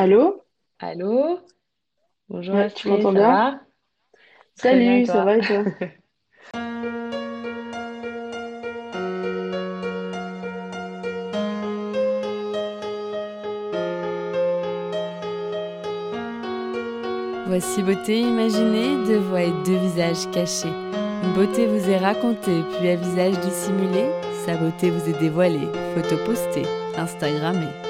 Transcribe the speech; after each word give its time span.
Allô? 0.00 0.42
Allô? 0.78 1.40
Bonjour 2.26 2.54
Ouais, 2.54 2.70
tu 2.72 2.86
Ashley, 2.86 2.88
m'entends 2.88 3.12
ça 3.12 3.14
bien? 3.18 3.22
va? 3.22 3.60
Très 4.56 4.78
bien 4.78 4.96
et 4.96 5.02
Salut, 5.02 5.06
ça 5.06 5.12
toi? 5.12 5.24
va 5.24 5.36
et 5.36 5.44
toi? 5.44 5.62
Voici 17.46 17.82
beauté 17.82 18.20
imaginée, 18.20 19.04
deux 19.06 19.18
voix 19.18 19.42
et 19.42 19.52
deux 19.66 19.76
visages 19.76 20.30
cachés. 20.30 20.72
Une 21.22 21.34
beauté 21.34 21.66
vous 21.66 21.90
est 21.90 21.98
racontée, 21.98 22.62
puis 22.78 22.88
à 22.88 22.96
visage 22.96 23.38
dissimulé, 23.40 24.08
sa 24.46 24.56
beauté 24.56 24.88
vous 24.90 25.10
est 25.10 25.18
dévoilée, 25.20 25.68
photo 25.94 26.16
postée, 26.24 26.64
Instagrammée. 26.96 27.89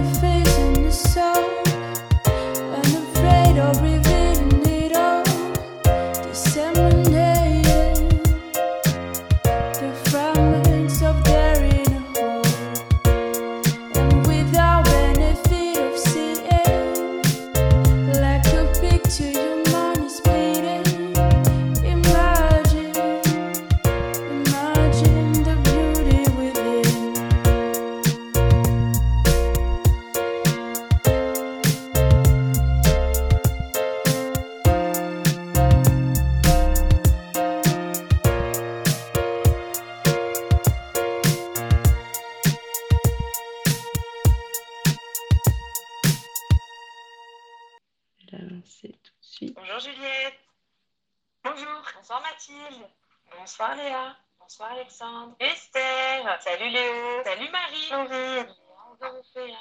Bonsoir 54.61 54.77
Alexandre. 54.77 55.35
Esther. 55.39 56.37
Salut 56.39 56.69
Léo. 56.69 57.23
Salut 57.25 57.49
Marie. 57.49 57.89
Bonjour. 57.89 58.55
Dorothée. 59.01 59.53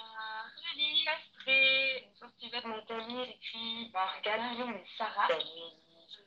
Julie. 0.60 1.06
Astrid. 1.08 2.04
Une 2.04 2.20
chose 2.20 2.34
tu 2.38 2.50
veux 2.52 2.60
de 2.60 2.66
mon 2.68 2.84
colis, 2.84 3.24
j'écris 3.24 3.90
Morgane 3.94 4.74
et 4.76 4.84
Sarah. 4.98 5.26
Salut. 5.26 5.72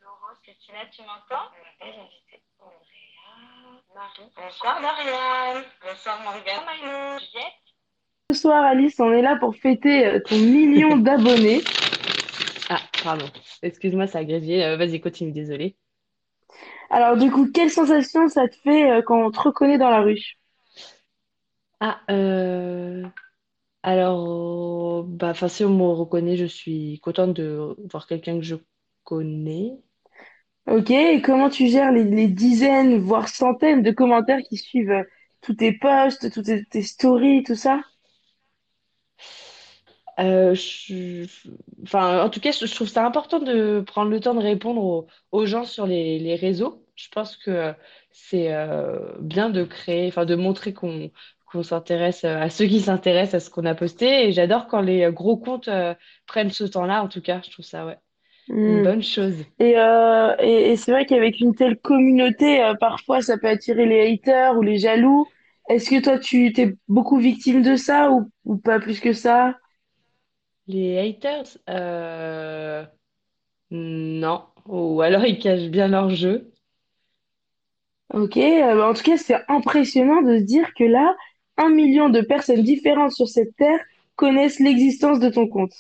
Laurence, 0.01 0.39
Christina, 0.41 0.79
tu 0.91 1.03
m'entends? 1.03 1.45
On 1.53 1.85
m'appelle 1.85 1.99
invitée. 2.01 2.41
Andrea. 2.59 3.83
Marie. 3.93 4.31
Bonsoir 4.35 4.81
Marianne. 4.81 5.63
Bonsoir 5.85 6.21
Morgane. 6.23 6.65
Maïno. 6.65 7.19
Juliette. 7.19 7.53
Bonsoir 8.31 8.63
Alice, 8.63 8.99
on 8.99 9.11
est 9.11 9.21
là 9.21 9.35
pour 9.35 9.55
fêter 9.55 10.07
euh, 10.07 10.19
ton 10.19 10.37
million 10.37 10.97
d'abonnés. 10.97 11.61
Ah, 12.69 12.81
pardon. 13.03 13.29
Excuse-moi, 13.61 14.07
ça 14.07 14.19
a 14.19 14.23
grésillé. 14.23 14.63
Euh, 14.63 14.77
vas-y, 14.77 14.99
continue, 14.99 15.31
désolée. 15.31 15.75
Alors 16.93 17.17
du 17.17 17.29
coup, 17.29 17.51
quelle 17.51 17.69
sensation 17.69 18.29
ça 18.29 18.47
te 18.47 18.55
fait 18.55 18.89
euh, 18.89 19.01
quand 19.01 19.21
on 19.21 19.31
te 19.31 19.39
reconnaît 19.41 19.77
dans 19.77 19.89
la 19.89 19.99
rue? 20.01 20.21
Ah, 21.79 22.01
euh, 22.09 23.05
alors, 23.83 25.03
bah, 25.05 25.33
si 25.49 25.65
on 25.65 25.69
me 25.77 25.83
reconnaît, 25.93 26.37
je 26.37 26.45
suis 26.45 26.99
contente 27.01 27.33
de 27.35 27.75
voir 27.91 28.07
quelqu'un 28.07 28.37
que 28.39 28.43
je 28.45 28.55
connais. 29.05 29.79
Ok, 30.67 30.91
et 30.91 31.21
comment 31.21 31.49
tu 31.49 31.67
gères 31.67 31.91
les, 31.93 32.03
les 32.03 32.27
dizaines, 32.27 32.97
voire 32.99 33.27
centaines 33.29 33.81
de 33.81 33.91
commentaires 33.91 34.39
qui 34.49 34.57
suivent 34.57 34.91
euh, 34.91 35.03
tous 35.41 35.55
tes 35.55 35.71
posts, 35.73 36.31
toutes 36.31 36.45
tes, 36.45 36.65
tes 36.65 36.81
stories, 36.81 37.43
tout 37.43 37.55
ça? 37.55 37.79
Euh, 40.19 40.53
je- 40.53 41.25
enfin, 41.83 42.23
en 42.23 42.29
tout 42.29 42.39
cas, 42.39 42.51
je 42.51 42.65
je 42.67 42.75
trouve 42.75 42.87
ça 42.87 43.05
important 43.05 43.39
de 43.39 43.81
prendre 43.85 44.11
le 44.11 44.19
temps 44.19 44.35
de 44.35 44.39
répondre 44.41 44.81
aux, 44.83 45.07
aux 45.31 45.45
gens 45.45 45.65
sur 45.65 45.87
les, 45.87 46.19
les 46.19 46.35
réseaux. 46.35 46.82
Je 46.95 47.09
pense 47.09 47.37
que 47.37 47.73
c'est 48.11 48.53
euh, 48.53 49.15
bien 49.19 49.49
de 49.49 49.63
créer, 49.63 50.07
enfin, 50.07 50.25
de 50.25 50.35
montrer 50.35 50.73
qu'on 50.73 51.11
qu'on 51.47 51.63
s'intéresse 51.63 52.23
euh, 52.23 52.37
à 52.39 52.49
ceux 52.49 52.65
qui 52.65 52.81
s'intéressent 52.81 53.35
à 53.43 53.45
ce 53.45 53.49
qu'on 53.51 53.65
a 53.65 53.75
posté. 53.75 54.27
Et 54.27 54.31
j'adore 54.31 54.67
quand 54.67 54.81
les 54.81 55.11
gros 55.11 55.37
comptes 55.37 55.67
euh, 55.67 55.93
prennent 56.27 56.51
ce 56.51 56.63
temps-là, 56.63 57.03
en 57.03 57.07
tout 57.09 57.21
cas. 57.21 57.41
Je 57.45 57.51
trouve 57.51 57.65
ça, 57.65 57.85
ouais, 57.85 57.99
une 58.65 58.81
Hmm. 58.81 58.83
bonne 58.83 59.03
chose. 59.03 59.45
Et, 59.59 59.77
euh, 59.79 60.35
et, 60.39 60.71
et 60.73 60.77
c'est 60.77 60.91
vrai 60.91 61.05
qu'avec 61.05 61.39
une 61.41 61.55
telle 61.55 61.77
communauté, 61.79 62.63
euh, 62.63 62.75
parfois 62.75 63.21
ça 63.21 63.37
peut 63.37 63.49
attirer 63.49 63.85
les 63.87 64.13
haters 64.13 64.57
ou 64.57 64.61
les 64.63 64.77
jaloux. 64.79 65.27
Est-ce 65.69 65.89
que 65.91 66.01
toi, 66.03 66.19
tu 66.19 66.53
t'es 66.53 66.75
beaucoup 66.89 67.19
victime 67.19 67.61
de 67.63 67.75
ça 67.77 68.11
ou, 68.11 68.31
ou 68.45 68.57
pas 68.57 68.79
plus 68.79 68.99
que 69.01 69.13
ça? 69.13 69.55
Les 70.67 70.97
haters, 70.99 71.57
non. 73.71 74.45
Ou 74.67 75.01
alors 75.01 75.25
ils 75.25 75.39
cachent 75.39 75.69
bien 75.69 75.87
leur 75.89 76.09
jeu. 76.09 76.52
Ok, 78.13 78.37
euh, 78.37 78.81
en 78.83 78.93
tout 78.93 79.03
cas, 79.03 79.17
c'est 79.17 79.43
impressionnant 79.49 80.21
de 80.21 80.37
se 80.37 80.43
dire 80.43 80.73
que 80.75 80.83
là, 80.83 81.15
un 81.57 81.69
million 81.69 82.09
de 82.09 82.21
personnes 82.21 82.63
différentes 82.63 83.11
sur 83.11 83.27
cette 83.27 83.55
terre 83.57 83.79
connaissent 84.15 84.59
l'existence 84.59 85.19
de 85.19 85.29
ton 85.29 85.47
compte. 85.47 85.73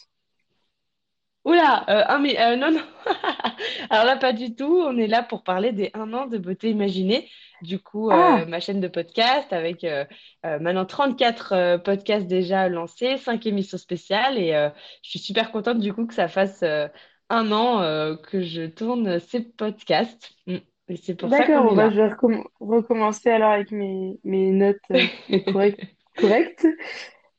Oula, 1.45 1.83
euh, 1.89 2.03
ah 2.07 2.19
mais 2.19 2.39
euh, 2.39 2.55
non, 2.55 2.71
non. 2.71 2.81
Alors 3.89 4.05
là, 4.05 4.15
pas 4.17 4.31
du 4.31 4.55
tout. 4.55 4.77
On 4.81 4.97
est 4.97 5.07
là 5.07 5.23
pour 5.23 5.43
parler 5.43 5.73
des 5.73 5.91
un 5.93 6.13
an 6.13 6.25
de 6.27 6.37
beauté 6.37 6.69
imaginée. 6.69 7.29
Du 7.61 7.79
coup, 7.79 8.11
euh, 8.11 8.15
Ah, 8.15 8.45
ma 8.45 8.61
chaîne 8.61 8.79
de 8.79 8.87
podcast 8.87 9.51
avec 9.51 9.83
euh, 9.83 10.05
euh, 10.45 10.59
maintenant 10.59 10.85
34 10.85 11.51
euh, 11.53 11.77
podcasts 11.77 12.27
déjà 12.27 12.69
lancés, 12.69 13.17
5 13.17 13.45
émissions 13.45 13.77
spéciales. 13.77 14.37
Et 14.37 14.53
euh, 14.55 14.69
je 15.03 15.09
suis 15.09 15.19
super 15.19 15.51
contente 15.51 15.79
du 15.79 15.93
coup 15.93 16.05
que 16.07 16.13
ça 16.13 16.29
fasse 16.29 16.63
euh, 16.63 16.87
un 17.29 17.51
an 17.51 17.81
euh, 17.81 18.15
que 18.15 18.41
je 18.41 18.63
tourne 18.67 19.19
ces 19.19 19.41
podcasts. 19.41 20.31
Mm. 20.47 20.57
C'est 20.89 21.15
pour 21.15 21.29
d'accord, 21.29 21.89
je 21.89 21.95
vais 22.01 22.07
recomm- 22.09 22.43
recommencer 22.59 23.29
alors 23.29 23.51
avec 23.51 23.71
mes, 23.71 24.19
mes 24.23 24.51
notes 24.51 24.79
euh, 24.91 25.05
correct- 25.51 25.81
correctes. 26.15 26.67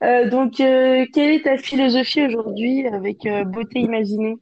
Euh, 0.02 0.28
donc, 0.30 0.60
euh, 0.60 1.06
quelle 1.12 1.32
est 1.32 1.44
ta 1.44 1.58
philosophie 1.58 2.24
aujourd'hui 2.26 2.86
avec 2.88 3.26
Beauté 3.46 3.80
Imaginée? 3.80 4.36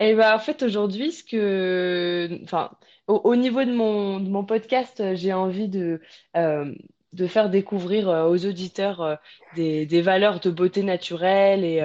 Et 0.00 0.14
ben, 0.14 0.34
en 0.34 0.38
fait, 0.38 0.62
aujourd'hui, 0.62 1.12
ce 1.12 1.24
que, 1.24 2.38
enfin, 2.44 2.70
au, 3.06 3.16
au 3.24 3.36
niveau 3.36 3.64
de 3.64 3.72
mon, 3.72 4.20
de 4.20 4.28
mon 4.28 4.44
podcast, 4.44 5.02
j'ai 5.14 5.32
envie 5.32 5.68
de, 5.68 6.00
de 6.34 7.26
faire 7.26 7.50
découvrir 7.50 8.08
aux 8.08 8.46
auditeurs 8.46 9.18
des, 9.52 9.86
des 9.86 10.02
valeurs 10.02 10.40
de 10.40 10.50
beauté 10.50 10.82
naturelle 10.82 11.64
et 11.64 11.80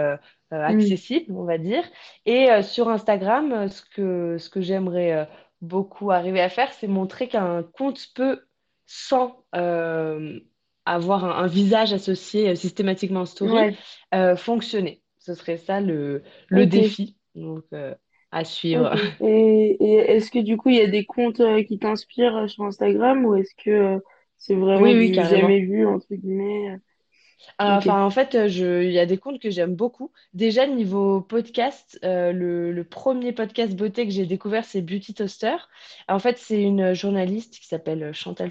Hmm, 0.68 0.92
accessibles, 0.92 1.34
on 1.36 1.44
va 1.44 1.58
dire. 1.58 1.84
Et 2.26 2.50
sur 2.64 2.90
Instagram, 2.90 3.68
ce 3.70 3.82
que, 3.94 4.38
ce 4.38 4.50
que 4.50 4.62
j'aimerais 4.62 5.28
beaucoup 5.62 6.12
arriver 6.12 6.42
à 6.42 6.50
faire, 6.50 6.72
c'est 6.74 6.88
montrer 6.88 7.28
qu'un 7.28 7.64
compte 7.64 8.08
peut, 8.16 8.42
sans 8.86 9.46
euh, 9.56 10.40
avoir 10.86 11.26
un, 11.26 11.44
un 11.44 11.48
visage 11.48 11.94
associé 11.94 12.50
euh, 12.50 12.56
systématiquement 12.56 13.22
en 13.22 13.26
story, 13.26 13.66
ouais, 13.66 13.78
euh, 14.14 14.36
fonctionner. 14.36 15.04
Ce 15.20 15.34
serait 15.34 15.58
ça 15.58 15.82
le, 15.82 16.24
le 16.50 16.66
défi. 16.68 17.18
Donc, 17.36 17.66
euh, 17.74 17.96
à 18.32 18.44
suivre. 18.46 18.94
Et, 19.20 19.78
et 19.84 19.94
est-ce 20.16 20.30
que 20.32 20.40
du 20.40 20.58
coup, 20.58 20.70
il 20.70 20.76
y 20.76 20.82
a 20.82 20.88
des 20.88 21.06
comptes 21.06 21.42
qui 21.68 21.80
t'inspirent 21.80 22.50
sur 22.50 22.64
Instagram 22.66 23.26
ou 23.26 23.36
est-ce 23.36 23.54
que 23.64 24.02
c'est 24.38 24.56
vraiment 24.56 24.94
Oui, 24.94 24.96
oui, 24.96 25.12
du 25.12 25.24
jamais 25.24 25.60
vu, 25.62 25.86
entre 25.88 26.08
guillemets? 26.16 26.78
Enfin, 27.60 28.04
en 28.04 28.10
fait, 28.10 28.36
il 28.36 28.92
y 28.92 29.00
a 29.00 29.06
des 29.06 29.18
comptes 29.18 29.40
que 29.42 29.50
j'aime 29.50 29.76
beaucoup. 29.76 30.12
Déjà, 30.34 30.68
niveau 30.68 31.22
podcast, 31.22 32.00
euh, 32.04 32.32
le, 32.32 32.72
le 32.72 32.84
premier 32.84 33.32
podcast 33.32 33.76
beauté 33.76 34.06
que 34.06 34.12
j'ai 34.12 34.26
découvert, 34.26 34.66
c'est 34.66 34.82
Beauty 34.82 35.14
Toaster. 35.14 35.56
En 36.08 36.20
fait, 36.20 36.38
c'est 36.38 36.62
une 36.62 36.94
journaliste 36.94 37.60
qui 37.60 37.68
s'appelle 37.68 38.14
Chantal 38.14 38.50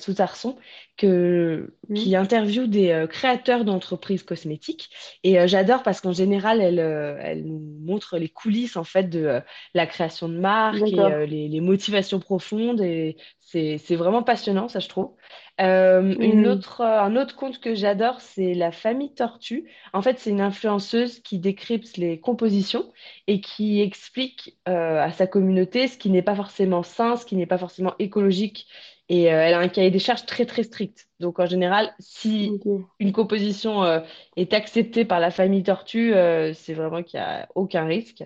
que, 0.97 1.75
Hmm, 1.89 1.95
qui 1.95 2.17
interviewe 2.17 2.67
des 2.67 2.91
euh, 2.91 3.07
créateurs 3.07 3.65
d'entreprises 3.65 4.23
cosmétiques. 4.23 4.91
Et 5.23 5.39
euh, 5.39 5.47
j'adore 5.47 5.83
parce 5.83 6.01
qu'en 6.01 6.13
général, 6.13 6.61
elle, 6.61 6.79
elle 6.79 7.45
nous 7.45 7.61
montre 7.85 8.19
les 8.19 8.29
coulisses 8.29 8.77
en 8.77 8.85
fait 8.85 9.05
de 9.05 9.41
la 9.75 9.87
création 9.87 10.29
de 10.29 10.39
marques 10.39 10.93
et 10.93 11.27
les, 11.27 11.49
les 11.49 11.61
motivations 11.61 12.21
profondes. 12.21 12.81
Et 12.81 13.17
c'est 13.41 13.97
vraiment 13.97 14.23
passionnant, 14.23 14.69
ça, 14.69 14.81
je 14.81 14.89
trouve. 14.89 15.15
Euh, 15.61 16.17
une 16.21 16.47
Hmm, 16.47 16.47
autre, 16.47 16.83
un 16.83 17.17
autre 17.17 17.35
conte 17.35 17.61
que 17.61 17.75
j'adore, 17.75 18.21
c'est 18.21 18.53
La 18.53 18.73
Famille 18.73 19.15
Tortue. 19.15 19.71
En 19.95 20.03
fait, 20.03 20.19
c'est 20.19 20.31
une 20.31 20.43
influenceuse 20.43 21.21
qui 21.21 21.39
décrypte 21.39 21.97
les 21.97 22.21
compositions 22.21 22.93
et 23.27 23.41
qui 23.41 23.81
explique 23.81 24.59
euh, 24.69 25.01
à 25.03 25.13
sa 25.13 25.27
communauté 25.27 25.89
ce 25.89 25.97
qui 25.97 26.11
n'est 26.11 26.21
pas 26.23 26.35
forcément 26.37 26.83
sain, 26.83 27.17
ce 27.17 27.25
qui 27.25 27.37
n'est 27.37 27.47
pas 27.47 27.57
forcément 27.59 27.95
écologique. 27.99 28.67
Et 29.09 29.33
euh, 29.33 29.41
elle 29.41 29.55
a 29.55 29.61
un 29.61 29.69
cahier 29.69 29.93
des 29.93 30.01
charges 30.01 30.27
très, 30.27 30.47
très 30.47 30.65
strict. 30.65 31.09
Donc, 31.21 31.39
en 31.39 31.47
général, 31.47 31.95
si 32.01 32.61
une 32.99 33.13
composition 33.13 33.85
euh, 33.85 34.01
est 34.37 34.53
acceptée 34.53 35.05
par 35.05 35.21
la 35.21 35.31
famille 35.31 35.63
Tortue, 35.63 36.13
euh, 36.15 36.53
c'est 36.55 36.75
vraiment 36.75 37.05
qu'il 37.05 37.21
n'y 37.21 37.25
a 37.25 37.49
aucun 37.55 37.85
risque. 37.85 38.25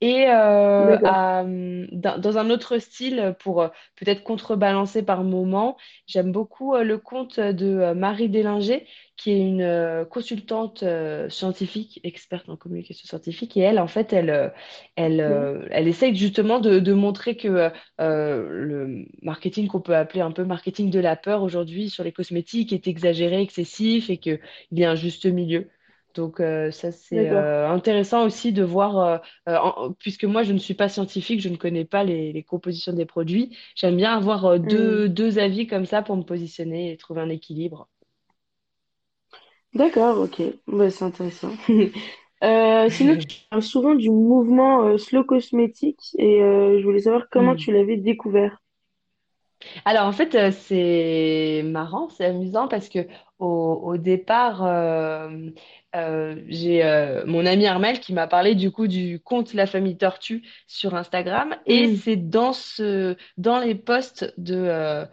Et 0.00 0.26
à, 0.26 1.44
dans, 1.44 2.38
un 2.38 2.50
autre 2.50 2.78
style, 2.78 3.36
pour 3.38 3.68
peut-être 3.94 4.24
contrebalancer 4.24 5.02
par 5.04 5.22
moment, 5.22 5.76
J'aime 6.06 6.32
beaucoup 6.32 6.76
le 6.76 6.98
compte 6.98 7.38
de 7.38 7.92
Marie 7.92 8.28
Délinger, 8.28 8.86
qui 9.22 9.30
est 9.32 9.40
une 9.40 9.60
euh, 9.62 10.04
consultante 10.04 10.82
euh, 10.82 11.28
scientifique, 11.28 12.00
experte 12.04 12.48
en 12.48 12.56
communication 12.56 13.06
scientifique. 13.06 13.56
Et 13.56 13.60
elle, 13.60 13.78
en 13.78 13.86
fait, 13.88 14.12
elle, 14.12 14.30
euh, 14.30 14.48
elle, 14.96 15.20
elle 15.70 15.88
essaye 15.88 16.14
justement 16.16 16.60
de, 16.60 16.78
de 16.80 16.92
montrer 16.92 17.36
que 17.36 17.70
le 17.98 19.06
marketing 19.22 19.68
qu'on 19.68 19.80
peut 19.80 19.96
appeler 19.96 20.20
un 20.20 20.32
peu 20.32 20.44
marketing 20.44 20.90
de 20.90 20.98
la 21.00 21.16
peur 21.16 21.42
aujourd'hui 21.42 21.90
sur 21.90 22.04
les 22.04 22.12
cosmétiques 22.12 22.72
est 22.72 22.86
exagéré, 22.88 23.40
excessif 23.42 24.10
et 24.10 24.18
qu'il 24.18 24.40
y 24.72 24.84
a 24.84 24.90
un 24.90 24.94
juste 24.94 25.26
milieu. 25.26 25.68
Donc 26.14 26.40
euh, 26.40 26.70
ça, 26.70 26.92
c'est 26.92 27.30
euh, 27.30 27.68
intéressant 27.70 28.24
aussi 28.26 28.52
de 28.52 28.62
voir, 28.62 29.22
euh, 29.48 29.56
en- 29.56 29.92
puisque 29.94 30.24
moi, 30.24 30.42
je 30.42 30.52
ne 30.52 30.58
suis 30.58 30.74
pas 30.74 30.88
scientifique, 30.90 31.40
je 31.40 31.48
ne 31.48 31.56
connais 31.56 31.84
pas 31.86 32.04
les 32.04 32.32
les 32.32 32.42
compositions 32.44 32.92
des 32.92 33.06
produits. 33.06 33.56
J'aime 33.76 33.96
bien 33.96 34.14
avoir 34.16 34.60
deux, 34.60 35.08
deux 35.08 35.38
avis 35.38 35.66
comme 35.66 35.86
ça 35.86 36.02
pour 36.02 36.16
me 36.16 36.22
positionner 36.24 36.92
et 36.92 36.96
trouver 36.98 37.22
un 37.22 37.30
équilibre. 37.30 37.88
D'accord, 39.74 40.18
ok. 40.20 40.42
Bah, 40.66 40.90
c'est 40.90 41.04
intéressant. 41.04 41.52
Euh, 42.44 42.90
sinon, 42.90 43.14
tu 43.16 43.26
parles 43.50 43.62
souvent 43.62 43.94
du 43.94 44.10
mouvement 44.10 44.82
euh, 44.84 44.98
slow 44.98 45.22
cosmétique 45.22 46.10
et 46.18 46.42
euh, 46.42 46.80
je 46.80 46.84
voulais 46.84 46.98
savoir 47.02 47.28
comment 47.30 47.54
Hmm. 47.54 47.56
tu 47.56 47.70
l'avais 47.72 47.96
découvert. 47.96 48.60
Alors 49.84 50.06
en 50.06 50.12
fait, 50.12 50.34
euh, 50.34 50.50
c'est 50.50 51.62
marrant, 51.64 52.08
c'est 52.10 52.24
amusant 52.26 52.68
parce 52.68 52.88
que 52.88 53.06
au, 53.38 53.80
au 53.84 53.96
départ, 53.96 54.64
euh, 54.64 55.50
euh, 55.94 56.36
j'ai 56.48 56.84
euh, 56.84 57.24
mon 57.26 57.44
ami 57.44 57.66
Armel 57.66 58.00
qui 58.00 58.12
m'a 58.14 58.26
parlé 58.26 58.54
du 58.54 58.70
coup 58.70 58.86
du 58.86 59.20
compte 59.20 59.52
La 59.54 59.66
Famille 59.66 59.96
Tortue 59.98 60.42
sur 60.66 60.94
Instagram 60.94 61.56
et 61.66 61.88
c'est 61.88 62.16
dans 62.16 62.52
ce, 62.52 63.16
dans 63.36 63.58
les 63.58 63.74
posts 63.74 64.32
de 64.38 64.54
euh, 64.56 65.04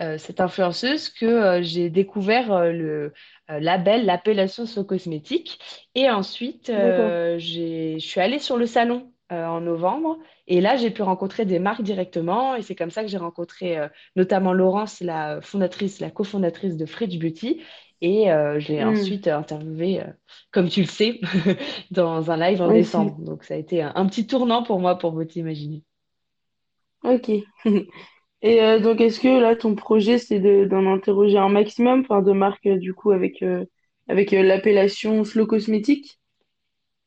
euh, 0.00 0.18
cette 0.18 0.40
influenceuse 0.40 1.08
que 1.08 1.26
euh, 1.26 1.62
j'ai 1.62 1.90
découvert 1.90 2.52
euh, 2.52 2.72
le 2.72 3.12
euh, 3.50 3.60
label, 3.60 4.04
l'appellation 4.06 4.66
So 4.66 4.84
Cosmétique 4.84 5.58
et 5.94 6.08
ensuite 6.10 6.70
d'accord. 6.70 6.70
euh, 6.70 7.36
j'ai, 7.38 7.98
je 7.98 8.06
suis 8.06 8.20
allée 8.20 8.38
sur 8.38 8.56
le 8.56 8.66
salon 8.66 9.12
euh, 9.32 9.46
en 9.46 9.60
novembre 9.60 10.18
et 10.46 10.60
là 10.60 10.76
j'ai 10.76 10.90
pu 10.90 11.02
rencontrer 11.02 11.44
des 11.44 11.58
marques 11.58 11.82
directement 11.82 12.54
et 12.56 12.62
c'est 12.62 12.74
comme 12.74 12.90
ça 12.90 13.02
que 13.02 13.08
j'ai 13.08 13.18
rencontré 13.18 13.78
euh, 13.78 13.88
notamment 14.16 14.52
Laurence, 14.52 15.00
la 15.00 15.40
fondatrice, 15.42 16.00
la 16.00 16.10
cofondatrice 16.10 16.76
de 16.76 16.86
Fridge 16.86 17.18
Beauty. 17.18 17.62
Et 18.00 18.30
euh, 18.30 18.60
je 18.60 18.68
l'ai 18.68 18.82
Hmm, 18.82 18.84
ensuite 18.84 19.26
interviewée, 19.26 20.02
comme 20.52 20.68
tu 20.68 20.82
le 20.82 20.86
sais, 20.86 21.20
dans 21.90 22.30
un 22.30 22.36
live 22.36 22.62
en 22.62 22.70
décembre. 22.70 23.16
Donc 23.18 23.42
ça 23.44 23.54
a 23.54 23.56
été 23.56 23.82
un, 23.82 23.92
un 23.96 24.06
petit 24.06 24.26
tournant 24.26 24.62
pour 24.62 24.78
moi, 24.80 24.96
pour 24.98 25.12
vous 25.12 25.24
t'imaginer. 25.24 25.82
ok. 27.02 27.30
Et 28.42 28.80
donc, 28.80 29.00
est-ce 29.00 29.20
que 29.20 29.28
là, 29.40 29.56
ton 29.56 29.74
projet, 29.74 30.18
c'est 30.18 30.40
de, 30.40 30.64
d'en 30.66 30.86
interroger 30.92 31.38
un 31.38 31.48
maximum, 31.50 32.00
enfin, 32.02 32.22
de 32.22 32.32
marques, 32.32 32.68
du 32.68 32.94
coup, 32.94 33.10
avec, 33.12 33.44
avec 34.08 34.32
l'appellation 34.32 35.24
slow 35.24 35.46
cosmétique? 35.46 36.17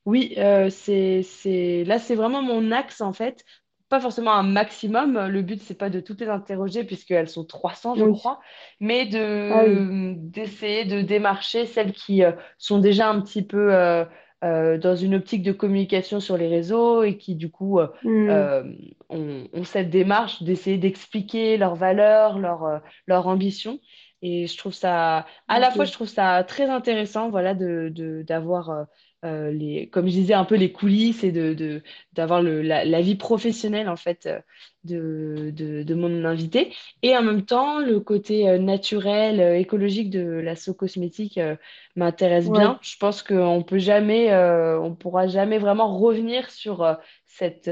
Oui, 0.06 0.34
euh, 0.38 0.70
c'est, 0.70 1.22
c'est... 1.24 1.84
là, 1.86 2.00
c'est 2.00 2.16
vraiment 2.16 2.42
mon 2.42 2.72
axe, 2.72 3.02
en 3.02 3.14
fait. 3.14 3.46
Pas 3.90 4.00
forcément 4.00 4.32
un 4.34 4.44
maximum. 4.44 5.28
Le 5.28 5.42
but, 5.42 5.62
c'est 5.62 5.76
pas 5.78 5.90
de 5.90 6.00
toutes 6.00 6.22
les 6.22 6.30
interroger, 6.30 6.84
puisqu'elles 6.84 7.30
sont 7.30 7.46
300, 7.46 7.96
je 7.96 8.06
Oui. 8.06 8.06
crois, 8.06 8.40
mais 8.80 9.06
Ah 9.50 9.64
oui. 9.66 9.86
de, 9.86 10.14
d'essayer 10.18 10.86
de 10.86 11.02
démarcher 11.02 11.66
celles 11.66 11.94
qui 11.94 12.24
euh, 12.24 12.32
sont 12.58 12.80
déjà 12.80 13.10
un 13.10 13.22
petit 13.22 13.44
peu 13.46 13.74
euh, 13.76 14.06
euh, 14.44 14.78
dans 14.78 14.96
une 14.96 15.16
optique 15.16 15.44
de 15.44 15.52
communication 15.52 16.20
sur 16.20 16.38
les 16.38 16.48
réseaux 16.48 17.04
et 17.04 17.18
qui, 17.18 17.36
du 17.36 17.52
coup, 17.52 17.80
euh, 17.80 17.88
Hmm, 18.04 18.52
euh, 18.64 18.64
ont, 19.10 19.48
ont 19.54 19.64
cette 19.66 19.90
démarche 19.90 20.42
d'essayer 20.44 20.78
d'expliquer 20.78 21.58
leurs 21.58 21.76
valeurs, 21.76 22.40
leurs 22.40 22.64
euh, 22.66 22.80
leurs 23.08 23.28
ambitions. 23.28 23.80
Et 24.24 24.48
je 24.48 24.58
trouve 24.58 24.74
ça, 24.74 25.26
à 25.48 25.60
la 25.60 25.72
fois, 25.72 25.86
je 25.86 25.92
Ok. 25.92 25.94
trouve 25.94 26.08
ça 26.08 26.44
très 26.44 26.70
intéressant, 26.70 27.30
voilà, 27.30 27.54
de, 27.56 27.90
de- 27.94 28.22
d'avoir 28.28 28.70
euh, 28.70 28.84
euh, 29.24 29.52
les, 29.52 29.88
comme 29.90 30.08
je 30.08 30.12
disais, 30.14 30.34
un 30.34 30.46
peu 30.46 30.56
les 30.56 30.72
coulisses 30.72 31.24
et 31.24 31.32
de, 31.32 31.82
d'avoir 32.14 32.42
la, 32.42 32.86
la 32.86 33.02
vie 33.02 33.16
professionnelle, 33.16 33.90
en 33.90 33.96
fait, 33.96 34.26
euh, 34.26 34.40
de, 34.84 35.52
de, 35.56 35.84
de 35.84 35.96
mon 35.96 36.26
invité. 36.26 36.74
Et 37.04 37.16
en 37.16 37.22
même 37.24 37.46
temps, 37.46 37.80
le 37.80 38.00
côté 38.00 38.50
euh, 38.50 38.58
naturel, 38.58 39.40
écologique 39.60 40.10
de 40.10 40.22
la 40.22 40.56
So 40.56 40.74
Cosmétique 40.74 41.38
euh, 41.38 41.56
m'intéresse 41.96 42.50
Ouais. 42.50 42.52
bien. 42.52 42.80
Je 42.82 42.98
pense 42.98 43.24
qu'on 43.24 43.64
peut 43.64 43.80
jamais, 43.80 44.32
euh, 44.32 44.80
on 44.80 44.96
pourra 44.96 45.28
jamais 45.28 45.60
vraiment 45.60 45.98
revenir 45.98 46.50
sur 46.50 46.98
cette, 47.26 47.70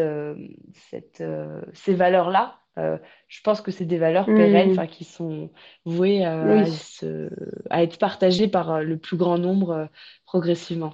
cette, 0.89 1.23
ces 1.73 1.93
valeurs-là. 1.93 2.59
Euh, 2.77 2.97
je 3.27 3.41
pense 3.41 3.61
que 3.61 3.71
c'est 3.71 3.85
des 3.85 3.97
valeurs 3.97 4.33
pérennes, 4.33 4.69
enfin, 4.69 4.87
qui 4.87 5.03
sont 5.03 5.51
vouées 5.85 6.23
à 6.25 6.65
Oui. 6.65 6.71
se, 6.71 7.29
à 7.69 7.83
être 7.83 7.97
partagées 7.99 8.47
par 8.47 8.81
le 8.81 8.97
plus 8.97 9.17
grand 9.17 9.37
nombre 9.37 9.89
progressivement. 10.25 10.93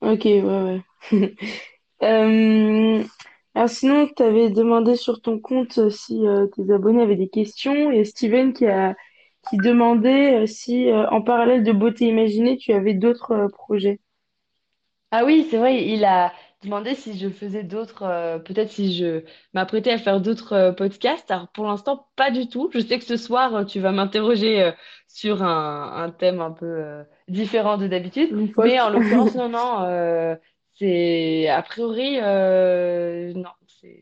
Ok, 0.00 0.22
ouais, 0.24 0.42
ouais. 0.42 1.36
Euh, 2.02 3.02
alors 3.56 3.68
sinon, 3.68 4.08
tu 4.16 4.22
avais 4.22 4.50
demandé 4.50 4.94
sur 4.94 5.20
ton 5.20 5.40
compte 5.40 5.90
si 5.90 6.24
euh, 6.28 6.46
tes 6.46 6.72
abonnés 6.72 7.02
avaient 7.02 7.16
des 7.16 7.28
questions 7.28 7.90
et 7.90 8.04
Steven 8.04 8.52
qui 8.52 8.66
a 8.66 8.94
qui 9.50 9.56
demandait 9.56 10.44
euh, 10.44 10.46
si 10.46 10.92
en 10.92 11.22
parallèle 11.22 11.64
de 11.64 11.72
Beauté 11.72 12.06
Imaginée, 12.06 12.56
tu 12.56 12.72
avais 12.72 12.94
d'autres 12.94 13.48
projets. 13.52 13.98
Ah 15.10 15.24
oui, 15.24 15.46
c'est 15.50 15.58
vrai, 15.58 15.88
il 15.88 16.04
a 16.04 16.32
demandé 16.62 16.94
si 16.94 17.18
je 17.18 17.28
faisais 17.30 17.64
d'autres, 17.64 18.40
peut-être 18.44 18.70
si 18.70 18.94
je 18.96 19.24
m'apprêtais 19.54 19.90
à 19.90 19.98
faire 19.98 20.20
d'autres 20.20 20.72
podcasts. 20.76 21.30
Alors 21.32 21.48
pour 21.48 21.66
l'instant, 21.66 22.08
pas 22.14 22.30
du 22.30 22.48
tout. 22.48 22.70
Je 22.72 22.78
sais 22.80 22.98
que 23.00 23.04
ce 23.04 23.16
soir, 23.16 23.66
tu 23.66 23.80
vas 23.80 23.90
m'interroger 23.92 24.70
sur 25.08 25.42
un, 25.42 26.10
thème 26.18 26.40
un 26.40 26.52
peu 26.52 27.04
différent 27.28 27.76
de 27.78 27.86
d'habitude, 27.86 28.32
mais 28.56 28.80
en 28.80 28.90
l'occurrence, 28.90 29.34
non, 29.34 29.48
non, 29.48 29.82
euh, 29.84 30.36
c'est 30.74 31.48
a 31.48 31.62
priori, 31.62 32.18
euh, 32.22 33.32
non, 33.34 33.50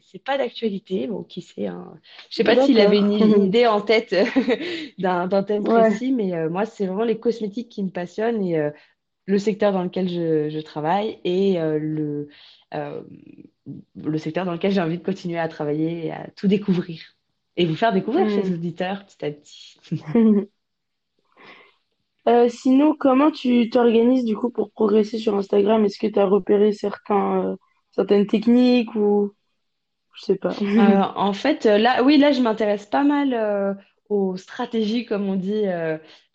c'est 0.02 0.22
pas 0.24 0.38
d'actualité. 0.38 1.06
Bon, 1.06 1.22
qui 1.24 1.42
sait, 1.42 1.66
hein. 1.66 1.94
Je 2.30 2.36
sais 2.36 2.44
pas 2.44 2.56
s'il 2.56 2.80
avait 2.80 2.98
une, 2.98 3.12
une 3.12 3.40
idée 3.42 3.66
en 3.66 3.80
tête 3.80 4.14
d'un 4.98 5.26
d'un 5.28 5.42
thème 5.42 5.64
Ouais. 5.64 6.00
précis, 6.04 6.12
mais 6.12 6.34
euh, 6.34 6.48
moi, 6.50 6.66
c'est 6.66 6.86
vraiment 6.86 7.04
les 7.04 7.18
cosmétiques 7.20 7.68
qui 7.70 7.82
me 7.82 7.90
passionnent 7.90 8.42
et 8.44 8.58
euh, 8.58 8.70
le 9.26 9.38
secteur 9.38 9.72
dans 9.72 9.84
lequel 9.84 10.08
je, 10.08 10.50
je 10.50 10.60
travaille 10.60 11.20
et 11.24 11.60
euh, 11.60 11.78
le, 11.80 12.28
euh, 12.74 13.02
le 13.96 14.18
secteur 14.18 14.44
dans 14.44 14.52
lequel 14.52 14.72
j'ai 14.72 14.80
envie 14.80 14.98
de 14.98 15.02
continuer 15.04 15.38
à 15.38 15.48
travailler 15.48 16.06
et 16.06 16.12
à 16.12 16.28
tout 16.36 16.46
découvrir. 16.48 17.02
Et 17.56 17.66
vous 17.66 17.76
faire 17.76 17.92
découvrir 17.92 18.28
chez 18.28 18.42
les 18.42 18.52
Hmm. 18.52 18.54
auditeurs 18.54 19.06
petit 19.06 19.24
à 19.24 19.30
petit. 19.30 19.78
Euh, 22.28 22.48
sinon, 22.48 22.94
comment 22.98 23.30
tu 23.30 23.70
t'organises 23.70 24.24
du 24.24 24.36
coup 24.36 24.50
pour 24.50 24.70
progresser 24.70 25.18
sur 25.18 25.36
Instagram? 25.36 25.84
Est-ce 25.84 25.98
que 25.98 26.06
tu 26.06 26.18
as 26.18 26.26
repéré 26.26 26.72
certains, 26.72 27.44
euh, 27.44 27.56
certaines 27.92 28.26
techniques 28.26 28.94
ou 28.94 29.32
je 30.14 30.24
sais 30.24 30.36
pas? 30.36 30.50
Euh, 30.50 31.02
en 31.16 31.32
fait, 31.32 31.64
là, 31.64 32.02
oui, 32.02 32.18
là, 32.18 32.32
je 32.32 32.40
m'intéresse 32.40 32.86
pas 32.86 33.04
mal 33.04 33.78
aux 34.08 34.36
stratégies, 34.36 35.04
comme 35.04 35.28
on 35.28 35.36
dit, 35.36 35.64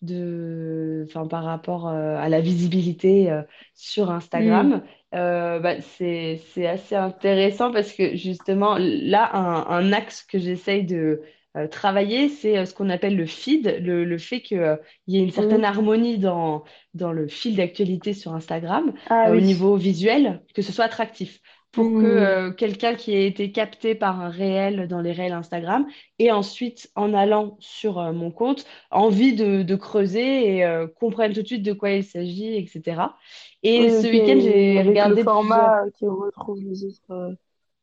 de, 0.02 1.04
enfin, 1.08 1.26
par 1.26 1.44
rapport 1.44 1.88
à 1.88 2.28
la 2.28 2.40
visibilité 2.40 3.30
sur. 3.74 4.10
Instagram. 4.10 4.82
Euh, 5.14 5.58
bah, 5.58 5.80
c'est, 5.80 6.40
c'est 6.54 6.66
assez 6.66 6.94
intéressant 6.94 7.70
parce 7.70 7.92
que 7.92 8.16
justement, 8.16 8.76
là, 8.78 9.30
un, 9.36 9.66
un 9.68 9.92
axe 9.92 10.22
que 10.22 10.38
j'essaye 10.38 10.84
de 10.84 11.20
euh, 11.56 11.68
travailler, 11.68 12.28
c'est 12.28 12.58
euh, 12.58 12.64
ce 12.66 12.74
qu'on 12.74 12.90
appelle 12.90 13.16
le 13.16 13.26
feed, 13.26 13.78
le, 13.82 14.04
le 14.04 14.18
fait 14.18 14.40
qu'il 14.42 14.78
y 15.08 15.18
ait 15.18 15.22
une 15.22 15.30
certaine 15.30 15.64
Oui. 15.64 15.64
harmonie 15.64 16.18
dans, 16.18 16.64
dans 16.94 17.12
le 17.12 17.28
fil 17.28 17.56
d'actualité 17.56 18.14
sur 18.14 18.34
Instagram, 18.34 18.92
Ah 19.06 19.26
euh, 19.26 19.36
au 19.36 19.40
niveau 19.40 19.76
visuel, 19.76 20.42
que 20.54 20.62
ce 20.62 20.72
soit 20.72 20.84
attractif 20.86 21.40
pour 21.70 21.94
que 21.94 22.06
euh, 22.06 22.52
quelqu'un 22.52 22.94
qui 22.94 23.12
ait 23.14 23.26
été 23.26 23.50
capté 23.50 23.94
par 23.94 24.20
un 24.20 24.28
réel 24.28 24.88
dans 24.88 25.00
les 25.00 25.12
réels 25.12 25.32
Instagram 25.32 25.86
et 26.18 26.30
ensuite, 26.30 26.90
en 26.96 27.14
allant 27.14 27.56
sur 27.60 27.98
euh, 27.98 28.12
mon 28.12 28.30
compte, 28.30 28.66
envie 28.90 29.34
de, 29.34 29.62
de 29.62 29.76
creuser 29.76 30.56
et 30.56 30.64
euh, 30.66 30.86
comprenne 30.86 31.32
tout 31.32 31.42
de 31.42 31.46
suite 31.46 31.62
de 31.62 31.72
quoi 31.72 31.90
il 31.92 32.04
s'agit, 32.04 32.56
etc. 32.56 33.16
Et 33.62 33.88
Oui, 33.88 33.90
ce 33.90 34.06
week-end, 34.06 34.38
j'ai 34.40 34.82
le 35.06 35.16
regardé 35.16 35.24
plusieurs... 35.26 35.72
format 35.72 35.84
euh, 35.84 35.90
qui 35.90 36.06
retrouve 36.06 36.60
les 36.62 36.84
autres. 36.84 37.10
euh, 37.10 37.34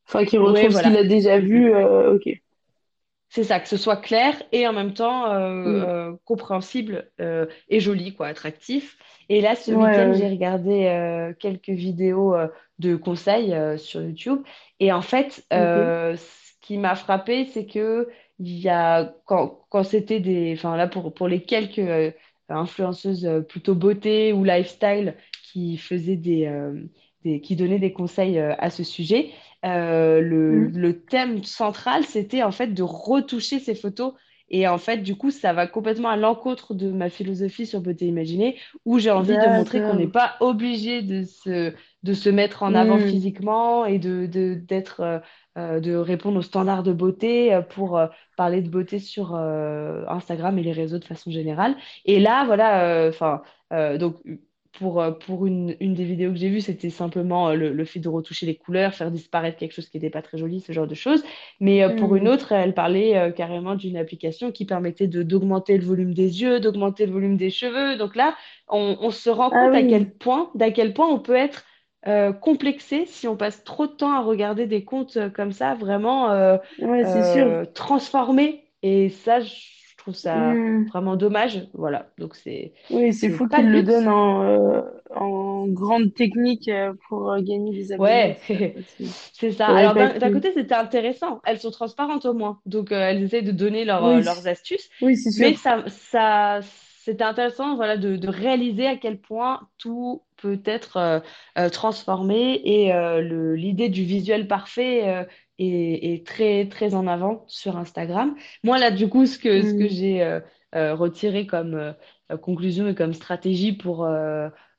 Enfin, 0.08 0.26
qui 0.26 0.38
Ouais, 0.40 0.40
retrouve 0.40 0.74
ce 0.74 0.82
qu'il 0.82 0.98
a 0.98 1.04
déjà 1.04 1.40
vu. 1.40 1.74
euh, 1.74 2.16
ok. 2.16 2.30
C'est 3.30 3.44
ça, 3.44 3.60
que 3.60 3.68
ce 3.68 3.78
soit 3.78 3.98
clair 3.98 4.42
et 4.52 4.68
en 4.68 4.74
même 4.74 4.94
temps 4.94 5.32
euh, 5.32 6.10
euh, 6.12 6.16
compréhensible 6.26 7.12
euh, 7.22 7.46
et 7.70 7.80
joli, 7.80 8.16
quoi, 8.16 8.28
attractif. 8.28 8.98
Et 9.30 9.42
là, 9.42 9.56
ce 9.56 9.72
Ouais, 9.72 9.74
week-end, 9.74 10.12
j'ai 10.14 10.28
regardé 10.28 11.34
quelques 11.40 11.70
vidéos 11.70 12.36
de 12.80 12.96
conseils 12.96 13.54
sur 13.78 14.02
YouTube. 14.02 14.42
Et 14.80 14.92
en 14.92 15.02
fait, 15.02 15.46
ce 15.52 16.16
qui 16.62 16.78
m'a 16.80 16.96
frappé, 16.96 17.46
c'est 17.46 17.68
que 17.68 18.10
il 18.40 18.58
y 18.60 18.70
a, 18.70 19.14
quand, 19.26 19.60
quand 19.70 19.84
c'était 19.84 20.20
des, 20.20 20.54
enfin 20.58 20.76
là, 20.78 20.88
pour, 20.88 21.14
pour 21.14 21.28
les 21.28 21.44
quelques 21.44 22.16
influenceuses 22.50 23.30
plutôt 23.48 23.76
beauté 23.76 24.34
ou 24.34 24.44
lifestyle 24.44 25.16
qui 25.44 25.78
faisaient 25.78 26.16
des, 26.16 26.46
euh, 26.48 26.84
des, 27.24 27.42
qui 27.42 27.56
donnaient 27.56 27.80
des 27.80 27.94
conseils 27.94 28.40
euh, 28.40 28.56
à 28.58 28.70
ce 28.70 28.84
sujet, 28.84 29.32
euh, 29.66 30.22
le, 30.22 30.68
Hmm. 30.68 30.70
le 30.70 31.02
thème 31.06 31.44
central, 31.44 32.06
c'était 32.06 32.44
en 32.44 32.52
fait 32.52 32.68
de 32.68 32.84
retoucher 32.84 33.60
ces 33.60 33.76
photos. 33.76 34.14
Et 34.52 34.68
en 34.68 34.80
fait, 34.80 34.98
du 34.98 35.16
coup, 35.16 35.30
ça 35.30 35.54
va 35.54 35.68
complètement 35.68 36.10
à 36.10 36.18
l'encontre 36.18 36.74
de 36.74 36.90
ma 36.92 37.10
philosophie 37.12 37.68
sur 37.68 37.82
beauté 37.82 38.08
imaginée, 38.08 38.58
où 38.86 38.98
j'ai 38.98 39.12
envie 39.12 39.38
de 39.38 39.48
montrer 39.48 39.82
qu'on 39.84 39.94
n'est 39.94 40.08
pas 40.08 40.38
obligé 40.40 41.04
de 41.04 41.24
se, 41.24 41.74
de 42.04 42.14
se 42.14 42.30
mettre 42.30 42.64
en 42.64 42.74
avant 42.74 42.98
Hmm. 42.98 43.00
physiquement 43.00 43.86
et 43.86 44.00
de, 44.00 44.26
de, 44.26 44.56
d'être, 44.56 45.02
euh, 45.02 45.20
euh, 45.58 45.80
de 45.80 45.94
répondre 45.96 46.40
aux 46.40 46.42
standards 46.42 46.82
de 46.84 46.94
beauté 46.94 47.60
pour 47.70 47.98
euh, 48.00 48.08
parler 48.38 48.62
de 48.64 48.70
beauté 48.70 48.98
sur 49.00 49.36
Instagram 49.36 50.58
et 50.58 50.64
les 50.64 50.72
réseaux 50.72 50.98
de 51.00 51.06
façon 51.06 51.30
générale. 51.32 51.76
Et 52.06 52.20
là, 52.20 52.46
voilà, 52.46 53.08
enfin, 53.10 53.42
donc 54.00 54.16
pour, 54.72 55.02
euh, 55.02 55.12
pour 55.12 55.46
une, 55.48 55.76
une 55.80 55.94
des 55.94 56.04
vidéos 56.06 56.32
que 56.32 56.38
j'ai 56.38 56.50
vues, 56.50 56.62
c'était 56.62 56.90
simplement 56.90 57.50
euh, 57.50 57.56
le, 57.56 57.74
le 57.74 57.86
fait 57.86 58.00
de 58.00 58.10
retoucher 58.10 58.46
les 58.46 58.56
couleurs, 58.58 58.94
faire 58.94 59.12
disparaître 59.12 59.58
quelque 59.58 59.74
chose 59.74 59.90
qui 59.90 59.98
n'était 59.98 60.10
pas 60.10 60.22
très 60.22 60.38
joli, 60.38 60.62
ce 60.62 60.72
genre 60.74 60.88
de 60.88 60.96
choses. 60.96 61.24
Mais 61.60 61.84
euh, 61.84 61.90
pour 61.90 62.16
une 62.16 62.28
Hmm. 62.28 62.30
autre, 62.30 62.52
elle 62.52 62.74
parlait 62.74 63.18
euh, 63.18 63.32
carrément 63.32 63.76
d'une 63.76 63.98
application 63.98 64.52
qui 64.52 64.66
permettait 64.66 65.08
d'augmenter 65.08 65.78
le 65.78 65.86
volume 65.86 66.14
des 66.14 66.42
yeux, 66.42 66.60
d'augmenter 66.60 67.06
le 67.06 67.12
volume 67.14 67.38
des 67.38 67.50
cheveux. 67.50 67.98
Donc 67.98 68.16
là, 68.16 68.36
on, 68.68 68.98
on 69.02 69.12
se 69.12 69.30
rend 69.30 69.52
Ah 69.52 69.58
compte 69.58 69.76
à 69.76 69.84
quel 69.84 70.12
point, 70.18 70.52
d'à 70.56 70.72
quel 70.72 70.94
point 70.94 71.08
on 71.08 71.20
peut 71.20 71.36
être 71.36 71.66
euh, 72.08 72.32
complexé 72.34 73.06
si 73.06 73.28
on 73.28 73.36
passe 73.36 73.64
trop 73.64 73.88
de 73.88 73.92
temps 73.94 74.12
à 74.14 74.22
regarder 74.22 74.68
des 74.68 74.86
comptes 74.86 75.18
comme 75.34 75.52
ça, 75.52 75.76
vraiment 75.76 76.32
euh, 76.32 76.58
Ouais, 76.78 77.06
c'est 77.06 77.22
sûr. 77.24 77.54
euh, 77.54 77.66
transformés. 77.66 78.72
Et 78.82 79.10
ça, 79.10 79.40
je 79.42 79.54
trouve 80.12 80.16
ça 80.16 80.60
Hmm. 80.60 80.86
vraiment 80.88 81.16
dommage. 81.16 81.68
Voilà, 81.74 82.12
donc 82.18 82.36
c'est 82.36 82.74
Oui, 82.90 83.14
c'est 83.14 83.30
fou 83.30 83.48
pas 83.48 83.62
le 83.62 83.70
qu'il 83.70 83.72
le 83.72 83.84
donne 83.84 84.08
but. 84.08 84.10
en, 84.10 84.44
euh, 84.44 84.82
en 85.16 85.68
grande 85.68 86.14
technique 86.14 86.68
euh, 86.70 86.94
pour 87.08 87.32
euh, 87.32 87.42
gagner 87.42 87.72
des 87.74 87.92
abonnés. 87.92 88.38
Ouais, 88.40 88.40
C'est 89.34 89.52
ça. 89.52 89.70
Alors 89.76 89.96
pas 89.96 90.20
d'un 90.20 90.30
côté, 90.32 90.52
c'était 90.54 90.76
intéressant. 90.76 91.42
Elles 91.46 91.60
sont 91.60 91.72
transparentes 91.72 92.26
au 92.26 92.34
moins. 92.34 92.60
Donc, 92.66 92.92
euh, 92.92 92.96
elles 93.10 93.24
essayent 93.24 93.44
de 93.44 93.52
donner 93.52 93.86
leur, 93.86 94.02
Oui, 94.06 94.22
leurs 94.22 94.48
astuces. 94.48 94.90
oui, 95.02 95.18
c'est 95.18 95.32
sûr. 95.32 95.52
Mais 95.52 95.56
ça, 95.56 95.84
ça, 95.88 96.60
c'était 97.04 97.24
intéressant 97.24 97.76
voilà, 97.76 97.98
de, 97.98 98.16
de 98.16 98.28
réaliser 98.28 98.88
à 98.88 98.98
quel 98.98 99.20
point 99.20 99.68
tout 99.78 100.24
peut 100.42 100.62
être 100.66 100.98
euh, 100.98 101.20
euh, 101.58 101.70
transformé 101.70 102.62
et 102.64 102.94
euh, 102.94 103.22
l'idée 103.56 103.90
du 103.90 104.04
visuel 104.04 104.48
parfait 104.48 105.28
est, 105.60 106.14
est 106.14 106.26
très, 106.26 106.68
très 106.70 106.96
en 106.96 107.08
avant 107.08 107.44
sur 107.48 107.78
Instagram. 107.78 108.36
Moi, 108.64 108.80
là, 108.80 108.92
du 108.92 109.08
coup, 109.10 109.26
ce 109.26 109.38
que, 109.38 109.62
ce 109.64 109.74
que 109.74 109.88
Hmm. 109.88 109.90
j'ai 109.90 110.40
retiré 110.74 111.46
comme 111.48 111.96
conclusion 112.42 112.88
et 112.88 112.96
comme 112.96 113.14
stratégie 113.14 113.74
pour... 113.74 114.08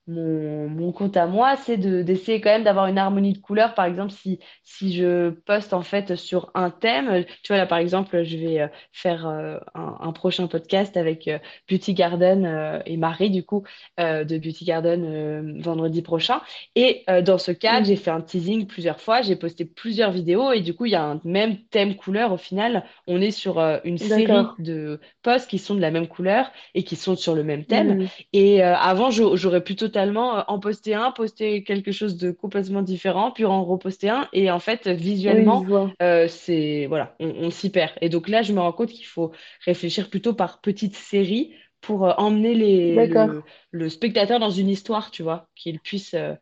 mon, 0.07 0.69
mon 0.69 0.93
compte 0.93 1.17
à 1.17 1.27
moi, 1.27 1.57
c'est 1.57 1.77
de, 1.77 2.03
d'essayer 2.03 2.41
quand 2.41 2.51
même 2.51 2.65
d'avoir 2.65 2.87
une 2.87 2.99
harmonie 2.99 3.33
de 3.33 3.39
couleurs. 3.39 3.75
Par 3.75 3.85
exemple, 3.85 4.11
si, 4.13 4.41
si 4.65 4.93
je 4.93 5.31
poste 5.31 5.73
en 5.73 5.83
fait 5.83 6.17
sur 6.17 6.51
un 6.55 6.71
thème, 6.71 7.25
tu 7.43 7.49
vois 7.53 7.59
là 7.59 7.67
par 7.67 7.79
exemple, 7.79 8.25
je 8.25 8.37
vais 8.37 8.61
euh, 8.61 8.69
faire 8.93 9.27
euh, 9.29 9.59
un, 9.75 9.97
un 10.01 10.13
prochain 10.13 10.47
podcast 10.49 10.97
avec 10.97 11.29
euh, 11.29 11.39
Beauty 11.71 11.95
Garden 11.95 12.83
et 12.87 12.97
Marie 12.97 13.31
du 13.31 13.45
coup 13.45 13.65
de 13.99 14.39
Beauty 14.39 14.65
Garden 14.65 15.61
vendredi 15.61 16.03
prochain. 16.03 16.41
Et 16.75 17.05
dans 17.23 17.39
ce 17.39 17.53
cadre, 17.53 17.81
Hmm. 17.81 17.85
j'ai 17.87 17.97
fait 17.97 18.11
un 18.11 18.21
teasing 18.21 18.67
plusieurs 18.67 19.01
fois, 19.01 19.23
j'ai 19.23 19.37
posté 19.37 19.65
plusieurs 19.65 20.11
vidéos 20.11 20.53
et 20.53 20.61
du 20.61 20.75
coup, 20.75 20.87
il 20.87 20.93
y 20.93 20.95
a 20.97 21.05
un 21.05 21.21
même 21.25 21.59
thème 21.71 21.97
couleur 21.97 22.33
au 22.33 22.37
final. 22.37 22.85
On 23.07 23.21
est 23.21 23.31
sur 23.31 23.59
une 23.85 23.99
série 23.99 24.53
de 24.59 25.01
posts 25.23 25.49
qui 25.49 25.59
sont 25.59 25.75
de 25.75 25.81
la 25.81 25.91
même 25.91 26.09
couleur 26.09 26.51
et 26.75 26.83
qui 26.85 26.97
sont 26.97 27.17
sur 27.17 27.35
le 27.35 27.45
même 27.45 27.65
thème. 27.65 27.97
Hmm. 27.99 28.07
Et 28.33 28.63
avant, 28.63 29.11
j'aurais 29.11 29.63
plutôt 29.63 29.89
totalement 29.91 30.39
euh, 30.39 30.43
en 30.49 30.59
poster 30.59 30.95
un, 30.95 31.11
poster 31.13 31.65
quelque 31.65 31.93
chose 31.93 32.17
de 32.17 32.31
complètement 32.31 32.83
différent, 32.83 33.31
puis 33.33 33.45
en 33.45 33.65
reposter 33.65 34.09
un. 34.09 34.29
Et 34.33 34.51
en 34.51 34.59
fait, 34.59 34.89
visuellement, 34.89 35.65
euh, 36.03 36.29
c'est 36.29 36.87
voilà, 36.87 37.15
on, 37.21 37.29
on 37.29 37.51
s'y 37.51 37.71
perd. 37.71 37.93
Et 38.01 38.09
donc 38.09 38.29
là, 38.29 38.43
je 38.43 38.53
me 38.53 38.61
rends 38.61 38.73
compte 38.73 38.91
qu'il 38.91 39.07
faut 39.07 39.33
réfléchir 39.65 40.11
plutôt 40.11 40.35
par 40.35 40.61
petites 40.61 40.97
séries 40.97 41.55
pour 41.81 42.07
euh, 42.07 42.13
emmener 42.19 42.55
les, 42.55 43.07
le, 43.07 43.43
le 43.71 43.89
spectateur 43.89 44.39
dans 44.39 44.51
une 44.51 44.69
histoire, 44.69 45.11
tu 45.11 45.23
vois, 45.23 45.49
qu'il 45.57 45.81
puisse 45.81 46.15
euh. 46.15 46.35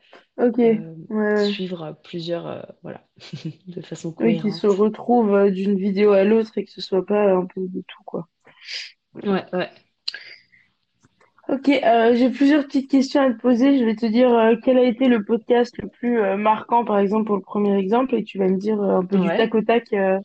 Ouais, 1.08 1.44
suivre 1.44 1.96
plusieurs, 2.02 2.66
voilà, 2.82 3.04
de 3.68 3.80
façon 3.80 4.12
Oui, 4.18 4.38
qui 4.40 4.52
se 4.52 4.66
euh, 4.66 5.50
d'une 5.50 5.76
vidéo 5.76 6.12
à 6.12 6.24
l'autre 6.24 6.56
et 6.58 6.64
que 6.64 6.70
ce 6.70 6.80
soit 6.80 7.04
pas 7.04 7.32
un 7.32 7.46
peu 7.46 7.60
de 7.68 7.82
tout, 7.86 8.02
quoi. 8.04 8.28
Ouais, 9.14 9.44
ouais. 9.52 9.70
Ok, 11.48 11.68
euh, 11.70 12.14
j'ai 12.14 12.28
plusieurs 12.30 12.64
petites 12.66 12.90
questions 12.90 13.22
à 13.22 13.32
te 13.32 13.40
poser. 13.40 13.78
Je 13.78 13.84
vais 13.84 13.96
te 13.96 14.04
dire 14.04 14.30
euh, 14.34 14.54
quel 14.62 14.76
a 14.76 14.82
été 14.84 15.08
le 15.08 15.24
podcast 15.24 15.76
le 15.78 15.88
plus 15.88 16.20
euh, 16.20 16.36
marquant, 16.36 16.84
par 16.84 16.98
exemple, 16.98 17.24
pour 17.26 17.36
le 17.36 17.42
premier 17.42 17.78
exemple, 17.78 18.14
et 18.14 18.24
tu 18.24 18.38
vas 18.38 18.48
me 18.48 18.58
dire 18.58 18.80
un 18.82 19.04
peu 19.04 19.16
du 19.18 19.32
tac 19.32 19.54
au 19.54 19.62
tac 19.62 19.90
euh, 19.94 20.20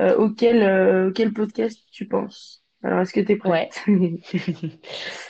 euh, 0.00 0.16
auquel, 0.18 0.62
euh, 0.62 1.10
auquel 1.10 1.32
podcast 1.34 1.80
tu 1.92 2.08
penses. 2.08 2.64
Alors, 2.82 3.00
est-ce 3.02 3.12
que 3.14 3.20
tu 3.20 3.32
es 3.32 3.36
prête? 3.36 3.58
ouais. 3.66 3.74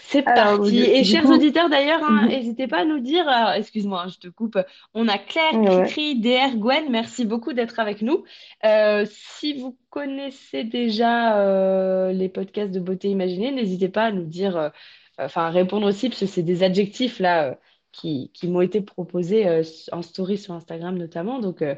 C'est 0.00 0.22
Alors, 0.24 0.58
parti. 0.58 0.70
du, 0.70 0.84
Et 0.84 1.04
du 1.04 1.04
chers 1.04 1.28
coup, 1.28 1.30
auditeurs, 1.30 1.70
d'ailleurs, 1.70 2.02
hein, 2.02 2.26
n'hésitez 2.28 2.66
pas 2.68 2.80
à 2.80 2.84
nous 2.84 3.00
dire, 3.00 3.26
alors, 3.28 3.52
excuse-moi, 3.52 4.02
hein, 4.04 4.08
je 4.08 4.18
te 4.18 4.28
coupe, 4.28 4.58
on 4.94 5.08
a 5.08 5.16
Claire, 5.18 5.52
ouais, 5.52 5.58
ouais. 5.70 5.94
Cricri, 5.94 6.20
DR, 6.20 6.56
Gwen, 6.56 6.90
merci 6.90 7.24
beaucoup 7.24 7.52
d'être 7.54 7.78
avec 7.80 8.02
nous. 8.02 8.24
Euh, 8.64 9.06
si 9.08 9.54
vous 9.58 9.78
connaissez 9.90 10.64
déjà 10.64 11.38
euh, 11.40 12.12
les 12.12 12.28
podcasts 12.28 12.72
de 12.72 12.80
Beauté 12.80 13.08
Imaginée, 13.08 13.52
n'hésitez 13.52 13.88
pas 13.88 14.04
à 14.06 14.12
nous 14.12 14.24
dire, 14.24 14.70
enfin 15.18 15.50
répondre 15.50 15.86
aussi, 15.86 16.08
parce 16.08 16.20
que 16.20 16.26
c'est 16.26 16.42
des 16.42 16.62
adjectifs 16.62 17.18
là 17.20 17.50
euh, 17.50 17.54
qui, 17.92 18.30
qui 18.34 18.48
m'ont 18.48 18.60
été 18.60 18.80
proposés 18.80 19.46
euh, 19.48 19.62
en 19.92 20.02
story 20.02 20.38
sur 20.38 20.54
Instagram 20.54 20.96
notamment. 20.96 21.38
Donc, 21.40 21.62
euh, 21.62 21.74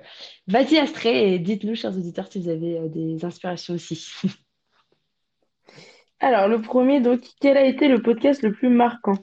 vas-y 0.48 0.78
Astrée 0.78 1.34
et 1.34 1.38
dites-nous, 1.38 1.74
chers 1.74 1.96
auditeurs, 1.96 2.30
si 2.30 2.40
vous 2.40 2.48
avez 2.48 2.88
des 2.88 3.24
inspirations 3.24 3.74
aussi. 3.74 4.08
Alors, 6.20 6.48
le 6.48 6.60
premier, 6.60 7.00
donc, 7.00 7.22
quel 7.40 7.56
a 7.56 7.64
été 7.64 7.88
le 7.88 8.02
podcast 8.02 8.42
le 8.42 8.52
plus 8.52 8.68
marquant? 8.68 9.16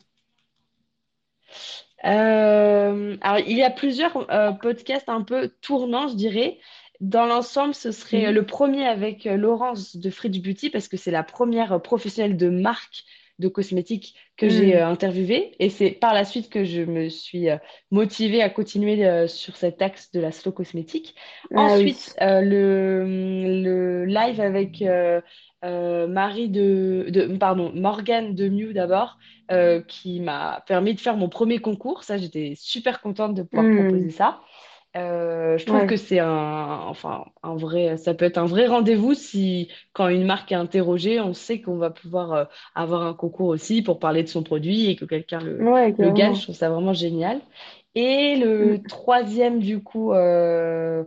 Euh, 2.06 3.18
alors, 3.22 3.40
il 3.48 3.58
y 3.58 3.64
a 3.64 3.70
plusieurs 3.70 4.30
euh, 4.32 4.52
podcasts 4.52 5.10
un 5.10 5.24
peu 5.24 5.50
tournants, 5.62 6.08
je 6.08 6.16
dirais. 6.16 6.60
Dans 7.00 7.26
l'ensemble, 7.26 7.76
ce 7.76 7.92
serait 7.92 8.28
Mhm. 8.28 8.34
le 8.34 8.46
premier 8.46 8.86
avec 8.88 9.26
Laurence 9.26 9.96
de 9.96 10.10
Fridge 10.10 10.42
Beauty 10.42 10.70
parce 10.72 10.88
que 10.88 10.98
c'est 10.98 11.12
la 11.12 11.24
première 11.24 11.80
professionnelle 11.82 12.38
de 12.38 12.50
marque 12.50 13.04
de 13.40 13.48
cosmétiques 13.48 14.16
que 14.38 14.50
j'ai 14.50 14.76
Mhm. 14.76 14.78
euh, 14.78 14.88
interviewée. 14.88 15.56
Et 15.60 15.70
c'est 15.70 15.92
par 15.92 16.14
la 16.14 16.26
suite 16.26 16.50
que 16.50 16.64
je 16.64 16.82
me 16.82 17.10
suis 17.10 17.50
euh, 17.50 17.58
motivée 17.92 18.42
à 18.42 18.50
continuer 18.50 19.06
euh, 19.06 19.28
sur 19.28 19.56
cet 19.58 19.82
axe 19.82 20.12
de 20.12 20.20
la 20.20 20.32
slow 20.32 20.52
cosmétique. 20.52 21.16
Ah. 21.56 21.78
Ensuite, 21.80 22.16
le, 22.20 23.04
le 23.64 24.06
live 24.06 24.40
avec 24.42 24.84
Marie 25.64 26.50
de, 26.50 27.08
de, 27.10 27.38
pardon, 27.38 27.72
Morgane 27.74 28.36
de 28.36 28.50
Mew 28.50 28.74
d'abord 28.74 29.18
qui 29.88 30.20
m'a 30.20 30.64
permis 30.68 30.94
de 30.94 31.00
faire 31.00 31.18
mon 31.18 31.30
premier 31.30 31.60
concours. 31.60 32.04
Ça, 32.04 32.18
j'étais 32.18 32.54
super 32.58 33.02
contente 33.02 33.34
de 33.34 33.44
pouvoir 33.44 33.70
proposer 33.72 34.10
Mhm. 34.10 34.12
ça. 34.12 34.42
Euh, 34.96 35.58
je 35.58 35.66
trouve 35.66 35.86
que 35.86 35.96
c'est 35.96 36.20
un, 36.20 36.80
enfin, 36.88 37.26
un 37.44 37.56
vrai, 37.56 37.98
ça 37.98 38.14
peut 38.14 38.26
être 38.26 38.38
un 38.38 38.46
vrai 38.46 38.68
rendez-vous 38.68 39.14
si, 39.14 39.70
quand 39.94 40.08
une 40.08 40.26
marque 40.26 40.52
est 40.52 40.56
interrogée, 40.56 41.20
on 41.20 41.34
sait 41.34 41.62
qu'on 41.62 41.78
va 41.78 41.90
pouvoir 41.92 42.34
euh, 42.34 42.46
avoir 42.74 43.04
un 43.04 43.14
concours 43.14 43.50
aussi 43.50 43.82
pour 43.82 44.00
parler 44.00 44.24
de 44.24 44.28
son 44.28 44.44
produit 44.44 44.90
et 44.90 44.96
que 44.96 45.06
quelqu'un 45.06 45.40
le, 45.40 45.64
Ouais, 45.64 45.94
le 45.98 46.12
gagne. 46.12 46.36
Je 46.36 46.44
trouve 46.44 46.56
ça 46.56 46.70
vraiment 46.70 46.94
génial. 46.94 47.42
Et 47.96 48.38
le 48.38 48.82
troisième, 48.88 49.60
du 49.60 49.84
coup, 49.84 50.14
euh, 50.14 51.04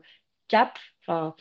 cap, 0.48 0.78
enfin, 1.06 1.34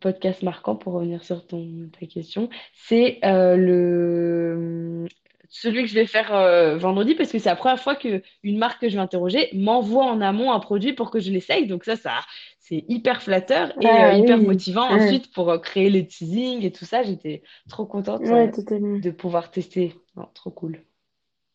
podcast 0.00 0.42
marquant 0.42 0.76
pour 0.76 0.94
revenir 0.94 1.22
sur 1.24 1.46
ton, 1.46 1.88
ta 1.98 2.06
question, 2.06 2.48
c'est 2.74 3.18
le 3.22 5.06
celui 5.48 5.82
que 5.82 5.88
je 5.88 5.94
vais 5.94 6.06
faire 6.06 6.34
euh, 6.34 6.76
vendredi 6.76 7.14
parce 7.14 7.32
que 7.32 7.38
c'est 7.38 7.48
la 7.48 7.56
première 7.56 7.80
fois 7.80 7.96
que 7.96 8.22
une 8.42 8.58
marque 8.58 8.80
que 8.82 8.88
je 8.88 8.94
vais 8.96 9.00
interroger 9.02 9.48
m'envoie 9.54 10.04
en 10.04 10.20
amont 10.20 10.52
un 10.52 10.60
produit 10.60 10.92
pour 10.92 11.10
que 11.10 11.20
je 11.20 11.30
l'essaye. 11.30 11.66
Donc 11.66 11.84
ça, 11.84 11.96
ça, 11.96 12.20
c'est 12.58 12.84
hyper 12.88 13.22
flatteur 13.22 13.72
et 13.80 13.86
euh, 13.86 14.12
Ah 14.12 14.18
hyper 14.18 14.38
motivant 14.38 14.88
ensuite 14.90 15.32
pour 15.32 15.50
euh, 15.50 15.58
créer 15.58 15.88
les 15.90 16.06
teasings 16.06 16.62
et 16.64 16.70
tout 16.72 16.84
ça. 16.84 17.02
J'étais 17.02 17.42
trop 17.68 17.86
contente 17.86 18.20
Ouais, 18.22 18.48
euh, 18.48 18.52
totalement. 18.52 18.98
de 18.98 19.10
pouvoir 19.10 19.50
tester. 19.50 19.94
Non, 20.16 20.28
trop 20.34 20.50
cool. 20.50 20.82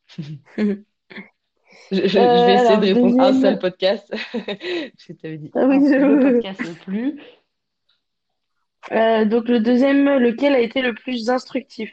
Je, 1.91 1.95
Euh, 1.95 2.07
je- 2.07 2.07
je 2.07 2.17
vais 2.17 2.53
essayer 2.53 2.67
alors, 2.67 2.79
de 2.79 2.85
répondre 2.93 3.19
à 3.21 3.27
un 3.27 3.33
seul 3.33 3.59
podcast. 3.59 4.07
Parce 4.33 5.05
que 5.07 5.13
tu 5.13 5.25
avais 5.27 5.37
dit 5.37 5.51
Ah 5.55 5.65
oui, 5.67 5.79
le 5.79 6.19
je- 6.19 6.21
podcast 6.21 6.61
le 6.63 6.73
plus. 6.73 7.19
Euh, 8.91 9.25
donc, 9.25 9.47
le 9.47 9.59
deuxième, 9.59 10.05
lequel 10.17 10.53
a 10.53 10.59
été 10.59 10.81
le 10.81 10.93
plus 10.93 11.29
instructif? 11.29 11.91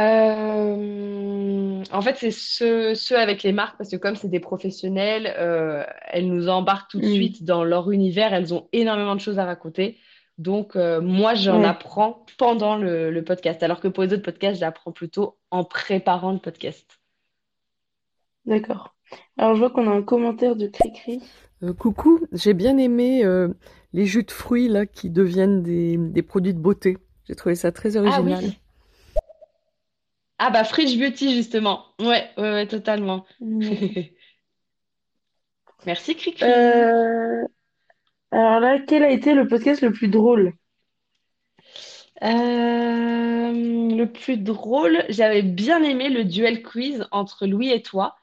Euh, 0.00 1.84
en 1.92 2.02
fait, 2.02 2.16
c'est 2.16 2.30
ceux, 2.30 2.94
ceux 2.94 3.18
avec 3.18 3.42
les 3.42 3.52
marques, 3.52 3.76
parce 3.78 3.90
que 3.90 3.96
comme 3.96 4.16
c'est 4.16 4.28
des 4.30 4.40
professionnels, 4.40 5.34
euh, 5.38 5.84
elles 6.08 6.28
nous 6.28 6.48
embarquent 6.48 6.90
tout 6.90 7.00
de 7.00 7.04
Mhm. 7.04 7.06
suite 7.06 7.44
dans 7.44 7.64
leur 7.64 7.90
univers, 7.92 8.34
elles 8.34 8.54
ont 8.54 8.68
énormément 8.72 9.14
de 9.16 9.20
choses 9.20 9.38
à 9.38 9.44
raconter. 9.44 9.98
Donc, 10.38 10.76
euh, 10.76 11.00
moi, 11.02 11.34
j'en 11.34 11.62
Ouais, 11.62 11.64
apprends 11.64 12.24
pendant 12.38 12.76
le, 12.76 13.10
le 13.10 13.24
podcast, 13.24 13.62
alors 13.62 13.80
que 13.80 13.88
pour 13.88 14.04
les 14.04 14.12
autres 14.14 14.22
podcasts, 14.22 14.60
j'apprends 14.60 14.92
plutôt 14.92 15.38
en 15.50 15.64
préparant 15.64 16.32
le 16.32 16.40
podcast. 16.40 17.00
d'accord. 18.44 18.94
Alors, 19.38 19.54
je 19.54 19.60
vois 19.60 19.70
qu'on 19.70 19.90
a 19.90 19.94
un 19.94 20.02
commentaire 20.02 20.54
de 20.56 20.66
Cricri. 20.66 21.22
Euh, 21.62 21.72
coucou, 21.74 22.20
j'ai 22.32 22.54
bien 22.54 22.78
aimé 22.78 23.24
euh, 23.24 23.48
les 23.92 24.06
jus 24.06 24.22
de 24.24 24.30
fruits 24.30 24.68
là 24.68 24.86
qui 24.86 25.10
deviennent 25.10 25.62
des, 25.62 25.96
des 25.98 26.22
produits 26.22 26.54
de 26.54 26.58
beauté. 26.60 26.98
J'ai 27.26 27.34
trouvé 27.34 27.54
ça 27.54 27.72
très 27.72 27.96
Ah 28.04 28.20
original. 28.20 28.22
oui. 28.22 28.60
Ah 30.42 30.48
bah, 30.48 30.64
Fridge 30.64 30.98
Beauty, 30.98 31.34
justement. 31.34 31.84
Ouais, 32.00 32.30
ouais, 32.38 32.50
ouais, 32.52 32.66
totalement. 32.66 33.26
Merci, 35.86 36.16
Cricri. 36.16 36.44
Euh, 36.44 37.44
alors 38.30 38.58
là, 38.60 38.78
quel 38.88 39.02
a 39.02 39.10
été 39.10 39.34
le 39.34 39.46
podcast 39.46 39.82
le 39.82 39.92
plus 39.92 40.08
drôle? 40.08 40.54
Euh, 42.22 43.52
le 43.52 44.04
plus 44.06 44.38
drôle, 44.38 45.04
j'avais 45.10 45.42
bien 45.42 45.82
aimé 45.82 46.08
le 46.08 46.24
duel 46.24 46.62
quiz 46.62 47.06
entre 47.10 47.46
Louis 47.46 47.70
et 47.70 47.82
toi. 47.82 48.16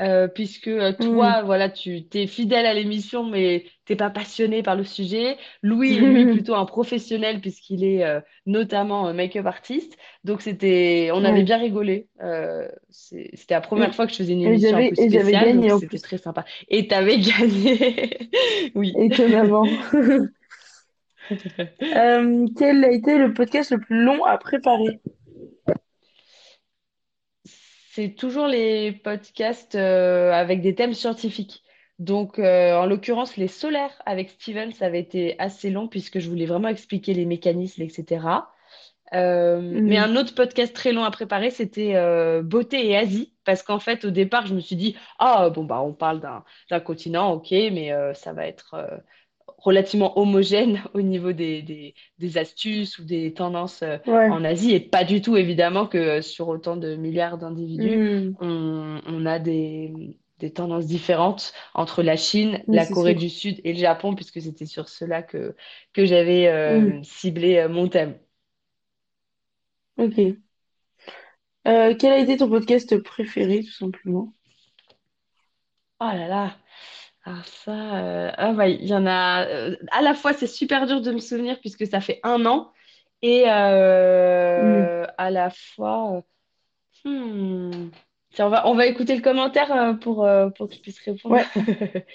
Euh, 0.00 0.28
puisque 0.28 0.68
euh, 0.68 0.92
toi, 0.92 1.42
voilà, 1.42 1.68
tu 1.68 2.04
t'es 2.04 2.28
fidèle 2.28 2.66
à 2.66 2.74
l'émission, 2.74 3.24
mais 3.24 3.64
t'es 3.84 3.96
pas 3.96 4.10
passionné 4.10 4.62
par 4.62 4.76
le 4.76 4.84
sujet. 4.84 5.36
Louis 5.62 5.96
est 5.96 6.00
lui 6.00 6.24
plutôt 6.24 6.54
un 6.54 6.66
professionnel 6.66 7.40
puisqu'il 7.40 7.82
est 7.82 8.04
euh, 8.04 8.20
notamment 8.46 9.12
make-up 9.12 9.46
artiste. 9.46 9.96
Donc 10.22 10.40
c'était, 10.42 11.10
on 11.12 11.24
avait 11.24 11.42
bien 11.42 11.58
rigolé. 11.58 12.06
Euh, 12.22 12.68
c'était 12.90 13.54
la 13.54 13.60
première 13.60 13.92
fois 13.92 14.06
que 14.06 14.12
je 14.12 14.18
faisais 14.18 14.34
une 14.34 14.42
émission 14.42 14.76
un 14.76 14.88
peu 14.88 14.94
spéciale, 14.94 15.80
c'était 15.80 15.98
très 15.98 16.18
sympa. 16.18 16.44
Et 16.68 16.86
t'avais 16.86 17.18
gagné, 17.18 18.18
oui. 18.76 18.94
étonnamment. 18.98 19.66
Quel 21.28 22.84
a 22.84 22.90
été 22.90 23.18
le 23.18 23.34
podcast 23.34 23.72
le 23.72 23.80
plus 23.80 24.00
long 24.02 24.24
à 24.24 24.38
préparer? 24.38 25.00
C'est 27.98 28.10
toujours 28.10 28.46
les 28.46 28.92
podcasts 28.92 29.74
euh, 29.74 30.30
avec 30.30 30.60
des 30.60 30.76
thèmes 30.76 30.94
scientifiques. 30.94 31.64
Donc, 31.98 32.38
euh, 32.38 32.76
en 32.76 32.86
l'occurrence, 32.86 33.36
les 33.36 33.48
solaires 33.48 34.00
avec 34.06 34.30
Steven, 34.30 34.70
ça 34.70 34.86
avait 34.86 35.00
été 35.00 35.34
assez 35.40 35.68
long 35.68 35.88
puisque 35.88 36.20
je 36.20 36.28
voulais 36.28 36.46
vraiment 36.46 36.68
expliquer 36.68 37.12
les 37.12 37.24
mécanismes, 37.24 37.82
etc. 37.82 38.52
Euh, 39.14 39.80
mais 39.84 39.98
Mhm. 39.98 40.10
un 40.12 40.14
autre 40.14 40.32
podcast 40.36 40.72
très 40.76 40.92
long 40.92 41.02
à 41.02 41.10
préparer, 41.10 41.50
c'était 41.50 41.96
euh, 41.96 42.40
Beauté 42.40 42.86
et 42.86 42.96
Asie. 42.96 43.34
Parce 43.44 43.64
qu'en 43.64 43.80
fait, 43.80 44.04
au 44.04 44.10
départ, 44.10 44.46
je 44.46 44.54
me 44.54 44.60
suis 44.60 44.76
dit, 44.76 44.94
ah, 45.18 45.50
bon, 45.50 45.64
bah, 45.64 45.80
on 45.80 45.92
parle 45.92 46.20
d'un 46.70 46.78
continent, 46.78 47.32
ok, 47.32 47.50
mais 47.50 47.92
ça 48.14 48.32
va 48.32 48.46
être 48.46 48.76
relativement 49.58 50.18
homogène 50.18 50.82
au 50.94 51.02
niveau 51.02 51.32
des, 51.32 51.62
des, 51.62 51.94
des 52.18 52.38
astuces 52.38 52.98
ou 52.98 53.04
des 53.04 53.34
tendances 53.34 53.82
euh, 53.82 53.98
Ouais. 54.06 54.30
en 54.30 54.44
Asie. 54.44 54.72
Et 54.74 54.80
pas 54.80 55.04
du 55.04 55.22
tout, 55.22 55.36
évidemment, 55.36 55.86
que 55.86 55.98
euh, 55.98 56.22
sur 56.22 56.48
autant 56.48 56.76
de 56.76 56.96
milliards 56.96 57.38
d'individus, 57.38 58.00
Mhm. 58.00 58.38
on, 58.40 59.00
on 59.06 59.26
a 59.26 59.38
des, 59.38 60.16
des 60.38 60.52
tendances 60.52 60.86
différentes 60.86 61.52
entre 61.74 62.02
la 62.02 62.16
Chine, 62.16 62.64
Oui, 62.66 62.80
la 62.80 62.86
Corée 62.86 63.14
sûr. 63.14 63.16
du 63.16 63.28
Sud 63.30 63.60
et 63.64 63.72
le 63.74 63.78
Japon, 63.78 64.14
puisque 64.14 64.40
c'était 64.40 64.66
sur 64.66 64.88
cela 64.88 65.22
que, 65.22 65.56
que 65.92 66.04
j'avais 66.06 66.48
euh, 66.48 67.02
ciblé 67.04 67.58
euh, 67.58 67.68
mon 67.68 67.88
thème. 67.88 68.18
Ok. 69.96 70.38
Quel 71.64 72.06
a 72.12 72.18
été 72.18 72.36
ton 72.36 72.48
podcast 72.48 72.98
préféré, 73.00 73.62
tout 73.62 73.70
simplement? 73.70 74.32
Oh 76.00 76.04
là 76.12 76.26
là, 76.28 76.56
alors 77.24 77.44
ça, 77.46 77.96
euh, 77.98 78.30
ah 78.36 78.52
bah, 78.52 78.68
il 78.68 78.86
y 78.86 78.94
en 78.94 79.06
a. 79.06 79.44
euh, 79.46 79.76
à 79.92 80.00
la 80.02 80.14
fois, 80.14 80.32
c'est 80.32 80.46
super 80.46 80.86
dur 80.86 81.00
de 81.00 81.10
me 81.12 81.18
souvenir 81.18 81.60
puisque 81.60 81.86
ça 81.86 82.00
fait 82.00 82.20
un 82.22 82.46
an, 82.46 82.72
et 83.22 83.44
Mhm. 83.44 83.50
euh, 83.50 85.06
à 85.18 85.30
la 85.30 85.50
fois, 85.50 86.22
euh, 87.06 87.10
hmm, 87.10 87.90
Tiens, 88.34 88.46
on 88.46 88.50
va, 88.50 88.68
on 88.68 88.74
va 88.74 88.86
écouter 88.86 89.16
le 89.16 89.22
commentaire 89.22 89.72
euh, 89.72 89.92
pour, 89.94 90.24
euh, 90.24 90.50
pour 90.50 90.68
que 90.68 90.76
puisses 90.76 91.00
répondre. 91.00 91.34
Ouais. 91.34 91.44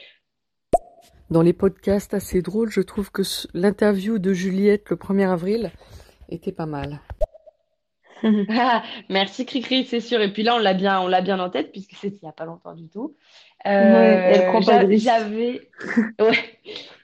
Dans 1.30 1.42
les 1.42 1.54
podcasts 1.54 2.14
assez 2.14 2.42
drôles, 2.42 2.70
je 2.70 2.82
trouve 2.82 3.12
que 3.12 3.24
ce- 3.24 3.48
l'interview 3.54 4.20
de 4.20 4.34
Juliette 4.34 4.90
le 4.90 4.96
1er 4.98 5.26
avril 5.26 5.72
était 6.30 6.52
pas 6.52 6.66
mal. 6.68 7.00
Ah, 8.50 8.84
merci 9.10 9.46
Cricri, 9.46 9.86
c'est 9.86 10.00
sûr. 10.00 10.22
Et 10.22 10.32
puis 10.32 10.44
là, 10.44 10.56
on 10.56 10.60
l'a 10.60 10.74
bien, 10.74 11.02
on 11.02 11.08
l'a 11.08 11.22
bien 11.22 11.40
en 11.40 11.50
tête 11.50 11.72
puisque 11.72 11.94
c'était 11.94 12.18
il 12.22 12.24
n'y 12.24 12.30
a 12.30 12.34
pas 12.34 12.46
longtemps 12.46 12.74
du 12.74 12.88
tout. 12.88 13.18
Ouais, 13.80 14.24
de 14.78 14.86
risque. 14.86 15.20
j'avais, 15.20 15.72
ouais. 16.20 16.60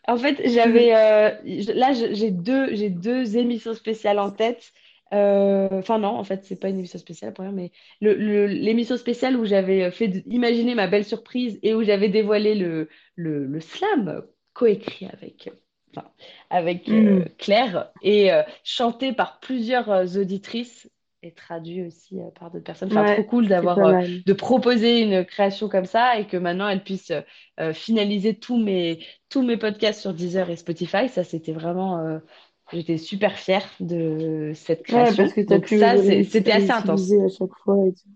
En 0.08 0.18
fait, 0.18 0.42
j'avais, 0.50 0.94
euh, 0.96 1.32
là, 1.76 1.94
j'ai 1.94 2.32
deux, 2.32 2.76
j'ai 2.76 2.90
deux 2.90 3.38
émissions 3.38 3.74
spéciales 3.74 4.20
en 4.20 4.32
tête. 4.32 4.72
Euh, 5.14 5.70
Enfin 5.72 5.98
non, 6.00 6.10
en 6.10 6.24
fait, 6.24 6.44
c'est 6.46 6.60
pas 6.60 6.70
une 6.70 6.78
émission 6.80 7.00
spéciale 7.00 7.34
pour 7.34 7.44
rien, 7.44 7.52
mais 7.52 7.72
le, 8.02 8.14
le- 8.16 8.46
l'émission 8.48 8.98
spéciale 8.98 9.38
où 9.38 9.46
j'avais 9.46 9.90
fait 9.92 10.08
de- 10.08 10.24
imaginer 10.28 10.76
ma 10.76 10.88
belle 10.88 11.06
surprise 11.06 11.60
et 11.64 11.74
où 11.74 11.84
j'avais 11.84 12.10
dévoilé 12.10 12.56
le, 12.56 12.90
le, 13.16 13.46
le 13.46 13.60
slam 13.60 14.24
coécrit 14.54 15.08
avec, 15.08 15.50
enfin, 15.96 16.08
avec 16.50 16.92
euh, 16.92 17.26
Mm. 17.26 17.30
Claire 17.40 17.92
et 18.02 18.32
euh, 18.32 18.44
chanté 18.64 19.14
par 19.14 19.40
plusieurs 19.40 19.90
euh, 19.92 20.06
auditrices 20.22 20.90
et 21.24 21.34
traduit 21.34 21.84
aussi 21.86 22.20
euh, 22.20 22.30
par 22.32 22.52
d'autres 22.52 22.64
personnes. 22.64 22.90
Enfin, 22.90 23.04
Ouais, 23.04 23.06
trop 23.06 23.24
cool 23.24 23.48
d'avoir 23.48 23.84
euh, 23.84 23.94
de 24.26 24.34
proposer 24.34 25.02
une 25.02 25.26
création 25.26 25.70
comme 25.70 25.86
ça 25.86 26.18
et 26.20 26.28
que 26.28 26.38
maintenant 26.38 26.68
elle 26.70 26.84
puisse 26.84 27.12
euh, 27.60 27.74
finaliser 27.74 28.38
tous 28.40 28.58
mes, 28.58 29.06
tous 29.30 29.42
mes 29.44 29.58
podcasts 29.58 30.02
sur 30.02 30.14
Deezer 30.14 30.50
et 30.50 30.56
Spotify. 30.58 31.10
Ça, 31.10 31.24
c'était 31.24 31.52
vraiment. 31.54 32.20
j'étais 32.72 32.98
super 32.98 33.38
fière 33.38 33.66
de 33.80 34.52
cette 34.56 34.84
Ouais, 34.88 35.14
création. 35.14 35.16
parce 35.16 35.34
que 35.34 35.42
ça, 35.68 35.96
c'était 35.98 36.52
assez 36.52 36.72
intense. 36.74 37.20
à 37.24 37.30
chaque 37.30 37.54
fois 37.64 37.78
et 37.88 37.94
tout. 37.94 38.10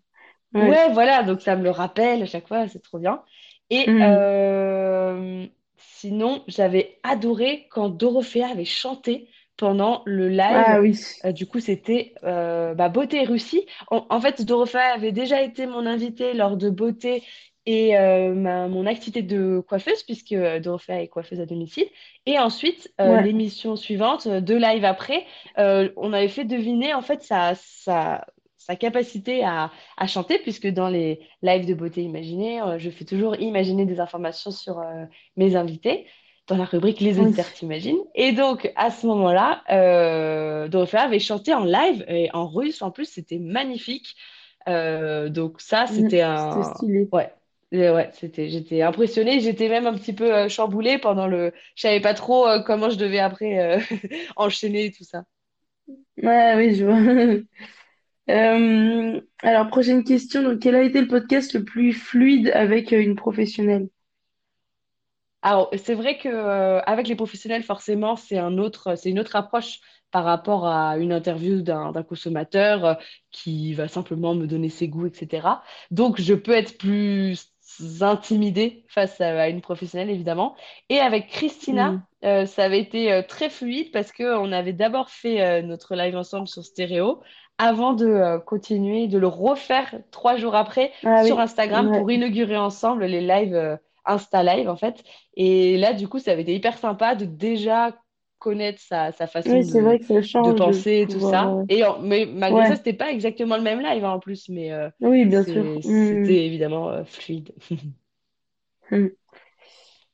Ouais. 0.53 0.77
Ouais, 0.77 0.91
voilà, 0.93 1.23
donc 1.23 1.41
ça 1.41 1.55
me 1.55 1.63
le 1.63 1.71
rappelle 1.71 2.21
à 2.21 2.25
chaque 2.27 2.47
fois, 2.47 2.67
c'est 2.67 2.81
trop 2.81 2.99
bien. 2.99 3.23
Et 3.71 3.87
Mm. 3.87 4.03
euh, 4.03 5.47
sinon, 5.77 6.43
j'avais 6.47 6.99
adoré 7.03 7.67
quand 7.71 7.89
Dorothea 7.89 8.47
avait 8.51 8.65
chanté 8.65 9.29
pendant 9.57 10.01
le 10.05 10.29
Ah 10.47 10.79
live. 10.79 10.81
oui. 10.81 10.93
Euh, 11.25 11.31
du 11.31 11.47
coup, 11.47 11.59
c'était 11.59 12.13
euh, 12.23 12.73
bah, 12.73 12.89
Beauté 12.89 13.21
et 13.23 13.25
Russie. 13.25 13.65
En, 13.89 14.05
en 14.09 14.19
fait, 14.21 14.43
Dorothea 14.43 14.93
avait 14.93 15.11
déjà 15.11 15.41
été 15.41 15.65
mon 15.67 15.85
invitée 15.85 16.33
lors 16.33 16.57
de 16.57 16.69
Beauté 16.69 17.23
et 17.65 17.97
euh, 17.97 18.33
ma- 18.33 18.67
mon 18.67 18.85
activité 18.85 19.21
de 19.21 19.63
coiffeuse, 19.67 20.03
puisque 20.03 20.33
euh, 20.33 20.59
Dorothea 20.59 21.01
est 21.01 21.07
coiffeuse 21.07 21.39
à 21.39 21.45
domicile. 21.45 21.87
Et 22.25 22.37
ensuite, 22.39 22.93
Ouais. 23.03 23.23
l'émission 23.23 23.75
suivante, 23.75 24.27
deux 24.27 24.57
lives 24.57 24.85
après, 24.85 25.25
on 25.57 26.13
avait 26.13 26.27
fait 26.29 26.45
deviner 26.45 26.93
en 26.93 27.01
fait 27.01 27.21
sa, 27.23 27.53
sa, 27.55 28.25
sa 28.57 28.75
capacité 28.75 29.43
à, 29.43 29.71
à 29.97 30.07
chanter, 30.07 30.39
puisque 30.39 30.67
dans 30.67 30.89
les 30.89 31.19
lives 31.41 31.65
de 31.65 31.73
Beauté 31.73 32.01
Imaginée, 32.01 32.61
je 32.77 32.89
fais 32.89 33.05
toujours 33.05 33.35
imaginer 33.37 33.85
des 33.85 33.99
informations 33.99 34.51
sur 34.51 34.81
mes 35.37 35.55
invités 35.55 36.07
dans 36.47 36.57
la 36.57 36.65
rubrique 36.65 36.99
Les 36.99 37.19
Oui. 37.19 37.33
auditeurs 37.33 37.51
t'imaginent. 37.53 38.03
Et 38.15 38.31
donc, 38.33 38.71
à 38.75 38.91
ce 38.91 39.07
moment-là, 39.07 39.63
euh, 39.71 40.67
Dorothea 40.67 41.01
avait 41.03 41.19
chanté 41.19 41.53
en 41.53 41.63
live 41.65 42.05
et 42.07 42.29
en 42.33 42.47
russe. 42.47 42.81
En 42.81 42.91
plus, 42.91 43.05
c'était 43.05 43.39
magnifique. 43.39 44.15
Euh, 44.67 45.29
donc 45.29 45.61
ça, 45.61 45.87
Mm. 45.87 46.09
c'était 46.09 46.21
C'était 46.35 46.61
un... 46.61 46.63
stylé. 46.63 47.09
Ouais, 47.11 47.33
Et 47.71 47.89
ouais, 47.89 48.09
c'était... 48.13 48.49
J'étais 48.49 48.81
impressionnée. 48.83 49.39
J'étais 49.41 49.69
même 49.69 49.87
un 49.87 49.93
petit 49.95 50.13
peu 50.13 50.33
euh, 50.35 50.49
chamboulée 50.49 50.97
pendant 50.99 51.27
le... 51.27 51.53
Je 51.75 51.81
savais 51.83 52.01
pas 52.01 52.13
trop 52.13 52.47
euh, 52.47 52.61
comment 52.63 52.89
je 52.89 52.97
devais 52.97 53.19
après 53.19 53.59
euh, 53.59 53.79
enchaîner 54.37 54.91
tout 54.91 55.03
ça. 55.05 55.25
Ouais, 56.17 56.53
oui, 56.55 56.75
je 56.75 56.85
vois. 56.85 57.43
Euh, 58.29 59.21
alors, 59.41 59.67
prochaine 59.69 60.03
question. 60.03 60.43
Donc, 60.43 60.59
quel 60.61 60.75
a 60.75 60.83
été 60.83 61.01
le 61.01 61.07
podcast 61.07 61.53
le 61.53 61.63
plus 61.65 61.93
fluide 61.93 62.49
avec 62.55 62.93
euh, 62.93 63.01
une 63.01 63.15
professionnelle? 63.15 63.89
Alors, 65.43 65.69
c'est 65.75 65.93
vrai 65.95 66.17
que 66.17 66.29
euh, 66.29 66.79
avec 66.81 67.07
les 67.07 67.15
professionnels, 67.15 67.63
forcément, 67.63 68.15
c'est 68.15 68.37
un 68.37 68.57
autre, 68.57 68.95
c'est 68.95 69.09
une 69.09 69.19
autre 69.19 69.35
approche 69.35 69.79
par 70.11 70.23
rapport 70.25 70.67
à 70.67 70.97
une 70.97 71.11
interview 71.11 71.61
d'un 71.61 71.91
d'un 71.91 72.03
consommateur 72.03 72.85
euh, 72.85 72.93
qui 73.31 73.73
va 73.73 73.87
simplement 73.89 74.35
me 74.35 74.47
donner 74.47 74.69
ses 74.69 74.87
goûts, 74.87 75.07
etc. 75.07 75.63
Donc, 75.91 76.21
je 76.21 76.33
peux 76.33 76.53
être 76.53 76.77
plus 76.77 77.51
intimidée 78.01 78.85
face 78.87 79.19
à, 79.21 79.41
à 79.41 79.49
une 79.49 79.61
professionnelle, 79.61 80.09
évidemment. 80.11 80.55
Et 80.89 80.99
avec 80.99 81.27
Christina, 81.27 81.91
Mm. 81.91 82.03
euh, 82.25 82.45
ça 82.45 82.63
avait 82.63 82.79
été 82.79 83.11
euh, 83.11 83.21
très 83.21 83.49
fluide 83.49 83.91
parce 83.91 84.11
qu'on 84.13 84.51
avait 84.51 84.73
d'abord 84.73 85.09
fait 85.09 85.61
notre 85.63 85.95
live 85.95 86.15
ensemble 86.15 86.47
sur 86.47 86.63
Stéréo 86.63 87.21
avant 87.57 87.93
de 87.93 88.37
continuer, 88.45 89.07
de 89.07 89.17
le 89.19 89.27
refaire 89.27 89.93
trois 90.11 90.37
jours 90.37 90.55
après 90.55 90.91
Ah 91.03 91.23
sur 91.25 91.37
oui, 91.37 91.41
Instagram 91.41 91.89
ouais. 91.89 91.97
pour 91.97 92.09
inaugurer 92.11 92.57
ensemble 92.57 93.05
les 93.05 93.21
lives 93.21 93.77
Insta 94.05 94.43
Live, 94.43 94.69
en 94.69 94.75
fait. 94.75 95.03
Et 95.35 95.77
là, 95.77 95.93
du 95.93 96.07
coup, 96.07 96.19
ça 96.19 96.31
avait 96.31 96.41
été 96.43 96.55
hyper 96.55 96.77
sympa 96.77 97.15
de 97.15 97.25
déjà 97.25 97.95
connaître 98.39 98.81
sa, 98.81 99.11
sa 99.11 99.27
façon 99.27 99.61
Oui, 99.61 99.63
de, 99.63 99.79
vrai 99.81 99.99
que 99.99 100.05
ça 100.05 100.21
de 100.35 100.51
change 100.51 100.83
de 100.83 100.83
penser 100.83 101.01
et 101.01 101.07
tout 101.07 101.19
pouvoir. 101.19 101.21
ça. 101.21 101.59
Et 101.69 101.83
en- 101.85 101.99
mais 102.01 102.25
malgré 102.25 102.65
ça, 102.65 102.75
Ouais, 102.75 102.77
c'était 102.77 102.93
pas 102.93 103.11
exactement 103.11 103.55
le 103.57 103.63
même 103.63 103.79
live 103.81 104.03
hein, 104.05 104.11
en 104.11 104.19
plus, 104.19 104.49
mais 104.49 104.71
euh, 104.73 104.89
oui, 104.99 105.25
bien 105.25 105.43
sûr. 105.43 105.71
c'est- 105.73 105.81
Mm. 105.83 106.33
c'était 106.33 106.45
évidemment 106.45 106.89
euh, 106.89 107.03
fluide. 107.05 107.53
Mm. 108.91 109.09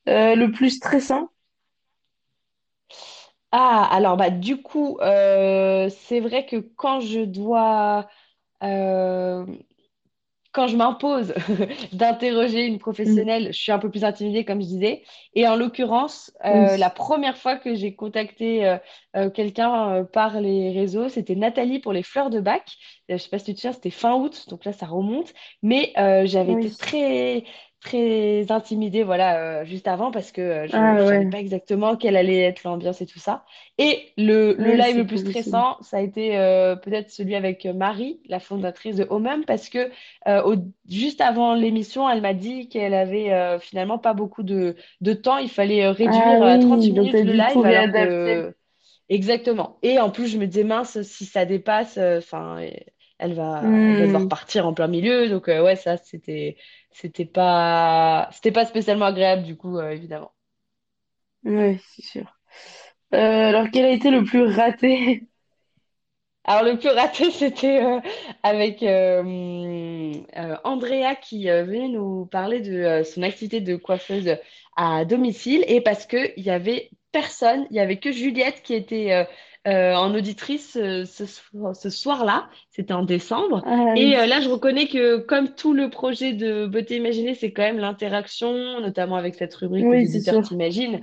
Euh, 0.08 0.34
le 0.34 0.50
plus 0.52 0.70
stressant? 0.70 1.30
Ah, 3.52 3.88
alors 3.90 4.16
bah 4.16 4.30
du 4.30 4.62
coup, 4.62 4.98
c'est 5.00 6.20
vrai 6.20 6.46
que 6.46 6.56
quand 6.56 7.00
je 7.00 7.20
dois, 7.20 8.08
quand 10.52 10.66
je 10.68 10.76
m'impose 10.76 11.34
d'interroger 11.92 12.66
une 12.66 12.78
Mm. 13.04 13.24
professionnelle, 13.24 13.48
je 13.52 13.58
suis 13.58 13.72
un 13.72 13.78
peu 13.78 13.90
plus 13.90 14.04
intimidée, 14.04 14.44
comme 14.44 14.60
je 14.60 14.66
disais. 14.66 15.02
Et 15.34 15.46
en 15.48 15.56
l'occurrence, 15.56 16.32
euh, 16.44 16.76
la 16.76 16.90
première 16.90 17.36
fois 17.36 17.56
que 17.56 17.74
j'ai 17.74 17.94
contacté 17.94 18.66
euh, 18.66 18.76
euh, 19.16 19.30
quelqu'un 19.30 20.04
par 20.12 20.40
les 20.40 20.72
réseaux, 20.72 21.08
c'était 21.08 21.34
Nathalie 21.36 21.78
pour 21.80 21.92
les 21.92 22.02
fleurs 22.02 22.30
de 22.30 22.40
bac. 22.40 22.64
Je 23.08 23.16
sais 23.16 23.28
pas 23.28 23.38
si 23.38 23.46
tu 23.46 23.54
te 23.54 23.60
souviens, 23.60 23.72
c'était 23.72 23.90
fin 23.90 24.14
août, 24.14 24.46
donc 24.48 24.64
là 24.64 24.72
ça 24.72 24.86
remonte. 24.86 25.32
Mais 25.62 25.92
euh, 25.98 26.26
j'avais 26.26 26.52
été 26.54 26.74
très 26.74 27.44
très 27.80 28.50
intimidée, 28.52 29.02
voilà, 29.02 29.60
euh, 29.62 29.64
juste 29.64 29.88
avant 29.88 30.10
parce 30.10 30.32
que 30.32 30.40
euh, 30.40 30.66
je 30.68 30.72
Ah 30.72 30.94
je 30.96 31.04
savais 31.04 31.26
ouais. 31.26 31.30
pas 31.30 31.38
exactement 31.40 31.96
quelle 31.96 32.16
allait 32.16 32.40
être 32.40 32.62
l'ambiance 32.64 33.00
et 33.00 33.06
tout 33.06 33.18
ça. 33.18 33.44
Et 33.78 34.12
le, 34.16 34.54
le 34.58 34.72
Ouais, 34.72 34.76
live 34.76 34.96
le 34.98 35.06
plus 35.06 35.18
stressant, 35.18 35.76
ça 35.82 35.98
a 35.98 36.00
été 36.00 36.36
euh, 36.38 36.76
peut-être 36.76 37.10
celui 37.10 37.34
avec 37.34 37.64
Marie, 37.66 38.20
la 38.28 38.40
fondatrice 38.40 38.96
de 38.96 39.06
Homem, 39.10 39.44
parce 39.46 39.68
que 39.68 39.90
euh, 40.28 40.42
au- 40.44 40.56
juste 40.88 41.20
avant 41.20 41.54
l'émission, 41.54 42.08
elle 42.08 42.20
m'a 42.22 42.34
dit 42.34 42.68
qu'elle 42.68 42.94
avait 42.94 43.58
finalement 43.60 43.98
pas 43.98 44.14
beaucoup 44.14 44.42
de, 44.42 44.76
de 45.00 45.12
temps. 45.14 45.38
Il 45.38 45.50
fallait 45.50 45.88
Ah 46.04 46.40
réduire 46.40 46.42
à 46.42 46.58
38 46.58 46.90
oui, 46.90 46.92
donc 46.92 47.10
minutes 47.10 47.10
t'as 47.10 47.24
le 47.24 47.32
live. 47.32 47.64
Exactement. 49.08 49.78
Et 49.82 49.98
en 49.98 50.10
plus, 50.10 50.28
je 50.28 50.38
me 50.38 50.46
disais, 50.46 50.64
mince, 50.64 51.02
si 51.02 51.26
ça 51.26 51.44
dépasse, 51.44 51.98
enfin, 51.98 52.58
elle 53.20 53.34
va, 53.34 53.80
elle 53.88 53.96
va 53.96 54.06
devoir 54.06 54.26
Mm. 54.26 54.28
partir 54.28 54.66
en 54.66 54.74
plein 54.74 54.88
milieu. 54.88 55.28
Donc, 55.28 55.48
euh, 55.48 55.62
ouais, 55.64 55.76
ça, 55.76 55.96
c'était, 55.98 56.56
c'était 56.92 57.24
pas, 57.26 58.28
c'était 58.32 58.52
pas 58.52 58.66
spécialement 58.66 59.06
agréable, 59.06 59.44
du 59.44 59.56
coup, 59.56 59.78
euh, 59.78 59.90
évidemment. 59.90 60.32
Ouais, 61.44 61.78
c'est 61.90 62.02
sûr. 62.02 62.38
Euh, 63.14 63.18
alors, 63.50 63.68
quel 63.72 63.84
a 63.86 63.90
été 63.92 64.10
le 64.10 64.24
plus 64.24 64.44
raté? 64.44 65.28
Alors, 66.44 66.64
le 66.64 66.78
plus 66.78 66.88
raté, 66.90 67.30
c'était 67.30 68.00
avec 68.42 68.82
euh, 68.82 70.12
Andrea 70.64 71.14
qui 71.20 71.46
venait 71.48 71.88
nous 71.88 72.26
parler 72.26 72.60
de 72.60 73.02
son 73.04 73.22
activité 73.22 73.60
de 73.60 73.76
coiffeuse 73.76 74.36
à 74.76 75.04
domicile 75.04 75.64
et 75.68 75.80
parce 75.80 76.06
qu'il 76.06 76.32
y 76.36 76.50
avait 76.50 76.90
personne, 77.12 77.66
il 77.70 77.76
y 77.76 77.80
avait 77.80 77.98
que 77.98 78.12
Juliette 78.12 78.62
qui 78.62 78.74
était 78.74 79.26
euh, 79.66 79.94
en 79.94 80.14
auditrice 80.14 80.76
euh, 80.76 81.04
ce, 81.04 81.26
so- 81.26 81.74
ce 81.74 81.90
soir-là, 81.90 82.48
c'était 82.70 82.92
en 82.94 83.04
décembre. 83.04 83.64
Ah 83.64 83.94
Et 83.94 84.16
euh, 84.16 84.26
là, 84.26 84.40
je 84.40 84.48
reconnais 84.48 84.88
que 84.88 85.18
comme 85.18 85.54
tout 85.54 85.74
le 85.74 85.90
projet 85.90 86.32
de 86.32 86.66
Beauté 86.66 86.96
Imaginée, 86.96 87.34
c'est 87.34 87.52
quand 87.52 87.62
même 87.62 87.78
l'interaction, 87.78 88.80
notamment 88.80 89.16
avec 89.16 89.34
cette 89.34 89.54
rubrique 89.54 89.86
Oui, 89.86 90.06
sûr. 90.20 90.42
t'imaginent. 90.42 91.02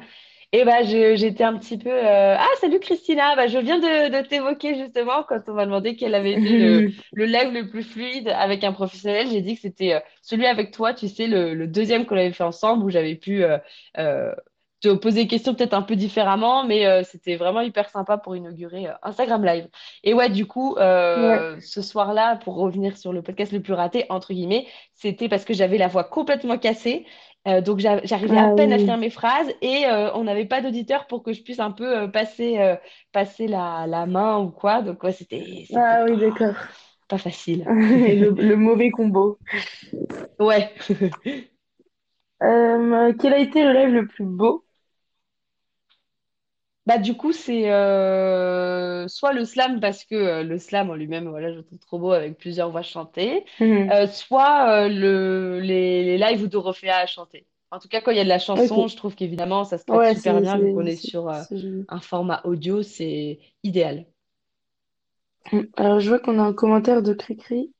Et 0.54 0.64
bah, 0.64 0.82
j'étais 0.84 1.44
un 1.44 1.58
petit 1.58 1.78
peu. 1.78 1.92
Ah, 1.94 2.48
salut 2.62 2.80
Christina! 2.80 3.36
Bah, 3.36 3.48
je 3.48 3.58
viens 3.60 3.80
de, 3.80 4.10
de 4.22 4.26
t'évoquer 4.28 4.76
justement 4.76 5.24
quand 5.28 5.42
on 5.48 5.54
m'a 5.54 5.66
demandé 5.66 5.96
quel 5.98 6.16
avait 6.16 6.32
été 6.34 6.54
le, 6.54 6.86
le 7.14 7.26
live 7.26 7.52
le 7.54 7.70
plus 7.70 7.84
fluide 7.84 8.30
avec 8.30 8.64
un 8.64 8.72
professionnel. 8.72 9.28
J'ai 9.30 9.42
dit 9.42 9.56
que 9.56 9.62
c'était 9.62 10.02
celui 10.22 10.46
avec 10.46 10.72
toi, 10.72 10.94
tu 10.94 11.10
sais, 11.10 11.28
le, 11.28 11.54
le 11.54 11.68
deuxième 11.68 12.06
qu'on 12.06 12.16
avait 12.16 12.32
fait 12.32 12.44
ensemble 12.46 12.84
où 12.86 12.90
j'avais 12.90 13.16
pu 13.16 13.44
te 14.82 14.94
poser 14.94 15.24
des 15.24 15.28
questions 15.28 15.56
peut-être 15.56 15.74
un 15.74 15.82
peu 15.82 15.96
différemment, 15.96 16.64
mais 16.66 16.86
euh, 16.86 17.04
c'était 17.04 17.36
vraiment 17.36 17.62
hyper 17.62 17.90
sympa 17.90 18.18
pour 18.18 18.36
inaugurer 18.36 18.88
euh, 18.88 18.94
Instagram 19.04 19.44
Live. 19.44 19.68
Et 20.04 20.14
ouais, 20.14 20.30
du 20.30 20.46
coup, 20.46 20.76
Ouais. 21.16 21.48
euh, 21.48 21.58
ce 21.62 21.82
soir-là, 21.82 22.36
pour 22.38 22.56
revenir 22.56 22.98
sur 22.98 23.14
le 23.14 23.22
podcast 23.24 23.52
le 23.52 23.62
plus 23.62 23.74
raté, 23.74 24.06
entre 24.10 24.34
guillemets, 24.34 24.68
c'était 24.94 25.30
parce 25.30 25.46
que 25.46 25.54
j'avais 25.54 25.78
la 25.78 25.88
voix 25.88 26.04
complètement 26.04 26.58
cassée. 26.58 27.06
Donc 27.64 27.80
j'a- 27.80 28.04
j'arrivais 28.04 28.38
à 28.38 28.50
Ah 28.50 28.50
peine 28.50 28.74
à 28.74 28.78
finir 28.78 28.98
mes 28.98 29.10
phrases 29.10 29.48
et 29.62 29.86
on 30.16 30.26
n'avait 30.26 30.46
pas 30.46 30.60
d'auditeur 30.62 31.08
pour 31.08 31.24
que 31.24 31.32
je 31.32 31.42
puisse 31.44 31.60
un 31.62 31.72
peu 31.72 32.12
passer, 32.12 32.76
passer 33.14 33.48
la, 33.48 33.86
la 33.88 34.06
main 34.06 34.38
ou 34.40 34.52
quoi. 34.52 34.82
Donc 34.82 35.02
ouais, 35.04 35.14
c'était, 35.14 35.66
Ah 35.74 36.04
oui, 36.06 36.18
d'accord. 36.18 36.56
pas 37.08 37.18
facile. 37.18 37.66
Le, 37.70 38.32
le 38.32 38.56
mauvais 38.56 38.92
combo. 38.92 39.40
Ouais. 40.40 40.74
Euh, 42.44 43.14
quel 43.20 43.34
a 43.34 43.40
été 43.40 43.64
le 43.64 43.74
live 43.74 43.94
le 43.94 44.08
plus 44.08 44.26
beau? 44.26 44.66
Bah 46.88 46.98
du 46.98 47.16
coup 47.18 47.34
c'est 47.34 47.70
euh, 47.72 49.08
soit 49.10 49.34
le 49.34 49.46
slam 49.46 49.80
parce 49.82 50.06
que 50.06 50.16
euh, 50.16 50.44
le 50.44 50.58
slam 50.58 50.90
en 50.90 50.96
lui-même 50.96 51.28
voilà 51.30 51.52
je 51.52 51.58
le 51.58 51.64
trouve 51.64 51.80
trop 51.80 52.00
beau 52.00 52.12
avec 52.14 52.38
plusieurs 52.38 52.72
voix 52.72 52.82
chantées, 52.82 53.46
Mhm. 53.60 53.90
euh, 53.92 54.08
soit 54.08 54.70
euh, 54.86 54.90
le 54.90 55.60
les, 55.60 56.04
les 56.06 56.18
lives 56.18 56.44
où 56.44 56.48
Dorothea 56.48 56.96
a 56.98 57.06
chanté. 57.06 57.46
En 57.72 57.80
tout 57.80 57.90
cas 57.90 58.02
quand 58.02 58.12
il 58.12 58.18
y 58.18 58.22
a 58.22 58.24
de 58.24 58.30
la 58.30 58.40
chanson 58.40 58.84
Ok. 58.84 58.90
je 58.90 58.96
trouve 58.96 59.16
qu'évidemment 59.16 59.66
ça 59.66 59.78
se 59.78 59.86
prête 59.86 60.00
Ouais, 60.00 60.16
super 60.16 60.34
c'est 60.34 60.42
bien 60.42 60.58
vu 60.60 60.74
qu'on 60.74 60.86
c'est- 60.86 60.92
est 60.92 60.96
c'est- 60.96 61.08
sur 61.10 61.30
euh, 61.30 61.44
c'est 61.50 61.58
joli. 61.58 61.86
un 61.90 62.00
format 62.00 62.42
audio 62.46 62.82
c'est 62.84 63.40
idéal. 63.64 64.06
Mhm. 65.52 65.68
Alors, 65.76 66.00
je 66.00 66.08
vois 66.08 66.20
qu'on 66.20 66.40
a 66.40 66.44
un 66.44 66.54
commentaire 66.54 67.02
de 67.04 67.14
Cricri. 67.14 67.74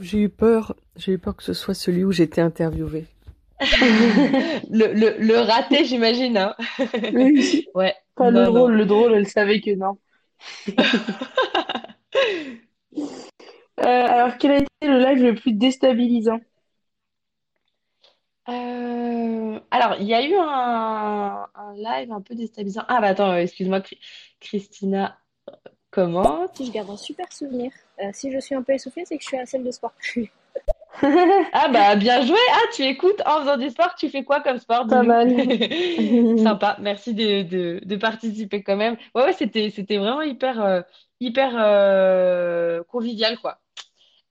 J'ai 0.00 0.22
eu 0.22 0.28
peur, 0.28 0.74
j'ai 0.96 1.12
eu 1.12 1.18
peur 1.18 1.36
que 1.36 1.42
ce 1.44 1.52
soit 1.52 1.74
celui 1.74 2.04
où 2.04 2.12
j'étais 2.12 2.40
interviewée. 2.40 3.06
Le, 4.70 4.92
le, 4.94 5.16
le 5.18 5.38
raté 5.40 5.84
j'imagine 5.84 6.36
hein. 6.38 6.54
Oui, 7.12 7.68
Ouais 7.74 7.94
pas 8.16 8.30
le 8.30 8.44
non. 8.44 8.44
drôle. 8.44 8.76
Le 8.76 8.86
drôle, 8.86 9.14
elle 9.14 9.28
savait 9.28 9.60
que 9.60 9.74
non. 9.74 9.98
Euh, 13.80 13.84
alors, 13.84 14.36
quel 14.38 14.50
a 14.52 14.56
été 14.58 14.68
le 14.82 14.98
live 14.98 15.22
le 15.22 15.34
plus 15.34 15.52
déstabilisant? 15.52 16.40
Euh, 18.48 19.60
alors, 19.70 19.96
il 20.00 20.06
y 20.06 20.14
a 20.14 20.26
eu 20.26 20.34
un, 20.34 21.46
un 21.54 21.74
live 21.74 22.10
un 22.12 22.20
peu 22.20 22.34
déstabilisant. 22.34 22.82
Ah, 22.88 23.00
bah 23.00 23.08
attends, 23.08 23.32
euh, 23.32 23.36
excuse-moi, 23.36 23.82
Christina 24.40 25.18
commente. 25.90 26.56
Si 26.56 26.66
je 26.66 26.70
garde 26.70 26.90
un 26.90 26.96
super 26.96 27.32
souvenir, 27.32 27.72
euh, 28.00 28.10
si 28.12 28.30
je 28.30 28.38
suis 28.38 28.54
un 28.54 28.62
peu 28.62 28.72
essoufflée, 28.72 29.04
c'est 29.04 29.16
que 29.16 29.22
je 29.22 29.28
suis 29.28 29.36
à 29.36 29.40
la 29.40 29.46
salle 29.46 29.64
de 29.64 29.70
sport. 29.72 29.92
Ah, 31.52 31.68
bah 31.68 31.96
bien 31.96 32.24
joué. 32.24 32.38
Ah, 32.52 32.60
tu 32.74 32.82
écoutes 32.82 33.20
en 33.26 33.40
faisant 33.40 33.56
du 33.56 33.70
sport, 33.70 33.94
tu 33.98 34.08
fais 34.10 34.24
quoi 34.24 34.40
comme 34.40 34.58
sport, 34.58 34.88
Pas 34.88 35.02
mal. 35.02 35.30
Sympa, 36.34 36.76
merci 36.80 37.14
de, 37.14 37.42
de, 37.42 37.80
de 37.84 37.96
participer 37.96 38.62
quand 38.62 38.76
même. 38.76 38.96
Ouais, 39.14 39.24
ouais, 39.24 39.32
c'était, 39.32 39.70
c'était 39.70 39.98
vraiment 39.98 40.22
hyper, 40.22 40.60
euh, 40.64 40.80
hyper 41.20 41.52
euh, 41.56 42.82
convivial, 42.84 43.38
quoi. 43.38 43.58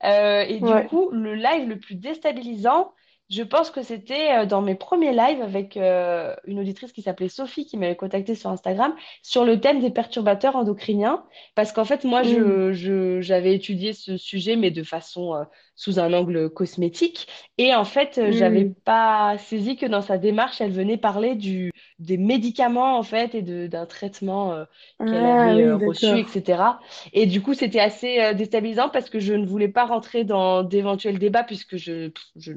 Euh, 0.06 0.42
et 0.42 0.60
du 0.62 0.82
coup, 0.82 1.10
le 1.12 1.36
live 1.36 1.70
le 1.70 1.80
plus 1.80 1.96
déstabilisant, 1.96 2.94
je 3.30 3.44
pense 3.44 3.72
que 3.72 3.84
c'était 3.84 4.46
dans 4.48 4.62
mes 4.62 4.76
premiers 4.76 5.14
lives 5.14 5.42
avec 5.42 5.78
une 5.78 6.60
auditrice 6.60 6.92
qui 6.94 7.02
s'appelait 7.02 7.30
Sophie 7.30 7.66
qui 7.66 7.78
m'avait 7.78 7.96
contactée 7.96 8.36
sur 8.36 8.50
Instagram 8.50 8.96
sur 9.24 9.46
le 9.46 9.60
thème 9.62 9.82
des 9.82 9.92
perturbateurs 9.92 10.56
endocriniens. 10.56 11.24
Parce 11.56 11.72
qu'en 11.74 11.86
fait, 11.86 12.04
moi, 12.06 12.24
Mhm. 12.24 12.64
je, 12.74 13.20
j'avais 13.22 13.56
étudié 13.56 13.94
ce 13.94 14.18
sujet, 14.18 14.56
mais 14.56 14.72
de 14.72 14.84
façon 14.84 15.46
sous 15.80 15.98
un 16.00 16.12
angle 16.14 16.50
cosmétique. 16.50 17.28
Et 17.58 17.74
en 17.74 17.86
fait, 17.86 18.18
euh, 18.18 18.32
j'avais 18.32 18.66
Mhm. 18.66 18.76
pas 18.84 19.38
saisi 19.38 19.78
que 19.78 19.86
dans 19.86 20.02
sa 20.02 20.18
démarche, 20.18 20.60
elle 20.62 20.72
venait 20.74 20.98
parler 20.98 21.36
du, 21.36 21.72
des 22.00 22.18
médicaments, 22.18 22.98
en 22.98 23.04
fait, 23.04 23.34
et 23.36 23.42
d'un 23.70 23.86
traitement 23.86 24.54
euh, 24.54 24.66
qu'elle 25.06 25.26
Ah 25.26 25.26
avait 25.26 25.64
euh, 25.64 25.78
oui, 25.78 25.78
reçu, 25.78 26.18
etc. 26.20 26.80
Et 27.14 27.26
du 27.28 27.42
coup, 27.42 27.54
c'était 27.54 27.80
assez 27.80 28.20
euh, 28.20 28.34
déstabilisant 28.34 28.90
parce 28.90 29.10
que 29.10 29.20
je 29.20 29.34
ne 29.34 29.46
voulais 29.46 29.70
pas 29.70 29.86
rentrer 29.86 30.26
dans 30.26 30.64
d'éventuels 30.64 31.18
débats 31.20 31.44
puisque 31.44 31.78
je, 31.78 32.12
je, 32.36 32.52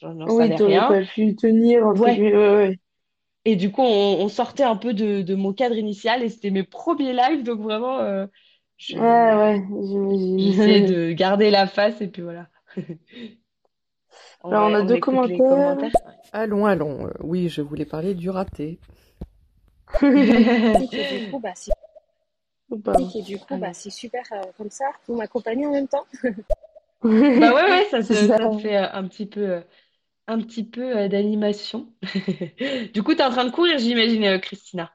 je 0.00 0.06
n'en 0.06 0.28
Oui, 0.28 0.54
savais 0.54 0.56
rien. 0.56 0.86
pas 0.86 1.02
pu 1.06 1.34
tenir, 1.36 1.86
entre 1.86 2.08
Ouais. 2.08 2.10
guillemets. 2.10 2.36
Ouais, 2.36 2.54
ouais. 2.68 2.78
Et 3.44 3.56
du 3.56 3.70
coup, 3.72 3.82
on, 3.82 4.20
on 4.24 4.28
sortait 4.28 4.62
un 4.64 4.76
peu 4.76 4.94
de, 4.94 5.22
de 5.22 5.34
mon 5.34 5.52
cadre 5.52 5.76
initial 5.76 6.22
et 6.22 6.28
c'était 6.30 6.50
mes 6.50 6.64
premiers 6.64 7.12
lives. 7.12 7.42
Donc 7.44 7.60
vraiment, 7.60 7.98
je, 8.78 8.96
ouais, 8.96 9.62
j'essayais 10.36 10.80
j'imagine. 10.80 10.98
de 11.08 11.12
garder 11.12 11.50
la 11.50 11.66
face 11.66 12.00
et 12.00 12.08
puis 12.08 12.22
voilà. 12.22 12.48
On 14.42 14.50
Alors, 14.50 14.70
on 14.70 14.74
a 14.74 14.82
on 14.82 14.86
deux 14.86 14.98
commentaires. 14.98 15.38
commentaires. 15.38 15.90
Allons, 16.32 16.66
allons. 16.66 17.06
Euh, 17.06 17.10
oui, 17.20 17.48
je 17.48 17.62
voulais 17.62 17.84
parler 17.84 18.14
du 18.14 18.30
raté. 18.30 18.78
Musique 20.02 20.94
et 20.94 21.18
du 21.18 21.30
coup, 21.30 21.38
bah, 21.38 21.52
c'est 21.54 21.72
du 23.22 23.38
coup, 23.38 23.56
bah, 23.56 23.72
c'est 23.72 23.90
super 23.90 24.22
euh, 24.32 24.42
comme 24.56 24.70
ça. 24.70 24.86
Vous 25.06 25.16
m'accompagnez 25.16 25.66
en 25.66 25.72
même 25.72 25.88
temps. 25.88 26.06
Bah 27.04 27.52
ouais, 27.52 27.68
ouais, 27.68 27.84
ça 27.90 28.02
fait 28.02 28.76
euh, 28.76 28.90
un 28.92 29.06
petit 29.06 29.26
peu, 29.26 29.62
un 30.26 30.40
petit 30.40 30.64
peu 30.64 30.96
euh, 30.96 31.08
d'animation. 31.08 31.92
Du 32.94 33.02
coup, 33.02 33.14
tu 33.14 33.20
es 33.20 33.24
en 33.24 33.30
train 33.30 33.44
de 33.44 33.50
courir, 33.50 33.78
j'imagine, 33.78 34.24
euh, 34.24 34.38
Christina. 34.38 34.90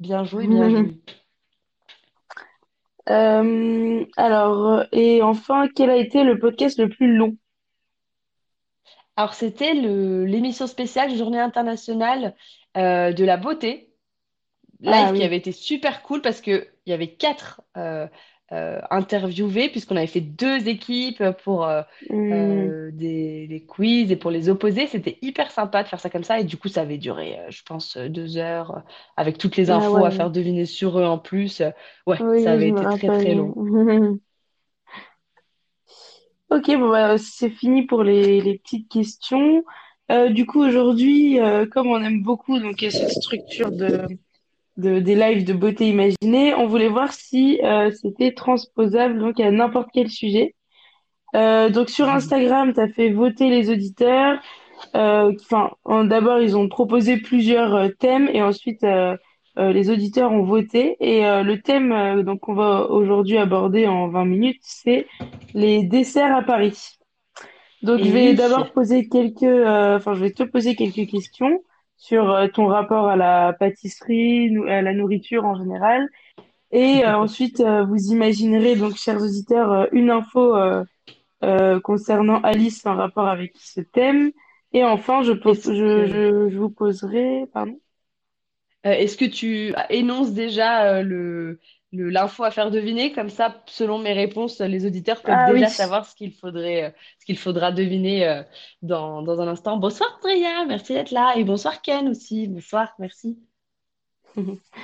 Bien 0.00 0.24
joué, 0.24 0.48
bien 0.48 0.68
joué. 0.68 0.90
Euh, 3.10 4.04
alors, 4.16 4.66
euh, 4.66 4.84
et 4.92 5.22
enfin, 5.22 5.68
quel 5.74 5.90
a 5.90 5.96
été 5.96 6.24
le 6.24 6.38
podcast 6.38 6.78
le 6.78 6.88
plus 6.88 7.14
long? 7.16 7.36
Alors, 9.16 9.34
c'était 9.34 9.74
le, 9.74 10.24
l'émission 10.24 10.66
spéciale 10.66 11.14
Journée 11.16 11.40
internationale 11.40 12.34
euh, 12.76 13.12
de 13.12 13.24
la 13.24 13.36
beauté, 13.36 13.92
Ah 14.86 15.10
live 15.10 15.12
qui 15.12 15.22
oui. 15.22 15.24
avait 15.24 15.36
été 15.36 15.52
super 15.52 16.02
cool 16.02 16.22
parce 16.22 16.40
qu'il 16.40 16.66
y 16.86 16.92
avait 16.92 17.14
quatre 17.16 17.62
euh, 18.52 18.80
interviewés, 18.90 19.68
puisqu'on 19.70 19.96
avait 19.96 20.06
fait 20.06 20.20
deux 20.20 20.68
équipes 20.68 21.22
pour 21.44 21.64
euh, 21.66 21.82
Hmm. 22.08 22.68
euh, 22.72 22.90
des, 22.92 23.46
des 23.48 23.64
quiz 23.66 24.10
et 24.12 24.16
pour 24.16 24.30
les 24.30 24.48
opposer. 24.48 24.86
C'était 24.86 25.18
hyper 25.22 25.50
sympa 25.50 25.82
de 25.82 25.88
faire 25.88 26.00
ça 26.00 26.10
comme 26.10 26.24
ça. 26.24 26.40
Et 26.40 26.44
du 26.44 26.56
coup, 26.56 26.68
ça 26.68 26.82
avait 26.82 26.98
duré, 26.98 27.38
euh, 27.40 27.50
je 27.50 27.62
pense, 27.64 27.96
deux 27.96 28.36
heures 28.38 28.82
avec 29.16 29.38
toutes 29.38 29.56
les 29.56 29.70
Ah 29.70 29.72
infos 29.72 30.04
à 30.04 30.10
faire 30.10 30.30
deviner 30.30 30.66
sur 30.66 30.98
eux 30.98 31.04
en 31.04 31.18
plus. 31.18 31.62
Ouais, 32.06 32.18
Oui, 32.18 32.26
ça 32.36 32.52
avait 32.52 32.68
été 32.68 32.86
très, 32.88 33.10
très 33.10 33.34
long. 33.34 33.54
Ok, 36.50 36.66
bon, 36.78 36.90
bah, 36.90 37.18
c'est 37.18 37.50
fini 37.50 37.86
pour 37.86 38.02
les, 38.04 38.40
les 38.40 38.58
petites 38.58 38.88
questions. 38.88 39.64
Du 40.30 40.46
coup, 40.46 40.60
aujourd'hui, 40.62 41.38
comme 41.72 41.88
on 41.88 42.02
aime 42.02 42.22
beaucoup 42.22 42.58
donc, 42.60 42.78
cette 42.80 43.10
structure 43.10 43.72
de, 43.72 44.06
de, 44.76 44.98
des 45.00 45.14
lives 45.14 45.44
de 45.44 45.52
beauté 45.52 45.88
imaginée, 45.88 46.54
on 46.54 46.66
voulait 46.66 46.88
voir 46.88 47.12
si 47.12 47.60
euh, 47.62 47.90
c'était 47.90 48.32
transposable 48.32 49.18
donc, 49.18 49.40
à 49.40 49.50
n'importe 49.50 49.88
quel 49.92 50.08
sujet. 50.08 50.54
Euh, 51.34 51.68
donc 51.68 51.90
sur 51.90 52.08
Instagram, 52.08 52.72
tu 52.72 52.80
as 52.80 52.88
fait 52.88 53.10
voter 53.10 53.50
les 53.50 53.70
auditeurs. 53.70 54.38
Euh, 54.94 55.32
Enfin, 55.40 55.70
d'abord, 56.04 56.40
ils 56.40 56.56
ont 56.56 56.68
proposé 56.68 57.16
plusieurs 57.18 57.88
thèmes 57.98 58.28
et 58.32 58.42
ensuite 58.42 58.84
les 59.56 59.90
auditeurs 59.90 60.32
ont 60.32 60.42
voté. 60.42 60.96
Et 61.00 61.26
euh, 61.26 61.42
le 61.42 61.60
thème 61.60 61.92
euh, 61.92 62.22
donc 62.22 62.40
qu'on 62.40 62.54
va 62.54 62.90
aujourd'hui 62.90 63.38
aborder 63.38 63.86
en 63.86 64.08
20 64.08 64.24
minutes, 64.24 64.60
c'est 64.62 65.06
les 65.54 65.84
desserts 65.84 66.34
à 66.34 66.42
Paris. 66.42 66.98
Donc 67.82 68.00
Et 68.00 68.04
je 68.04 68.10
vais 68.10 68.28
oui. 68.30 68.34
d'abord 68.34 68.72
poser 68.72 69.08
quelques, 69.08 69.42
euh, 69.42 69.96
enfin 69.96 70.14
je 70.14 70.20
vais 70.20 70.32
te 70.32 70.42
poser 70.42 70.74
quelques 70.74 71.08
questions 71.08 71.62
sur 71.96 72.30
euh, 72.30 72.48
ton 72.48 72.66
rapport 72.66 73.08
à 73.08 73.16
la 73.16 73.52
pâtisserie, 73.58 74.50
à 74.68 74.82
la 74.82 74.92
nourriture 74.94 75.44
en 75.44 75.56
général. 75.56 76.08
Et 76.72 77.04
euh, 77.06 77.16
ensuite, 77.18 77.60
euh, 77.60 77.84
vous 77.84 78.12
imaginerez 78.12 78.76
donc, 78.76 78.96
chers 78.96 79.22
auditeurs, 79.22 79.72
euh, 79.72 79.86
une 79.92 80.10
info. 80.10 80.56
concernant 81.82 82.40
Alice 82.42 82.84
en 82.86 82.96
rapport 82.96 83.28
avec 83.28 83.52
ce 83.58 83.80
thème. 83.80 84.32
Et 84.72 84.84
enfin, 84.84 85.22
je, 85.22 85.32
po- 85.32 85.54
Est-ce 85.54 85.70
je, 85.74 86.06
je, 86.06 86.48
je 86.50 86.58
vous 86.58 86.70
poserai, 86.70 87.46
pardon. 87.52 87.78
est-ce 88.84 89.16
que 89.16 89.24
tu 89.24 89.74
énonces 89.90 90.32
déjà 90.32 91.02
le, 91.02 91.58
l'info 91.96 92.44
à 92.44 92.50
faire 92.50 92.70
deviner? 92.70 93.12
Comme 93.12 93.30
ça, 93.30 93.62
selon 93.66 93.98
mes 93.98 94.12
réponses, 94.12 94.60
les 94.60 94.86
auditeurs 94.86 95.22
peuvent 95.24 95.42
Ah 95.42 95.50
oui. 95.52 95.64
déjà 95.64 95.70
savoir 95.70 96.06
ce 96.06 96.14
qu'il 96.14 96.32
faudrait, 96.34 96.84
euh, 96.84 96.90
ce 97.20 97.26
qu'il 97.26 97.38
faudra 97.38 97.72
deviner 97.72 98.26
euh, 98.28 98.42
dans, 98.82 99.22
dans 99.22 99.40
un 99.40 99.48
instant. 99.48 99.76
Bonsoir, 99.78 100.18
Andrea, 100.22 100.64
merci 100.66 100.94
d'être 100.94 101.10
là. 101.12 101.34
Et 101.36 101.44
bonsoir, 101.44 101.82
Ken 101.82 102.08
aussi. 102.08 102.48
Bonsoir, 102.48 102.94
merci. 102.98 103.38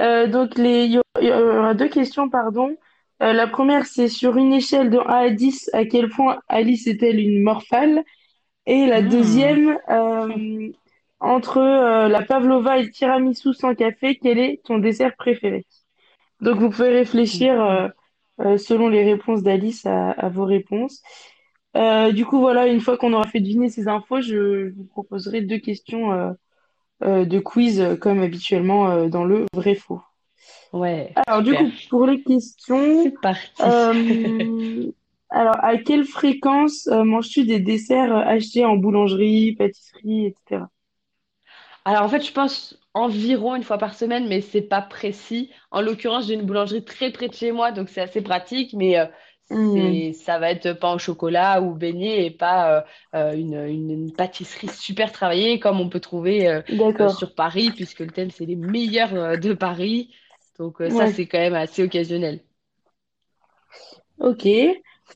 Euh, 0.00 0.26
donc, 0.26 0.58
les, 0.58 0.86
il 0.86 1.26
y 1.26 1.32
aura 1.32 1.74
deux 1.74 1.88
questions, 1.88 2.28
pardon. 2.30 2.76
Euh, 3.22 3.32
la 3.32 3.46
première, 3.46 3.86
c'est 3.86 4.08
sur 4.08 4.36
une 4.36 4.52
échelle 4.52 4.90
de 4.90 4.98
1 4.98 5.02
à 5.06 5.30
10, 5.30 5.70
à 5.72 5.84
quel 5.84 6.08
point 6.08 6.40
Alice 6.48 6.86
est-elle 6.86 7.20
une 7.20 7.42
morphale? 7.42 8.02
Et 8.66 8.86
la 8.86 9.02
Hmm. 9.02 9.02
deuxième, 9.02 9.78
euh, 9.90 10.70
entre 11.20 11.60
la 12.08 12.22
pavlova 12.22 12.78
et 12.78 12.84
le 12.84 12.90
tiramisu 12.90 13.54
sans 13.54 13.74
café, 13.74 14.18
quel 14.22 14.38
est 14.38 14.62
ton 14.64 14.78
dessert 14.78 15.16
préféré? 15.16 15.66
Donc, 16.42 16.58
vous 16.58 16.70
pouvez 16.70 16.90
réfléchir 16.90 17.60
euh, 17.60 17.88
euh, 18.40 18.58
selon 18.58 18.88
les 18.88 19.04
réponses 19.04 19.42
d'Alice 19.42 19.86
à, 19.86 20.10
à 20.10 20.28
vos 20.28 20.44
réponses. 20.44 21.02
Euh, 21.76 22.12
du 22.12 22.26
coup, 22.26 22.38
voilà, 22.40 22.66
une 22.66 22.80
fois 22.80 22.98
qu'on 22.98 23.14
aura 23.14 23.26
fait 23.26 23.40
deviner 23.40 23.70
ces 23.70 23.88
infos, 23.88 24.20
je, 24.20 24.68
je 24.68 24.74
vous 24.76 24.84
proposerai 24.84 25.40
deux 25.40 25.58
questions 25.58 26.34
de 27.00 27.38
quiz, 27.38 27.96
comme 28.00 28.20
habituellement 28.20 29.08
dans 29.08 29.24
le 29.24 29.46
vrai-faux. 29.54 30.02
Ouais, 30.72 31.12
Alors, 31.26 31.42
du 31.42 31.54
coup, 31.54 31.70
pour 31.90 32.06
les 32.06 32.22
questions, 32.22 33.04
C'est 33.04 33.20
parti. 33.20 33.62
euh, 33.62 34.90
alors, 35.30 35.56
à 35.62 35.76
quelle 35.76 36.04
fréquence 36.04 36.86
euh, 36.88 37.04
manges-tu 37.04 37.44
des 37.44 37.60
desserts 37.60 38.14
achetés 38.14 38.64
en 38.64 38.76
boulangerie, 38.76 39.54
pâtisserie, 39.56 40.26
etc. 40.26 40.66
Alors 41.84 42.02
en 42.02 42.08
fait, 42.08 42.24
je 42.24 42.32
pense 42.32 42.78
environ 42.94 43.54
une 43.56 43.62
fois 43.64 43.78
par 43.78 43.94
semaine, 43.94 44.28
mais 44.28 44.40
c'est 44.40 44.62
pas 44.62 44.82
précis. 44.82 45.50
En 45.70 45.80
l'occurrence, 45.82 46.26
j'ai 46.26 46.34
une 46.34 46.42
boulangerie 46.46 46.84
très 46.84 47.10
près 47.12 47.28
de 47.28 47.34
chez 47.34 47.52
moi, 47.52 47.72
donc 47.72 47.88
c'est 47.88 48.00
assez 48.02 48.22
pratique. 48.22 48.72
Mais 48.74 48.98
euh, 48.98 49.06
c'est, 49.44 50.12
ça 50.14 50.38
va 50.38 50.50
être 50.50 50.72
pain 50.74 50.94
au 50.94 50.98
chocolat 50.98 51.60
ou 51.62 51.74
beignet 51.74 52.26
et 52.26 52.30
pas 52.30 52.78
euh, 52.78 52.82
euh, 53.14 53.32
une, 53.34 53.54
une- 53.54 53.90
une 53.90 54.12
pâtisserie 54.12 54.68
super 54.68 55.12
travaillée 55.12 55.58
comme 55.60 55.80
on 55.80 55.88
peut 55.88 56.00
trouver 56.00 56.48
euh, 56.48 56.62
sur 57.08 57.34
Paris, 57.34 57.72
puisque 57.72 58.00
le 58.00 58.10
thème, 58.12 58.30
c'est 58.30 58.46
les 58.46 58.56
meilleurs 58.56 59.38
de 59.38 59.52
Paris. 59.54 60.14
Donc 60.58 60.82
ça, 60.90 61.06
c'est 61.06 61.26
quand 61.26 61.38
même 61.38 61.54
assez 61.54 61.82
occasionnel. 61.82 62.40
Ok. 64.18 64.46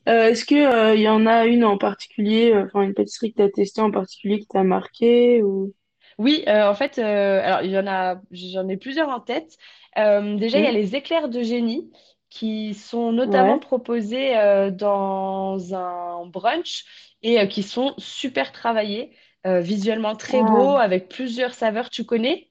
Est-ce 0.06 0.44
que 0.44 0.54
euh, 0.54 0.94
il 0.94 1.02
y 1.02 1.08
en 1.08 1.26
a 1.26 1.46
une 1.46 1.64
en 1.64 1.78
particulier, 1.78 2.54
enfin 2.56 2.82
une 2.82 2.94
pâtisserie 2.94 3.32
que 3.32 3.38
tu 3.38 3.42
as 3.42 3.50
testée 3.50 3.80
en 3.80 3.90
particulier 3.90 4.38
qui 4.40 4.46
t'a 4.48 4.62
marqué 4.64 5.42
ou... 5.42 5.72
Oui, 6.18 6.44
euh, 6.48 6.66
en 6.68 6.74
fait, 6.74 6.98
euh, 6.98 7.40
alors 7.42 7.62
il 7.62 7.70
y 7.70 7.78
en 7.78 7.86
a, 7.86 8.20
j'en 8.30 8.68
ai 8.68 8.76
plusieurs 8.78 9.08
en 9.10 9.20
tête. 9.20 9.56
Euh, 9.98 10.36
déjà, 10.36 10.58
il 10.58 10.64
y 10.64 10.66
a 10.66 10.72
les 10.72 10.96
éclairs 10.96 11.28
de 11.28 11.42
génie 11.42 11.90
qui 12.30 12.74
sont 12.74 13.12
notamment 13.12 13.58
Ouais. 13.58 13.58
proposés 13.58 14.36
euh, 14.38 14.70
dans 14.70 15.74
un 15.74 16.26
brunch 16.26 16.84
et 17.22 17.38
euh, 17.40 17.46
qui 17.46 17.62
sont 17.62 17.94
super 17.98 18.52
travaillés, 18.52 19.14
euh, 19.46 19.60
visuellement 19.60 20.16
très 20.16 20.42
beaux, 20.42 20.76
Ah. 20.76 20.78
avec 20.78 21.08
plusieurs 21.08 21.54
saveurs. 21.54 21.90
Tu 21.90 22.04
connais? 22.04 22.50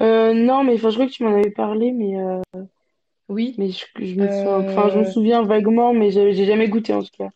Euh, 0.00 0.32
non, 0.34 0.64
mais 0.64 0.74
enfin, 0.74 0.90
je 0.90 0.94
crois 0.96 1.06
que 1.06 1.12
tu 1.12 1.24
m'en 1.24 1.32
avais 1.34 1.50
parlé, 1.50 1.92
mais, 1.92 2.16
euh, 2.18 2.40
Oui. 3.28 3.56
mais 3.56 3.70
je, 3.70 3.84
je 4.00 4.14
me 4.16 4.28
souviens, 4.28 4.58
enfin, 4.58 4.88
je 4.88 4.98
me 4.98 5.04
Euh, 5.04 5.14
souviens 5.14 5.42
vaguement, 5.44 5.92
mais 5.94 6.10
j'ai 6.10 6.32
j'ai 6.34 6.46
jamais 6.46 6.68
goûté 6.68 6.92
en 6.94 7.02
tout 7.02 7.10
cas. 7.16 7.28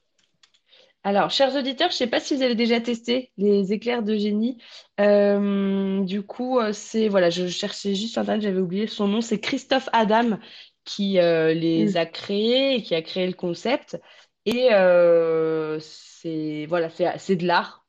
Alors, 1.05 1.31
chers 1.31 1.55
auditeurs, 1.55 1.91
je 1.91 1.95
ne 1.95 1.99
sais 1.99 2.07
pas 2.07 2.19
si 2.21 2.35
vous 2.35 2.43
avez 2.43 2.55
déjà 2.55 2.81
testé 2.81 3.31
les 3.37 3.73
éclairs 3.75 4.03
de 4.03 4.17
génie. 4.17 4.59
Euh, 5.01 6.03
du 6.05 6.23
coup, 6.23 6.59
euh, 6.59 6.73
c'est 6.73 7.09
voilà, 7.09 7.29
je 7.31 7.47
cherchais 7.49 7.95
juste 7.95 8.17
Internet, 8.17 8.43
j'avais 8.43 8.59
oublié 8.61 8.87
son 8.87 9.07
nom. 9.09 9.21
C'est 9.21 9.39
Christophe 9.41 9.89
Adam 9.93 10.39
qui 10.85 11.19
euh, 11.19 11.53
les 11.55 11.97
Hmm. 11.97 11.99
a 11.99 12.07
créés 12.07 12.77
et 12.77 12.83
qui 12.83 12.95
a 12.95 13.03
créé 13.03 13.27
le 13.27 13.35
concept. 13.35 14.01
Et 14.47 14.69
euh, 14.73 15.79
c'est 15.81 16.67
voilà, 16.69 16.89
c'est 17.19 17.37
de 17.37 17.47
l'art 17.47 17.87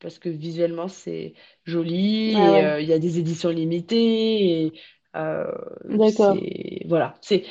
parce 0.00 0.18
que 0.18 0.28
visuellement 0.28 0.88
c'est 0.88 1.34
Ah 2.32 2.38
joli 2.44 2.62
ouais, 2.62 2.64
euh, 2.64 2.80
il 2.80 2.88
y 2.88 2.92
a 2.92 2.98
des 2.98 3.18
éditions 3.18 3.50
limitées 3.50 4.62
et 4.66 4.72
d'accord. 5.92 6.38
voilà 6.86 7.14
c'est 7.22 7.44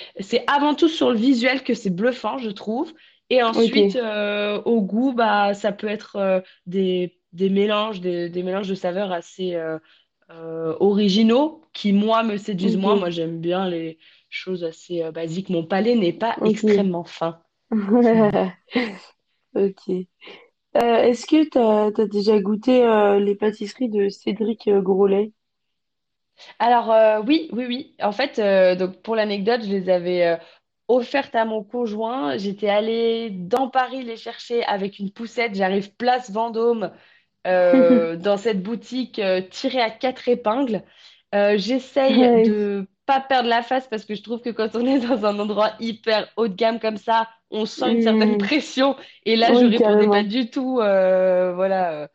avant 0.47 0.75
tout 0.75 0.87
sur 0.89 1.09
le 1.11 1.17
visuel 1.17 1.63
que 1.63 1.73
c'est 1.73 1.89
bluffant 1.89 2.37
je 2.37 2.49
trouve 2.49 2.93
et 3.29 3.43
ensuite 3.43 3.95
euh, 3.95 4.61
au 4.63 4.81
goût 4.81 5.13
bah 5.13 5.53
ça 5.53 5.71
peut 5.71 5.87
être 5.87 6.15
euh, 6.17 6.41
des, 6.65 7.19
des 7.33 7.49
mélanges 7.49 8.01
des, 8.01 8.29
des 8.29 8.43
mélanges 8.43 8.69
de 8.69 8.75
saveurs 8.75 9.11
assez 9.11 9.55
euh, 9.55 10.75
originaux 10.79 11.61
qui 11.73 11.93
moi 11.93 12.23
me 12.23 12.37
séduisent 12.37 12.77
moins 12.77 12.95
Ok. 12.95 12.97
moi 12.97 13.09
j'aime 13.09 13.39
bien 13.41 13.69
les 13.69 13.99
choses 14.29 14.63
assez 14.63 15.09
basiques 15.11 15.49
mon 15.49 15.65
palais 15.65 15.95
n'est 15.95 16.13
pas 16.13 16.39
extrêmement 16.43 17.03
fin 17.05 17.41
Ok. 19.55 19.89
Euh, 19.89 20.05
est-ce 20.75 21.25
que 21.27 21.49
t'as, 21.49 21.91
t'as 21.91 22.07
déjà 22.07 22.39
goûté 22.39 22.83
euh, 22.85 23.19
les 23.19 23.35
pâtisseries 23.35 23.89
de 23.89 24.09
Cédric 24.09 24.69
Grolet? 24.69 25.33
Alors 26.59 26.91
euh, 26.91 27.21
oui, 27.25 27.49
oui, 27.53 27.65
oui. 27.67 27.95
En 28.01 28.11
fait, 28.11 28.39
donc 28.77 29.01
pour 29.01 29.15
l'anecdote, 29.15 29.61
je 29.63 29.69
les 29.69 29.89
avais 29.89 30.39
offertes 30.87 31.35
à 31.35 31.45
mon 31.45 31.63
conjoint. 31.63 32.37
J'étais 32.37 32.69
allée 32.69 33.29
dans 33.31 33.69
Paris 33.69 34.03
les 34.03 34.17
chercher 34.17 34.63
avec 34.65 34.99
une 34.99 35.11
poussette. 35.11 35.55
J'arrive 35.55 35.93
place 35.95 36.31
Vendôme 36.31 36.91
euh, 37.47 38.15
dans 38.17 38.37
cette 38.37 38.63
boutique 38.63 39.19
euh, 39.19 39.41
tirée 39.41 39.81
à 39.81 39.91
quatre 39.91 40.27
épingles. 40.29 40.83
Euh, 41.35 41.57
j'essaye 41.57 42.31
Ouais. 42.31 42.41
de 42.41 42.87
pas 43.05 43.21
perdre 43.21 43.49
la 43.49 43.63
face 43.63 43.87
parce 43.87 44.05
que 44.05 44.15
je 44.15 44.23
trouve 44.23 44.41
que 44.41 44.49
quand 44.49 44.75
on 44.75 44.85
est 44.85 44.99
dans 44.99 45.25
un 45.25 45.39
endroit 45.39 45.73
hyper 45.79 46.29
haut 46.37 46.47
de 46.47 46.55
gamme 46.55 46.79
comme 46.79 46.97
ça, 46.97 47.29
on 47.51 47.65
sent 47.65 47.93
une 47.93 48.01
certaine 48.01 48.35
Hmm. 48.35 48.37
pression. 48.37 48.95
Et 49.25 49.35
là, 49.37 49.53
je 49.53 49.65
répondais 49.65 50.07
pas 50.09 50.23
du 50.23 50.49
tout, 50.49 50.75
voilà. 50.75 52.09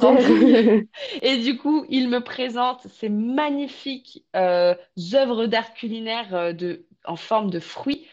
Et 1.22 1.38
du 1.38 1.56
coup, 1.58 1.84
il 1.88 2.08
me 2.08 2.20
présente 2.22 2.86
ces 2.88 3.08
magnifiques 3.08 4.24
euh, 4.36 4.74
œuvres 5.14 5.46
d'art 5.46 5.74
culinaire 5.74 6.34
euh, 6.34 6.52
de, 6.52 6.85
en 7.06 7.16
forme 7.16 7.50
de 7.50 7.60
fruits. 7.60 8.06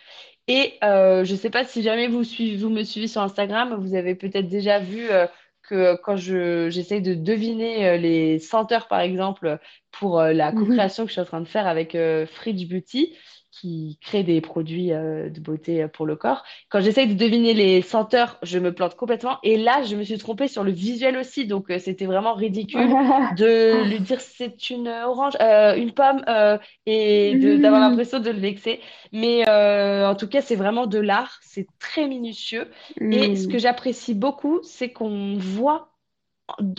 Et 0.47 0.73
euh, 0.83 1.23
je 1.23 1.33
ne 1.33 1.37
sais 1.37 1.49
pas 1.49 1.63
si 1.63 1.81
jamais 1.81 2.07
vous, 2.07 2.23
suivez, 2.23 2.57
vous 2.57 2.69
me 2.69 2.83
suivez 2.83 3.07
sur 3.07 3.21
Instagram, 3.21 3.75
vous 3.79 3.95
avez 3.95 4.15
peut-être 4.15 4.47
déjà 4.49 4.79
vu 4.79 5.09
euh, 5.09 5.25
que 5.61 5.95
quand 6.03 6.17
je, 6.17 6.69
j'essaye 6.69 7.01
de 7.01 7.13
deviner 7.13 7.87
euh, 7.87 7.97
les 7.97 8.39
senteurs, 8.39 8.87
par 8.87 8.99
exemple, 8.99 9.59
pour 9.91 10.21
la 10.21 10.51
co-création 10.51 11.03
que 11.03 11.09
je 11.09 11.13
suis 11.13 11.21
en 11.21 11.25
train 11.25 11.41
de 11.41 11.47
faire 11.47 11.67
avec 11.67 11.95
Fridge 12.25 12.67
Beauty, 12.67 13.15
qui 13.63 13.97
crée 14.01 14.23
des 14.23 14.41
produits 14.41 14.91
euh, 14.93 15.29
de 15.29 15.39
beauté 15.39 15.83
euh, 15.83 15.87
pour 15.87 16.05
le 16.05 16.15
corps. 16.17 16.43
Quand 16.69 16.81
j'essaye 16.81 17.07
de 17.07 17.13
deviner 17.13 17.53
les 17.53 17.81
senteurs, 17.81 18.37
je 18.43 18.59
me 18.59 18.73
plante 18.73 18.95
complètement. 18.95 19.39
Et 19.43 19.57
là, 19.57 19.83
je 19.83 19.95
me 19.95 20.03
suis 20.03 20.17
trompée 20.17 20.47
sur 20.49 20.63
le 20.65 20.71
visuel 20.71 21.17
aussi. 21.17 21.47
Donc, 21.47 21.69
euh, 21.71 21.79
c'était 21.79 22.05
vraiment 22.05 22.33
ridicule 22.33 22.97
de 23.29 23.83
lui 23.83 24.01
dire 24.01 24.19
c'est 24.21 24.69
une 24.69 24.89
orange, 24.89 25.35
euh, 25.41 25.75
une 25.75 25.93
pomme, 25.93 26.23
euh, 26.27 26.57
et 26.85 27.35
d'avoir 27.35 27.79
l'impression 27.81 28.19
de 28.19 28.29
le 28.29 28.39
vexer. 28.39 28.81
Mais 29.13 29.47
euh, 29.49 30.07
en 30.09 30.15
tout 30.15 30.27
cas, 30.27 30.41
c'est 30.41 30.55
vraiment 30.57 30.87
de 30.87 30.99
l'art. 30.99 31.39
C'est 31.41 31.69
très 31.79 32.07
minutieux. 32.07 32.69
Et 33.11 33.35
ce 33.35 33.47
que 33.47 33.57
Hmm. 33.57 33.59
j'apprécie 33.59 34.13
beaucoup, 34.13 34.59
c'est 34.63 34.91
qu'on 34.91 35.37
voit 35.37 35.92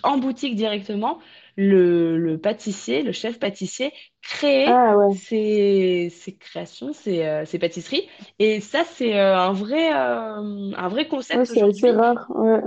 en 0.03 0.19
boutique 0.19 0.57
directement 0.57 1.21
le, 1.57 2.19
le 2.19 2.39
pâtissier, 2.41 3.03
le 3.03 3.13
chef 3.13 3.39
pâtissier, 3.39 3.93
créer 4.23 4.77
Ah 4.77 4.95
ouais. 4.97 5.15
ses, 5.29 6.11
ses 6.11 6.37
créations, 6.37 6.93
ses, 6.93 7.25
euh, 7.25 7.45
ses 7.47 7.59
pâtisseries. 7.59 8.09
Et 8.39 8.61
ça, 8.61 8.85
c'est 8.85 9.19
euh, 9.19 9.37
un 9.39 9.53
vrai, 9.53 9.93
euh, 9.95 10.73
un 10.77 10.89
vrai 10.89 11.09
Ouais, 11.33 11.45
concept 11.45 11.45
c'est 11.45 11.61
assez 11.63 11.91
aujourd'hui. 11.91 11.91
rare. 11.91 12.27
Ouais. 12.31 12.61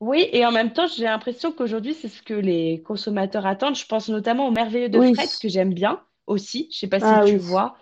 Oui, 0.00 0.28
et 0.32 0.46
en 0.46 0.52
même 0.52 0.72
temps, 0.72 0.86
j'ai 0.86 1.04
l'impression 1.04 1.52
qu'aujourd'hui, 1.52 1.92
c'est 1.94 2.08
ce 2.08 2.22
que 2.22 2.34
les 2.34 2.82
consommateurs 2.84 3.46
attendent. 3.46 3.74
Je 3.76 3.86
pense 3.86 4.08
notamment 4.08 4.46
au 4.48 4.50
Merveilleux 4.52 4.88
de 4.88 5.00
Oui. 5.00 5.14
Fred, 5.14 5.36
que 5.38 5.48
j'aime 5.48 5.74
bien 5.74 6.04
aussi. 6.26 6.68
Je 6.72 6.78
sais 6.78 6.86
pas 6.88 7.00
si 7.00 7.18
Ah 7.18 7.24
tu 7.24 7.36
oui. 7.36 7.38
vois. 7.38 7.76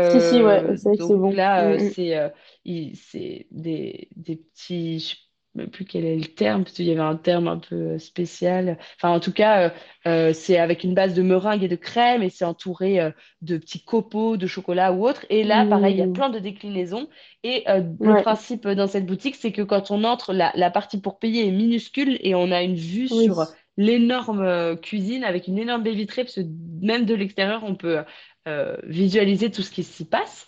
Si, 0.00 0.20
si, 0.22 0.42
ouais. 0.42 0.62
Euh, 0.62 0.76
C'est 0.76 0.88
vrai 0.88 0.96
que 0.98 1.02
c'est 1.04 1.14
donc 1.14 1.16
bon. 1.16 1.34
là, 1.34 1.64
euh, 1.74 1.78
Hmm, 1.78 1.90
c'est 1.94 2.16
euh, 2.18 2.30
il- 2.64 2.96
c'est 2.96 3.48
des, 3.52 4.08
des 4.16 4.36
petits, 4.36 5.25
même 5.56 5.70
plus 5.70 5.84
quel 5.84 6.04
est 6.04 6.16
le 6.16 6.26
terme, 6.26 6.64
parce 6.64 6.76
qu'il 6.76 6.86
y 6.86 6.92
avait 6.92 7.00
un 7.00 7.16
terme 7.16 7.48
un 7.48 7.58
peu 7.58 7.74
euh, 7.74 7.98
spécial. 7.98 8.78
Enfin, 8.96 9.10
en 9.10 9.20
tout 9.20 9.32
cas, 9.32 9.62
euh, 9.62 9.70
euh, 10.06 10.32
c'est 10.32 10.58
avec 10.58 10.84
une 10.84 10.94
base 10.94 11.14
de 11.14 11.22
meringue 11.22 11.64
et 11.64 11.68
de 11.68 11.76
crème 11.76 12.22
et 12.22 12.30
c'est 12.30 12.44
entouré 12.44 13.00
euh, 13.00 13.10
de 13.40 13.56
petits 13.56 13.82
copeaux 13.82 14.36
de 14.36 14.46
chocolat 14.46 14.92
ou 14.92 15.08
autre. 15.08 15.24
Et 15.30 15.44
là, 15.44 15.64
pareil, 15.64 15.94
il 15.94 15.98
y 15.98 16.02
a 16.02 16.06
hmm. 16.06 16.12
plein 16.12 16.28
de 16.28 16.38
déclinaisons. 16.38 17.08
Et 17.42 17.64
euh, 17.68 17.82
le 18.00 18.12
Ouais. 18.12 18.22
principe 18.22 18.68
dans 18.68 18.86
cette 18.86 19.06
boutique, 19.06 19.34
c'est 19.34 19.52
que 19.52 19.62
quand 19.62 19.90
on 19.90 20.04
entre, 20.04 20.32
la, 20.32 20.52
la 20.54 20.70
partie 20.70 21.00
pour 21.00 21.18
payer 21.18 21.48
est 21.48 21.52
minuscule 21.52 22.18
et 22.20 22.34
on 22.34 22.52
a 22.52 22.62
une 22.62 22.76
vue 22.76 23.08
Oui. 23.10 23.24
sur 23.24 23.46
l'énorme 23.78 24.76
cuisine 24.80 25.24
avec 25.24 25.48
une 25.48 25.58
énorme 25.58 25.82
baie 25.82 25.92
vitrée, 25.92 26.24
parce 26.24 26.36
que 26.36 26.46
même 26.80 27.04
de 27.04 27.14
l'extérieur, 27.14 27.62
on 27.64 27.74
peut 27.74 27.98
visualiser 28.84 29.50
tout 29.50 29.62
ce 29.62 29.70
qui 29.70 29.82
s'y 29.82 30.06
passe. 30.06 30.46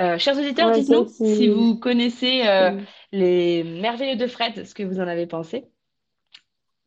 Euh, 0.00 0.16
chers 0.16 0.38
auditeurs, 0.38 0.68
Ouais, 0.68 0.80
dites-nous 0.80 1.08
si 1.08 1.48
vous 1.48 1.76
connaissez 1.76 2.42
euh, 2.46 2.78
les 3.12 3.64
Merveilleux 3.64 4.16
de 4.16 4.26
Fred, 4.26 4.66
ce 4.66 4.74
que 4.74 4.82
vous 4.82 5.00
en 5.00 5.08
avez 5.08 5.26
pensé? 5.26 5.68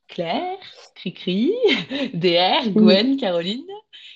Claire, 0.07 0.57
Cricri, 0.95 1.53
DR. 2.13 2.69
Gwen, 2.69 3.17
Caroline, 3.17 3.65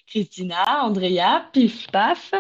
Christina, 0.08 0.84
Andrea, 0.84 1.50
Pif 1.54 1.90
Paf, 1.92 2.34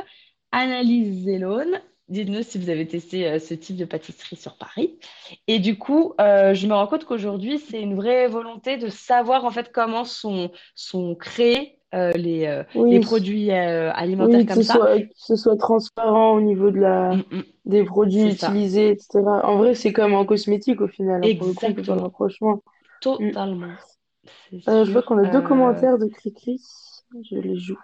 Annalise 0.51 1.23
Zélone. 1.23 1.81
Dites-nous 2.07 2.43
si 2.43 2.59
vous 2.59 2.69
avez 2.69 2.87
testé 2.87 3.27
euh, 3.27 3.39
ce 3.39 3.55
type 3.55 3.77
de 3.77 3.85
pâtisserie 3.85 4.35
sur 4.35 4.57
Paris. 4.57 4.99
Et 5.47 5.57
du 5.57 5.77
coup, 5.77 6.13
euh, 6.21 6.53
je 6.53 6.67
me 6.67 6.73
rends 6.73 6.85
compte 6.85 7.05
qu'aujourd'hui, 7.05 7.57
c'est 7.57 7.81
une 7.81 7.95
vraie 7.95 8.27
volonté 8.27 8.77
de 8.77 8.89
savoir 8.89 9.43
en 9.43 9.49
fait 9.51 9.71
comment 9.71 10.03
sont, 10.03 10.51
sont 10.75 11.15
créés 11.15 11.74
euh, 11.93 12.11
les, 12.13 12.45
euh, 12.45 12.63
les 12.75 12.99
produits 12.99 13.51
euh, 13.51 13.91
alimentaires 13.93 14.39
Oui, 14.39 14.45
que 14.45 14.53
comme 14.53 14.63
ce 14.63 14.67
ça. 14.67 14.73
soit, 14.73 14.99
que 14.99 15.07
ce 15.15 15.35
soit 15.35 15.57
transparent 15.57 16.33
au 16.33 16.41
niveau 16.41 16.71
de 16.71 16.79
la, 16.79 17.15
Mm, 17.15 17.23
mm, 17.31 17.43
des 17.65 17.83
produits 17.83 18.33
ça. 18.35 18.47
utilisés, 18.47 18.89
etc. 18.89 19.19
En 19.43 19.57
vrai, 19.57 19.75
c'est 19.75 19.93
comme 19.93 20.13
en 20.13 20.25
cosmétique 20.25 20.81
au 20.81 20.87
final. 20.87 21.21
hein. 21.23 21.35
Pour 21.37 21.47
le 21.47 21.51
Exactement. 21.51 22.11
Hmm. 22.47 22.59
Totalement. 23.01 23.67
Euh, 24.67 24.85
je 24.85 24.91
vois 24.91 25.03
qu'on 25.03 25.17
a 25.23 25.29
deux 25.29 25.41
commentaires 25.41 25.97
de 25.97 26.07
Cricri. 26.07 26.59
Je 27.29 27.35
les 27.37 27.55
joue. 27.57 27.77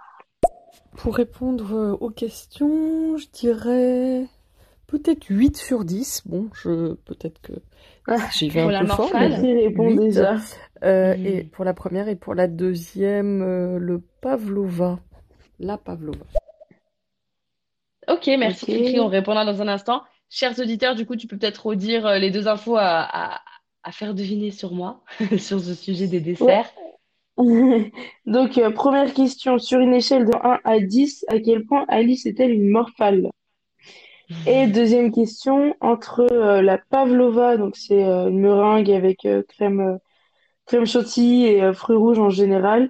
Pour 0.97 1.15
répondre 1.15 1.97
aux 2.01 2.09
questions, 2.09 3.15
je 3.17 3.27
dirais 3.31 4.25
peut-être 4.87 5.25
8 5.29 5.55
sur 5.57 5.85
10. 5.85 6.23
Bon, 6.25 6.49
je 6.53 6.93
peut-être 7.05 7.39
que 7.41 7.53
Ah, 8.07 8.17
j'y 8.33 8.49
vais 8.49 8.61
pour 8.61 8.69
un 8.69 8.71
la 8.73 8.79
peu 8.81 8.87
fort, 8.87 9.11
mais 9.13 9.29
morphale. 9.29 9.29
bon, 9.29 9.35
Cricri 9.37 9.63
répond 9.67 9.89
8. 9.89 9.97
déjà? 9.99 10.35
Euh, 10.83 11.15
Mhm. 11.15 11.25
et 11.27 11.43
pour 11.43 11.65
la 11.65 11.73
première 11.73 12.07
et 12.07 12.15
pour 12.15 12.33
la 12.33 12.47
deuxième, 12.47 13.41
euh, 13.41 13.77
le 13.79 14.01
pavlova. 14.21 14.99
La 15.59 15.77
pavlova. 15.77 16.26
Ok, 18.07 18.28
merci 18.39 18.65
Cricri, 18.65 18.99
on 18.99 19.07
répondra 19.07 19.45
dans 19.45 19.61
un 19.61 19.67
instant. 19.67 20.01
Chers 20.30 20.57
auditeurs, 20.59 20.95
du 20.95 21.05
coup, 21.05 21.15
tu 21.15 21.28
peux 21.28 21.38
peut-être 21.38 21.65
redire 21.67 22.05
euh, 22.07 22.17
les 22.17 22.32
deux 22.32 22.47
infos 22.47 22.76
à, 22.78 23.36
à- 23.36 23.41
à 23.84 23.91
faire 23.91 24.13
deviner 24.13 24.51
sur 24.51 24.73
moi, 24.73 25.03
sur 25.38 25.59
ce 25.59 25.73
sujet 25.73 26.07
des 26.07 26.17
Ouais. 26.19 26.23
desserts. 26.23 26.71
Donc, 28.26 28.57
euh, 28.57 28.71
première 28.71 29.13
question. 29.13 29.57
Sur 29.59 29.80
une 29.80 29.93
échelle 29.93 30.26
de 30.26 30.34
1 30.43 30.59
à 30.63 30.80
10, 30.80 31.26
à 31.30 31.39
quel 31.39 31.65
point 31.65 31.86
Alice 31.88 32.26
est-elle 32.26 32.51
une 32.51 32.69
morphale? 32.69 33.30
Et 34.45 34.67
deuxième 34.67 35.11
question, 35.11 35.75
entre 35.82 36.21
euh, 36.32 36.61
la 36.61 36.77
pavlova, 36.77 37.57
donc 37.57 37.75
c'est 37.75 38.03
euh, 38.05 38.29
une 38.29 38.39
meringue 38.39 38.91
avec 38.91 39.25
euh, 39.25 39.43
crème, 39.47 39.99
crème 40.65 40.86
chantilly 40.86 41.45
et 41.45 41.73
fruits 41.73 41.97
rouges 41.97 42.19
en 42.19 42.29
général, 42.29 42.89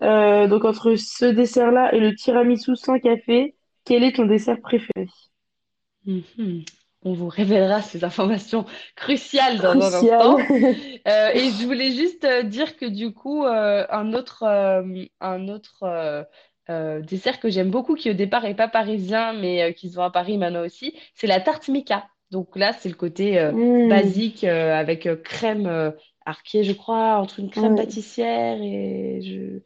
donc 0.00 0.64
entre 0.64 0.94
ce 0.94 1.24
dessert-là 1.24 1.92
et 1.94 2.00
le 2.00 2.14
tiramisu 2.14 2.76
sans 2.76 2.98
café, 3.00 3.56
quel 3.84 4.04
est 4.04 4.16
ton 4.16 4.26
dessert 4.26 4.60
préféré? 4.60 5.08
Mhm. 6.04 6.64
On 7.02 7.12
vous 7.12 7.28
révélera 7.28 7.80
ces 7.80 8.02
informations 8.04 8.64
cruciales 8.96 9.58
dans 9.58 9.70
un 9.80 9.80
Crucial. 9.80 10.20
instant. 10.20 10.36
Euh, 11.08 11.30
et 11.32 11.50
je 11.50 11.64
voulais 11.64 11.92
juste 11.92 12.26
dire 12.46 12.76
que 12.76 12.84
du 12.84 13.12
coup, 13.12 13.44
un 13.46 14.12
autre, 14.12 14.44
un 14.44 15.48
autre 15.48 16.26
euh, 16.70 17.00
dessert 17.00 17.40
que 17.40 17.48
j'aime 17.50 17.70
beaucoup, 17.70 17.94
qui 17.94 18.10
au 18.10 18.14
départ 18.14 18.44
est 18.44 18.54
pas 18.54 18.68
parisien, 18.68 19.32
mais 19.34 19.62
euh, 19.70 19.72
qui 19.72 19.90
se 19.90 19.96
vend 19.96 20.04
à 20.04 20.10
Paris 20.10 20.38
maintenant 20.38 20.64
aussi, 20.64 20.94
c'est 21.14 21.26
la 21.26 21.40
tarte 21.40 21.68
Mika. 21.68 22.08
Donc 22.30 22.56
là, 22.56 22.72
c'est 22.72 22.88
le 22.88 22.94
côté 22.94 23.38
euh, 23.38 23.52
Hmm, 23.52 23.82
basique 23.84 24.44
euh, 24.44 24.74
avec 24.74 25.08
crème 25.22 25.94
arquée, 26.26 26.64
je 26.64 26.72
crois, 26.72 27.16
entre 27.18 27.40
une 27.40 27.50
crème 27.50 27.74
ouais. 27.74 27.74
pâtissière 27.74 28.58
et 28.62 29.20
je 29.22 29.60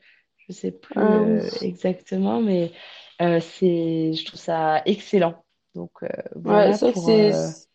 je 0.49 0.53
sais 0.53 0.73
plus 0.73 1.15
euh, 1.15 1.51
exactement, 1.61 2.41
mais 2.43 2.73
c'est, 3.21 4.13
je 4.13 4.25
trouve 4.27 4.41
ça 4.41 4.83
excellent. 4.87 5.45
Donc 5.75 5.93
Ouais, 6.45 6.73
pour. 6.93 7.11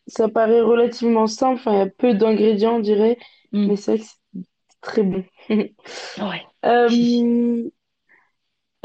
ça 0.07 0.29
paraît 0.29 0.61
relativement 0.61 1.27
simple, 1.27 1.61
il 1.67 1.73
y 1.73 1.77
a 1.77 1.87
peu 1.87 2.13
d'ingrédients, 2.13 2.75
on 2.77 2.79
dirait, 2.79 3.17
mais 3.65 3.75
c'est 3.75 3.95
vrai 3.97 3.99
que 4.05 4.09
c'est 4.09 4.81
très 4.81 5.03
bon. 5.03 5.23
ouais. 6.17 6.47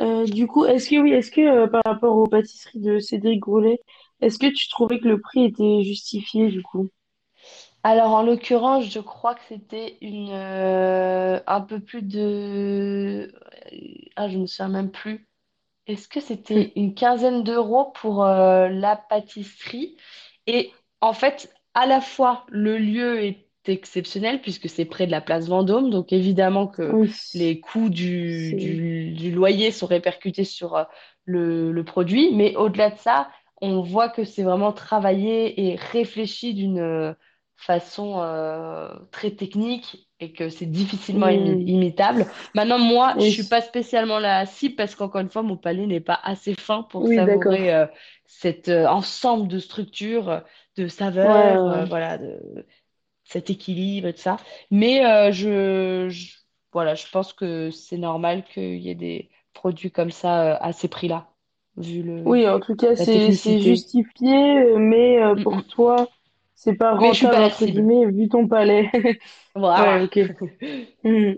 Euh, 0.01 0.27
du 0.27 0.47
coup, 0.47 0.65
est-ce 0.67 0.91
que 0.91 0.97
oui, 1.01 1.13
est-ce 1.13 1.31
que 1.31 1.41
euh, 1.41 1.67
par 1.67 1.83
rapport 1.87 2.17
aux 2.17 2.27
pâtisseries 2.27 2.81
de 2.81 2.99
Cédric 2.99 3.41
Grolet, 3.41 3.81
est-ce 4.21 4.39
que 4.39 4.47
tu 4.53 4.69
trouvais 4.69 4.99
que 5.01 5.09
le 5.09 5.21
prix 5.21 5.45
était 5.45 5.83
justifié 5.85 6.49
du 6.51 6.63
coup? 6.63 6.91
Alors, 7.85 8.13
en 8.13 8.23
l'occurrence, 8.23 8.85
je 8.87 9.01
crois 9.01 9.35
que 9.35 9.41
c'était 9.49 9.99
une 10.01 10.31
euh, 10.31 11.41
un 11.47 11.61
peu 11.61 11.81
plus 11.81 12.03
de... 12.03 13.33
Ah, 14.17 14.29
je 14.29 14.39
me 14.39 14.47
souviens 14.47 14.69
même 14.69 14.91
plus. 14.91 15.29
Est-ce 15.89 16.09
que 16.09 16.21
c'était 16.21 16.73
une 16.77 16.95
quinzaine 16.95 17.45
d'euros 17.45 17.93
pour 17.95 18.25
euh, 18.25 18.69
la 18.71 18.97
pâtisserie? 18.97 19.97
Et 20.49 20.73
en 21.03 21.15
fait, 21.15 21.53
à 21.75 21.87
la 21.87 22.01
fois, 22.03 22.47
le 22.51 22.79
lieu 22.79 23.23
est 23.25 23.49
exceptionnel 23.69 24.41
puisque 24.41 24.69
c'est 24.69 24.85
près 24.85 25.07
de 25.07 25.11
la 25.13 25.21
place 25.21 25.49
Vendôme. 25.49 25.91
Donc, 25.91 26.13
évidemment 26.13 26.67
que 26.67 26.99
Oui, 26.99 27.13
les 27.35 27.61
coûts 27.61 27.89
du, 27.91 28.55
c'est 28.55 28.57
du, 28.57 29.13
du 29.13 29.31
loyer 29.31 29.71
sont 29.71 29.87
répercutés 29.87 30.45
sur 30.45 30.77
euh, 30.77 30.85
le, 31.25 31.73
le 31.73 31.85
produit. 31.85 32.35
Mais 32.35 32.57
au-delà 32.57 32.91
de 32.91 32.99
ça, 32.99 33.31
on 33.61 33.81
voit 33.83 34.09
que 34.09 34.25
c'est 34.25 34.43
vraiment 34.43 34.73
travaillé 34.73 35.69
et 35.71 35.77
réfléchi 35.77 36.55
d'une 36.55 36.79
euh, 36.79 37.13
façon 37.57 38.21
euh, 38.21 38.89
très 39.13 39.31
technique 39.33 40.09
et 40.21 40.33
que 40.33 40.49
c'est 40.49 40.67
difficilement 40.67 41.29
imi- 41.29 41.63
imitable. 41.67 42.27
Maintenant, 42.55 42.79
moi, 42.79 43.17
je 43.19 43.25
suis 43.27 43.45
pas 43.45 43.61
spécialement 43.61 44.19
la 44.19 44.47
cible 44.47 44.75
parce 44.77 44.95
qu'encore 44.95 45.21
une 45.21 45.31
fois, 45.31 45.43
mon 45.43 45.57
palais 45.57 45.87
n'est 45.87 46.01
pas 46.01 46.19
assez 46.25 46.55
fin 46.55 46.83
pour 46.83 47.07
oui, 47.07 47.09
savourer 47.09 47.73
euh, 47.73 47.87
cet 48.27 48.69
euh, 48.69 48.87
ensemble 48.89 49.49
de 49.49 49.59
structures, 49.59 50.43
de 50.77 50.89
saveurs, 50.89 51.63
ouais. 51.69 51.87
voilà, 51.89 52.19
de 52.19 52.67
cet 53.33 53.51
équilibre 53.51 54.09
et 54.09 54.15
tout 54.15 54.21
ça. 54.21 54.37
Mais 54.71 55.05
euh, 55.07 55.33
je, 55.33 56.09
je- 56.11 56.37
voilà, 56.73 56.95
je 56.95 57.07
pense 57.11 57.33
que 57.33 57.71
c'est 57.71 57.99
normal 57.99 58.45
qu'il 58.45 58.79
y 58.81 58.91
ait 58.91 58.95
des 58.95 59.31
produits 59.55 59.91
comme 59.93 60.11
ça 60.11 60.55
euh, 60.57 60.59
à 60.61 60.73
ces 60.73 60.89
prix-là, 60.89 61.29
vu 61.77 62.03
le, 62.03 62.25
Oui, 62.25 62.49
en 62.49 62.61
tout 62.61 62.77
cas, 62.77 62.95
c'est 62.97 63.21
justifié, 63.61 64.59
euh, 64.75 64.79
mais 64.79 65.21
euh, 65.23 65.35
Mm, 65.37 65.43
pour 65.43 65.57
mm. 65.57 65.65
toi, 65.67 66.09
c'est 66.55 66.75
pas 66.77 66.95
Mais 66.99 67.13
je 67.13 67.27
pas 67.27 67.35
rentable 67.35 67.41
la 67.41 67.51
entre 67.51 67.67
guillemets 67.67 68.07
vu 68.07 68.29
ton 68.29 68.47
palais. 68.49 68.91
Voilà. 69.55 69.99
Ouais, 69.99 70.03
ok. 70.05 70.19
Hmm. 71.05 71.35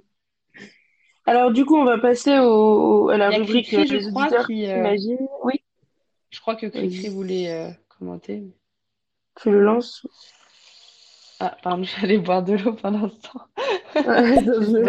Alors 1.27 1.53
du 1.53 1.65
coup, 1.67 1.77
on 1.77 1.85
va 1.85 1.99
passer 1.99 2.39
au, 2.39 3.09
à 3.11 3.17
la 3.19 3.29
Il 3.29 3.33
y 3.33 3.37
a 3.37 3.41
rubrique 3.41 3.75
euh, 3.75 3.85
Cricri, 3.85 3.87
je 3.87 3.99
Les 3.99 4.07
crois, 4.09 4.33
auditeurs 4.33 4.49
qui, 4.49 4.67
euh. 4.67 4.95
Oui, 5.45 5.55
je 6.31 6.41
crois 6.41 6.57
que 6.57 6.67
Cricri 6.67 7.09
voulait 7.09 7.51
euh, 7.51 7.73
commenter. 7.89 8.45
tu 9.37 9.51
le 9.51 9.61
lances? 9.61 10.07
Ah, 11.45 11.57
pardon, 11.63 11.85
j'allais 12.01 12.19
boire 12.19 12.43
de 12.43 12.55
l'eau 12.55 12.73
pendant 12.75 13.11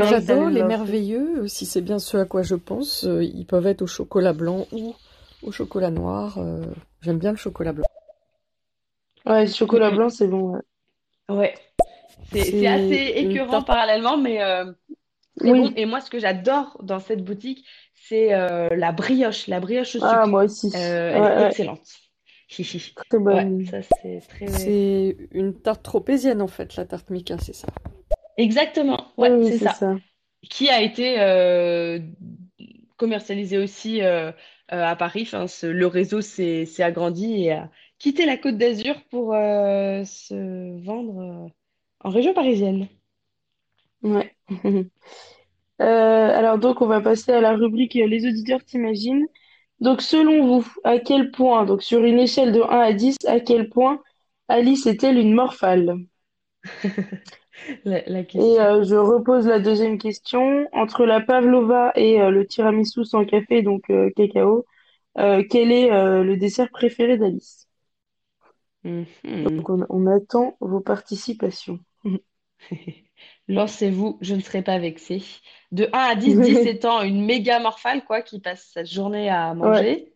J'adore 0.03 0.49
le 0.49 0.51
les 0.51 0.61
lancer. 0.61 0.81
merveilleux, 0.85 1.47
si 1.47 1.65
c'est 1.65 1.81
bien 1.81 1.99
ce 1.99 2.17
à 2.17 2.25
quoi 2.25 2.43
je 2.43 2.55
pense. 2.55 3.03
euh, 3.05 3.23
Ils 3.23 3.45
peuvent 3.45 3.67
être 3.67 3.81
au 3.81 3.87
chocolat 3.87 4.33
blanc 4.33 4.65
ou 4.71 4.93
au 5.43 5.51
chocolat 5.51 5.91
noir. 5.91 6.37
euh, 6.37 6.61
J'aime 7.01 7.17
bien 7.19 7.31
le 7.31 7.37
chocolat 7.37 7.73
blanc. 7.73 7.85
Ouais, 9.25 9.45
Mm, 9.47 9.47
chocolat 9.47 9.91
blanc, 9.91 10.09
c'est 10.09 10.27
bon. 10.27 10.53
ouais. 10.53 10.61
Ouais, 11.29 11.55
c'est 12.31 12.67
assez 12.67 12.95
écœurant 12.95 13.63
parallèlement, 13.63 14.17
mais 14.17 14.41
euh, 14.43 14.71
bon. 15.43 15.71
Et 15.75 15.85
moi, 15.85 16.01
ce 16.01 16.09
que 16.11 16.19
j'adore 16.19 16.77
dans 16.83 16.99
cette 16.99 17.23
boutique, 17.25 17.67
c'est 17.95 18.33
euh, 18.33 18.69
la 18.75 18.91
brioche, 18.93 19.47
la 19.47 19.59
brioche 19.61 19.95
au 19.95 19.99
Ah, 19.99 20.25
sucre. 20.25 20.27
moi 20.27 20.43
aussi. 20.45 20.67
Euh, 20.75 21.11
elle 21.15 21.25
est 21.25 21.33
Ouais, 21.33 21.37
ouais. 21.37 21.53
excellente. 21.53 21.87
Ouais, 23.29 23.51
ça 23.63 23.81
c'est 23.81 24.21
très... 24.27 24.47
C'est 24.47 25.17
une 25.31 25.53
tarte 25.61 25.83
tropézienne 25.83 26.41
en 26.41 26.47
fait, 26.47 26.75
la 26.77 26.85
tarte 26.85 27.09
Mika, 27.11 27.37
c'est 27.37 27.53
ça. 27.53 27.67
Exactement, 28.37 29.13
Oui, 29.17 29.29
ouais, 29.29 29.35
oui, 29.37 29.53
c'est 29.53 29.67
ça. 29.67 29.69
ça. 29.69 29.95
Qui 30.49 30.69
a 30.69 30.81
été 30.81 31.19
euh, 31.21 31.99
commercialisé 32.97 33.57
aussi 33.57 34.01
euh, 34.01 34.31
euh, 34.31 34.83
à 34.85 34.95
Paris. 34.95 35.23
Enfin, 35.23 35.47
ce- 35.47 35.67
le 35.67 35.87
réseau 35.87 36.21
s'est 36.21 36.65
agrandi 36.79 37.43
et 37.45 37.51
a 37.53 37.69
quitté 37.99 38.25
la 38.25 38.37
Côte 38.37 38.57
d'Azur 38.57 38.95
pour 39.09 39.33
euh, 39.33 40.03
se 40.05 40.83
vendre 40.85 41.19
euh, 41.21 41.49
en 42.01 42.09
région 42.09 42.33
parisienne. 42.33 42.87
Ouais. 44.03 44.35
Euh, 45.81 45.85
alors 46.37 46.57
donc, 46.59 46.81
on 46.81 46.87
va 46.87 47.01
passer 47.01 47.33
à 47.33 47.41
la 47.41 47.55
rubrique 47.55 47.95
Les 47.95 48.25
auditeurs 48.27 48.63
t'imaginent. 48.63 49.27
Donc, 49.79 50.01
selon 50.01 50.45
vous, 50.45 50.67
à 50.83 50.99
quel 50.99 51.31
point, 51.31 51.63
donc 51.65 51.81
sur 51.81 52.03
une 52.03 52.19
échelle 52.19 52.51
de 52.51 52.61
1 52.61 52.79
à 52.79 52.91
10, 52.93 53.17
à 53.25 53.39
quel 53.39 53.69
point 53.69 54.01
Alice 54.49 54.85
est-elle 54.85 55.17
une 55.17 55.33
morphale? 55.33 55.95
La, 57.85 58.01
la 58.07 58.23
Et 58.37 58.59
euh, 58.59 58.83
je 58.83 58.95
repose 58.95 59.47
la 59.47 59.59
deuxième 59.59 59.97
question. 59.97 60.67
Entre 60.73 61.05
la 61.05 61.21
pavlova 61.21 61.91
et 61.95 62.21
euh, 62.21 62.29
le 62.29 62.45
tiramisu 62.47 63.03
sans 63.05 63.25
café, 63.25 63.61
donc 63.61 63.89
euh, 63.89 64.09
cacao, 64.15 64.65
quel 65.15 65.71
est 65.71 65.89
le 66.23 66.35
dessert 66.37 66.69
préféré 66.71 67.17
d'Alice? 67.17 67.67
Mhm. 68.83 69.05
Donc, 69.43 69.69
on, 69.69 69.85
on 69.89 70.07
attend 70.07 70.57
vos 70.59 70.81
participations. 70.81 71.79
Lancez-vous, 73.47 74.17
je 74.21 74.35
ne 74.35 74.41
serai 74.41 74.63
pas 74.63 74.79
vexée. 74.79 75.23
De 75.71 75.89
1 75.93 75.99
à 75.99 76.15
10, 76.15 76.39
10 76.41 76.65
étant 76.65 77.01
une 77.03 77.25
méga 77.25 77.59
morphale, 77.59 78.03
quoi, 78.05 78.21
qui 78.21 78.39
passe 78.39 78.71
sa 78.73 78.83
journée 78.83 79.29
à 79.29 79.53
Ouais. 79.61 79.85
manger. 79.85 80.13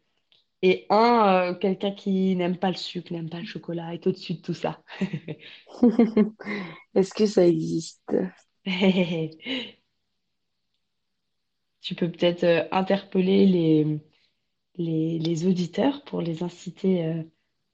Et 0.63 0.87
un, 0.89 1.51
euh, 1.51 1.55
quelqu'un 1.55 1.91
qui 1.91 2.35
n'aime 2.35 2.57
pas 2.57 2.69
le 2.69 2.75
sucre, 2.77 3.13
n'aime 3.13 3.29
pas 3.29 3.39
le 3.39 3.45
chocolat, 3.45 3.93
est 3.93 4.07
au-dessus 4.07 4.35
de 4.35 4.41
tout 4.41 4.53
ça. 4.55 4.83
Est-ce 6.95 7.13
que 7.13 7.25
ça 7.25 7.45
existe? 7.47 8.03
Tu 11.81 11.95
peux 11.95 12.09
peut-être 12.11 12.43
euh, 12.43 12.67
interpeller 12.71 13.45
les, 13.45 13.99
les, 14.77 15.19
les 15.19 15.47
auditeurs 15.47 16.03
pour 16.05 16.21
les 16.21 16.43
inciter 16.43 17.05
euh, 17.05 17.23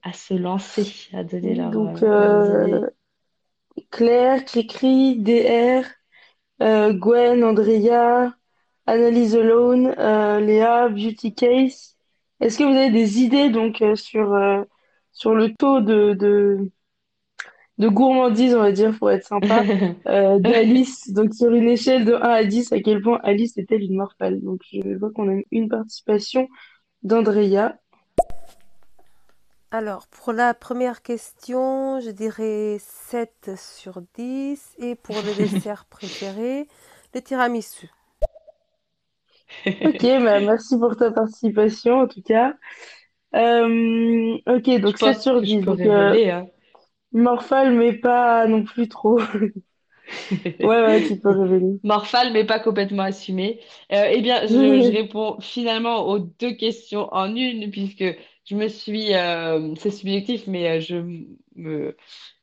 à 0.02 0.12
se 0.14 0.34
lancer, 0.34 0.94
à 1.14 1.24
donner 1.24 1.54
leur, 1.56 1.74
donc 1.74 2.02
euh, 2.02 2.18
leurs 2.18 2.50
idées. 2.50 2.90
Claire, 3.90 4.44
Cricri, 4.44 5.16
DR, 5.18 5.84
euh, 6.62 6.92
Gwen, 6.92 7.44
Andrea, 7.44 8.34
Analyse 8.86 9.36
Alone, 9.36 9.94
euh, 9.98 10.40
Léa, 10.40 10.88
Beauty 10.88 11.34
Case. 11.34 11.96
Est-ce 12.40 12.58
que 12.58 12.64
vous 12.64 12.76
avez 12.76 12.90
des 12.90 13.20
idées 13.22 13.50
donc 13.50 13.82
euh, 13.82 13.96
sur, 13.96 14.34
sur 15.12 15.34
le 15.34 15.54
taux 15.54 15.80
de, 15.80 16.14
de, 16.14 16.70
de 17.78 17.88
gourmandise, 17.88 18.54
on 18.54 18.60
va 18.60 18.72
dire, 18.72 18.96
pour 18.98 19.10
être 19.10 19.26
sympa, 19.26 19.66
d'Alice? 20.06 21.12
Donc 21.12 21.34
sur 21.34 21.52
une 21.52 21.68
échelle 21.68 22.04
de 22.04 22.14
1 22.14 22.20
à 22.20 22.44
10, 22.44 22.72
à 22.72 22.80
quel 22.80 23.02
point 23.02 23.20
Alice 23.22 23.56
est-elle 23.58 23.82
une 23.82 23.96
morphale? 23.96 24.40
Donc 24.42 24.60
je 24.72 24.96
vois 24.96 25.10
qu'on 25.12 25.38
a 25.38 25.40
une 25.50 25.68
participation 25.68 26.48
d'Andrea. 27.02 27.74
Alors, 29.70 30.08
pour 30.08 30.32
la 30.32 30.54
première 30.54 31.02
question, 31.02 32.00
je 32.00 32.10
dirais 32.10 32.78
7 32.80 33.50
sur 33.56 34.02
10. 34.16 34.74
Et 34.78 34.94
pour 34.96 35.22
le 35.22 35.34
dessert 35.36 35.84
préféré, 35.86 36.66
le 37.14 37.22
tiramisu. 37.22 37.88
Ok, 39.84 40.02
bah, 40.02 40.40
merci 40.40 40.78
pour 40.78 40.96
ta 40.96 41.10
participation 41.10 42.00
en 42.00 42.08
tout 42.08 42.22
cas. 42.22 42.54
Euh, 43.34 44.38
ok, 44.46 44.80
donc 44.80 44.98
7 44.98 45.20
pense 45.20 45.20
sur 45.20 45.40
que 45.40 45.46
je 45.46 45.56
10. 45.56 45.62
peux 45.64 45.70
Donc 45.70 45.84
euh, 45.86 46.16
révéler, 46.16 46.30
hein. 46.30 46.46
Morphale, 47.12 47.74
mais 47.74 47.94
pas 47.94 48.46
non 48.48 48.64
plus 48.64 48.88
trop. 48.88 49.20
Ouais, 50.62 50.82
ouais, 50.82 51.02
tu 51.02 51.18
peux 51.18 51.30
révéler. 51.30 51.80
Morphale, 51.82 52.32
mais 52.32 52.44
pas 52.44 52.58
complètement 52.60 53.04
assumé. 53.04 53.60
Euh, 53.92 54.08
eh 54.10 54.20
bien, 54.22 54.46
je, 54.46 54.80
je 54.82 54.92
réponds 54.92 55.40
finalement 55.40 56.06
aux 56.08 56.18
deux 56.18 56.52
questions 56.54 57.08
en 57.12 57.34
une, 57.34 57.70
puisque 57.70 58.04
je 58.46 58.56
me 58.56 58.68
suis, 58.68 59.14
euh, 59.14 59.74
c'est 59.76 59.90
subjectif, 59.90 60.46
mais 60.46 60.78
euh, 60.78 60.80
je 60.80 60.96
me, 61.56 61.96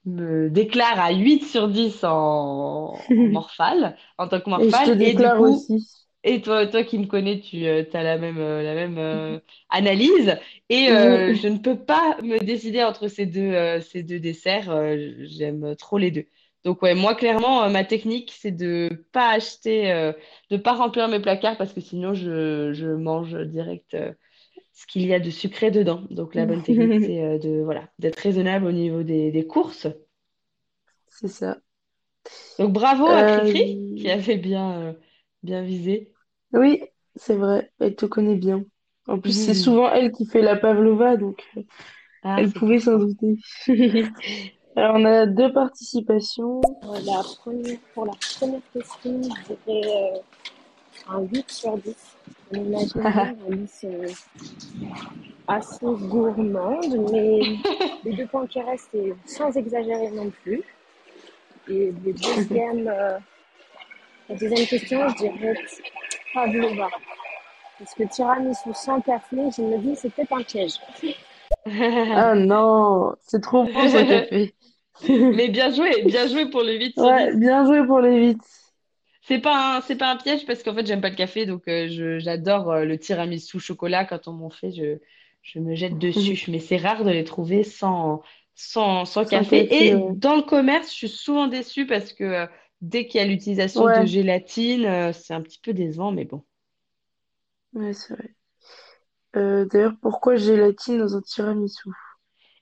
me 0.06 0.50
déclare 0.50 1.00
à 1.00 1.12
8 1.14 1.44
sur 1.46 1.70
10 1.70 2.04
en, 2.04 3.14
en 3.18 3.26
morphale, 3.30 3.98
en 4.18 4.28
tant 4.28 4.42
que 4.42 4.50
Et 4.58 4.72
je 4.72 4.82
te 4.84 4.90
morphale. 4.90 5.02
Et 5.02 5.14
du 5.16 5.32
coup, 5.32 5.70
aussi. 5.70 6.06
et 6.24 6.42
toi, 6.42 6.68
toi 6.68 6.84
qui 6.84 6.98
me 7.00 7.08
connais, 7.08 7.40
tu 7.42 7.66
as 7.68 8.04
la 8.04 8.18
même, 8.18 8.38
euh, 8.40 8.64
la 8.64 8.76
même 8.76 8.98
euh, 8.98 9.40
analyse. 9.70 10.38
Et 10.70 10.90
euh, 10.92 11.34
je 11.36 11.48
ne 11.48 11.58
peux 11.60 11.78
pas 11.84 12.18
me 12.22 12.40
décider 12.40 12.84
entre 12.84 13.08
ces 13.08 13.26
deux, 13.26 13.42
euh, 13.54 13.82
ces 13.82 14.04
deux 14.04 14.20
desserts. 14.20 14.70
Euh, 14.72 14.98
j'aime 15.22 15.76
trop 15.78 15.98
les 15.98 16.12
deux. 16.12 16.26
Donc 16.66 16.82
ouais, 16.82 16.96
moi 16.96 17.16
clairement, 17.16 17.64
euh, 17.64 17.70
ma 17.70 17.84
technique, 17.84 18.34
c'est 18.38 18.52
de 18.52 19.06
pas 19.12 19.30
acheter, 19.32 19.92
euh, 19.92 20.14
de 20.50 20.58
pas 20.58 20.74
remplir 20.74 21.08
mes 21.10 21.20
placards 21.20 21.58
parce 21.58 21.74
que 21.74 21.82
sinon 21.82 22.14
je, 22.14 22.72
je 22.74 22.88
mange 22.88 23.36
direct 23.48 23.94
euh, 23.96 24.14
ce 24.74 24.86
qu'il 24.88 25.06
y 25.06 25.14
a 25.14 25.20
de 25.20 25.30
sucré 25.30 25.72
dedans. 25.72 26.04
Donc 26.10 26.36
la 26.36 26.46
bonne 26.46 26.64
technique, 26.64 27.02
c'est 27.06 27.22
euh, 27.24 27.38
de 27.40 27.62
voilà, 27.64 27.90
d'être 28.00 28.18
raisonnable 28.18 28.66
au 28.66 28.72
niveau 28.72 29.04
des, 29.04 29.32
des 29.32 29.48
courses. 29.48 29.88
C'est 31.10 31.28
ça. 31.28 31.58
Donc 32.60 32.74
bravo 32.74 33.06
à 33.08 33.24
Cricri 33.24 33.96
qui 33.98 34.10
Euh, 34.10 34.14
avait 34.14 34.38
bien, 34.38 34.72
euh, 34.82 34.94
bien 35.44 35.62
visé. 35.64 36.12
Oui, 36.54 36.84
c'est 37.16 37.36
vrai. 37.36 37.72
Elle 37.80 37.96
te 37.96 38.06
connaît 38.06 38.36
bien. 38.36 38.64
En 39.08 39.20
plus, 39.20 39.34
c'est 39.34 39.54
souvent 39.54 39.90
elle 39.92 40.12
qui 40.12 40.26
fait 40.26 40.42
la 40.42 40.56
pavlova, 40.56 41.18
donc 41.18 41.44
euh, 41.58 41.62
Ah, 42.24 42.38
elle 42.40 42.52
pouvait 42.52 42.80
s'en 42.80 42.98
douter. 42.98 43.38
Alors, 44.76 44.96
on 44.96 45.06
a 45.06 45.26
deux 45.26 45.52
participations. 45.54 46.62
Euh, 46.64 47.00
la 47.06 47.22
première, 47.22 47.78
pour 47.94 48.06
la 48.06 48.14
première 48.38 48.62
question, 48.74 49.22
je 49.22 49.54
dirais 49.66 50.14
euh, 50.16 50.20
un 51.10 51.22
8 51.22 51.52
sur 51.52 51.78
10. 51.78 51.96
On 52.52 52.56
imagine 52.56 52.92
bien 53.02 53.36
Alice 53.48 53.86
euh, 53.86 54.08
assez 55.48 55.86
gourmande, 55.86 57.12
mais 57.12 57.40
les 58.04 58.14
deux 58.14 58.28
points 58.28 58.48
qui 58.48 58.62
restent, 58.62 58.90
c'est 58.92 59.14
sans 59.26 59.56
exagérer 59.56 60.12
non 60.12 60.30
plus. 60.44 60.64
Et 61.70 61.94
euh, 62.08 63.18
la 64.30 64.36
deuxième 64.36 64.68
question, 64.68 65.08
je 65.10 65.16
dirais 65.16 65.56
pavlova. 66.34 66.90
Parce 67.80 67.94
que 67.96 68.04
tiramisu 68.04 68.70
sans 68.74 69.02
café, 69.02 69.38
je 69.56 69.62
me 69.62 69.78
dis, 69.78 69.96
c'est 69.96 70.10
peut-être 70.10 70.34
un 70.34 70.44
piège. 70.44 70.76
Ah 71.66 72.36
non, 72.36 73.14
c'est 73.22 73.42
trop 73.42 73.64
bon 73.64 73.88
ce 73.88 74.06
café. 74.06 74.54
Mais 75.08 75.48
bien 75.48 75.72
joué, 75.74 76.04
bien 76.04 76.28
joué 76.28 76.50
pour 76.50 76.62
le 76.62 76.74
8 76.74 76.94
sur 76.94 77.04
10. 77.04 77.10
Ouais, 77.10 77.36
bien 77.38 77.66
joué 77.66 77.86
pour 77.86 78.00
les 78.00 78.16
8. 78.32 78.38
C'est 79.24 79.40
pas 79.40 79.78
un, 79.78 79.82
c'est 79.82 79.96
pas 79.98 80.12
un 80.12 80.18
piège 80.18 80.46
parce 80.46 80.64
qu'en 80.64 80.74
fait, 80.76 80.86
j'aime 80.86 81.02
pas 81.02 81.10
le 81.10 81.16
café, 81.16 81.46
donc 81.46 81.68
euh, 81.68 81.88
je, 81.90 82.20
j'adore 82.20 82.72
euh, 82.72 82.86
le 82.86 83.00
tiramisu 83.00 83.60
chocolat. 83.60 84.06
Quand 84.06 84.28
on 84.28 84.34
m'en 84.34 84.50
fait, 84.50 84.72
je, 84.72 85.00
je 85.42 85.60
me 85.60 85.76
jette 85.76 85.98
dessus. 85.98 86.44
Mais 86.50 86.60
c'est 86.60 86.78
rare 86.78 87.04
de 87.06 87.10
les 87.12 87.24
trouver 87.24 87.64
sans, 87.64 88.22
sans, 88.56 89.06
sans 89.06 89.26
Sans 89.26 89.44
café. 89.44 89.68
café, 89.68 89.84
Et 89.84 89.96
ouais. 89.96 90.14
dans 90.14 90.36
le 90.36 90.42
commerce, 90.44 90.90
je 90.92 90.96
suis 90.96 91.10
souvent 91.10 91.48
déçue 91.48 91.88
parce 91.88 92.12
que 92.14 92.24
euh, 92.26 92.48
dès 92.82 93.08
qu'il 93.08 93.20
y 93.22 93.24
a 93.24 93.28
l'utilisation 93.28 93.88
de 93.88 94.04
Ouais, 94.04 94.06
gélatine, 94.06 94.86
euh, 94.86 95.14
c'est 95.14 95.34
un 95.34 95.42
petit 95.42 95.60
peu 95.60 95.74
décevant, 95.74 96.12
mais 96.12 96.26
bon. 96.26 96.44
ouais, 97.74 97.94
c'est 97.94 98.14
vrai. 98.16 98.36
Euh, 99.36 99.66
d'ailleurs, 99.66 99.94
pourquoi 100.02 100.36
gélatine 100.38 100.98
dans 100.98 101.16
un 101.16 101.22
tiramisu? 101.22 101.90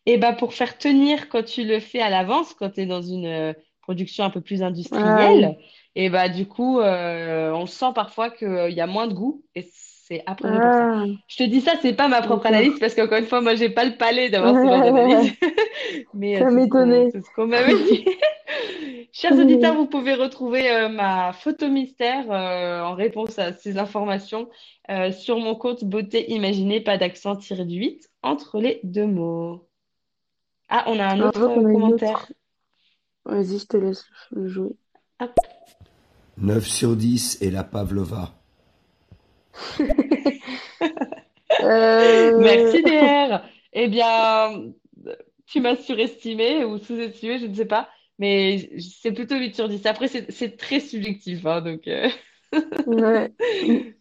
Et 0.05 0.17
bah 0.17 0.33
pour 0.33 0.53
faire 0.53 0.77
tenir 0.77 1.29
quand 1.29 1.43
tu 1.43 1.63
le 1.63 1.79
fais 1.79 2.01
à 2.01 2.09
l'avance, 2.09 2.53
quand 2.53 2.71
tu 2.71 2.81
es 2.81 2.85
dans 2.85 3.01
une 3.01 3.25
euh, 3.25 3.53
production 3.81 4.23
un 4.23 4.29
peu 4.31 4.41
plus 4.41 4.63
Ah 4.91 5.27
oui. 5.33 5.43
industrielle, 5.43 5.57
et 5.95 6.09
bah 6.09 6.29
du 6.29 6.47
coup, 6.47 6.79
euh, 6.79 7.51
on 7.51 7.65
sent 7.65 7.91
parfois 7.95 8.29
qu'il 8.29 8.71
y 8.71 8.81
a 8.81 8.87
moins 8.87 9.07
de 9.07 9.13
goût 9.13 9.43
et 9.55 9.67
c'est 9.71 10.23
a 10.25 10.35
priori 10.35 10.59
pour 10.59 10.73
ça. 10.73 10.87
Ah, 10.93 11.05
Je 11.27 11.37
te 11.37 11.43
dis 11.43 11.61
ça, 11.61 11.73
c'est 11.81 11.93
pas 11.93 12.07
ma 12.07 12.21
propre 12.21 12.45
analyse 12.45 12.77
parce 12.79 12.95
qu'encore 12.95 13.17
une 13.17 13.25
fois, 13.25 13.41
moi, 13.41 13.55
j'ai 13.55 13.69
pas 13.69 13.85
le 13.85 13.97
palais 13.97 14.29
d'avoir 14.29 14.55
ce 14.55 14.65
genre 14.67 14.81
d'analyse, 14.81 15.33
mais 16.13 16.35
euh, 16.35 16.39
Ça 16.39 16.45
qu'on 16.45 16.51
m'étonnait. 16.51 17.09
c'est 17.11 17.21
ce 17.23 17.31
qu'on 17.35 17.47
m'avait 17.47 17.75
dit. 17.83 18.05
Chers 19.13 19.37
auditeurs, 19.37 19.75
vous 19.75 19.87
pouvez 19.87 20.13
retrouver 20.13 20.69
euh, 20.71 20.87
ma 20.89 21.33
photo 21.33 21.69
mystère 21.69 22.31
euh, 22.31 22.81
en 22.81 22.95
réponse 22.95 23.37
à 23.39 23.53
ces 23.53 23.77
informations 23.77 24.49
euh, 24.89 25.11
sur 25.11 25.37
mon 25.39 25.55
compte 25.55 25.83
Beauté 25.83 26.31
Imaginée, 26.31 26.79
pas 26.81 26.97
d'accent 26.97 27.35
tiré 27.35 27.65
du 27.65 27.77
8 27.77 28.09
entre 28.23 28.59
les 28.59 28.79
deux 28.83 29.05
mots. 29.07 29.67
Ah, 30.69 30.85
on 30.87 30.97
a 30.99 31.05
un 31.05 31.17
je 31.17 31.23
autre 31.23 31.41
euh, 31.41 31.73
commentaire. 31.73 32.31
Vas-y, 33.25 33.59
je 33.59 33.65
te 33.67 33.77
laisse 33.77 34.05
le 34.31 34.47
jouer. 34.47 34.71
Hop. 35.19 35.33
9 36.37 36.67
sur 36.67 36.95
10 36.95 37.37
et 37.41 37.51
la 37.51 37.63
pavlova. 37.63 38.33
Euh, 41.61 42.31
Merci 42.39 42.83
DR. 42.83 43.43
Eh 43.73 43.87
bien, 43.87 44.71
tu 45.47 45.61
m'as 45.61 45.75
surestimé 45.75 46.65
ou 46.65 46.77
sous-estimé, 46.79 47.39
je 47.39 47.47
ne 47.47 47.53
sais 47.55 47.65
pas, 47.65 47.89
mais 48.19 48.69
c'est 48.79 49.11
plutôt 49.13 49.37
8 49.37 49.55
sur 49.55 49.69
10. 49.69 49.85
Après, 49.85 50.07
c'est 50.07 50.57
très 50.57 50.79
subjectif, 50.79 51.45
hein, 51.45 51.61
donc 51.61 51.87
euh, 51.87 52.09
Ouais. 52.85 53.31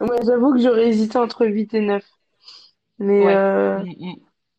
Moi, 0.01 0.17
j'avoue 0.27 0.53
que 0.55 0.61
j'aurais 0.61 0.89
hésité 0.89 1.19
entre 1.19 1.47
8 1.47 1.75
et 1.75 1.81
9. 1.81 2.05
Mais 2.99 3.21
ouais. 3.21 3.37
euh, 3.37 3.79
Mm, 3.79 3.91
mm. 3.99 4.15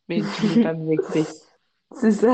Mais 0.09 0.25
tu 0.29 0.41
voulais 0.43 0.57
pas 0.57 0.73
me 0.73 0.89
vexer. 0.89 1.25
c'est 1.95 2.11
ça. 2.11 2.33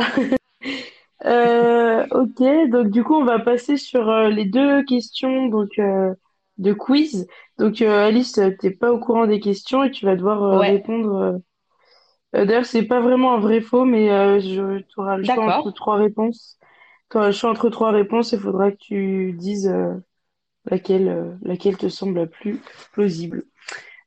Euh, 1.28 2.08
ok, 2.12 2.70
donc 2.70 2.90
du 2.90 3.04
coup, 3.04 3.16
on 3.16 3.26
va 3.26 3.40
passer 3.40 3.78
sur 3.78 4.10
euh, 4.10 4.30
les 4.30 4.46
deux 4.46 4.84
questions 4.86 5.48
donc, 5.48 5.70
euh, 5.80 6.14
de 6.58 6.74
quiz. 6.74 7.28
Donc, 7.58 7.82
Alice, 7.82 8.40
t'es 8.60 8.72
pas 8.72 8.92
au 8.94 9.00
courant 9.00 9.28
des 9.28 9.40
questions 9.40 9.84
et 9.84 9.92
tu 9.92 10.06
vas 10.06 10.16
devoir 10.16 10.42
Ouais, 10.60 10.66
répondre. 10.66 11.42
d'ailleurs, 12.34 12.66
c'est 12.66 12.84
pas 12.88 13.02
vraiment 13.02 13.34
un 13.36 13.40
vrai-faux, 13.40 13.86
mais 13.86 14.12
euh, 14.12 14.40
je, 14.40 14.80
tu 14.80 15.00
auras 15.00 15.18
le 15.18 15.24
choix 15.24 15.44
entre 15.46 15.72
trois 15.72 15.98
réponses. 15.98 16.58
Tu 17.10 17.18
auras 17.18 17.28
le 17.28 17.34
choix 17.34 17.50
entre 17.52 17.70
trois 17.70 17.92
réponses 17.92 18.34
et 18.34 18.38
il 18.38 18.42
faudra 18.42 18.72
que 18.72 18.78
tu 18.78 19.34
dises 19.34 19.72
laquelle, 20.70 21.38
laquelle 21.42 21.78
te 21.78 21.90
semble 21.90 22.20
la 22.20 22.28
plus 22.28 22.60
plausible. 22.94 23.46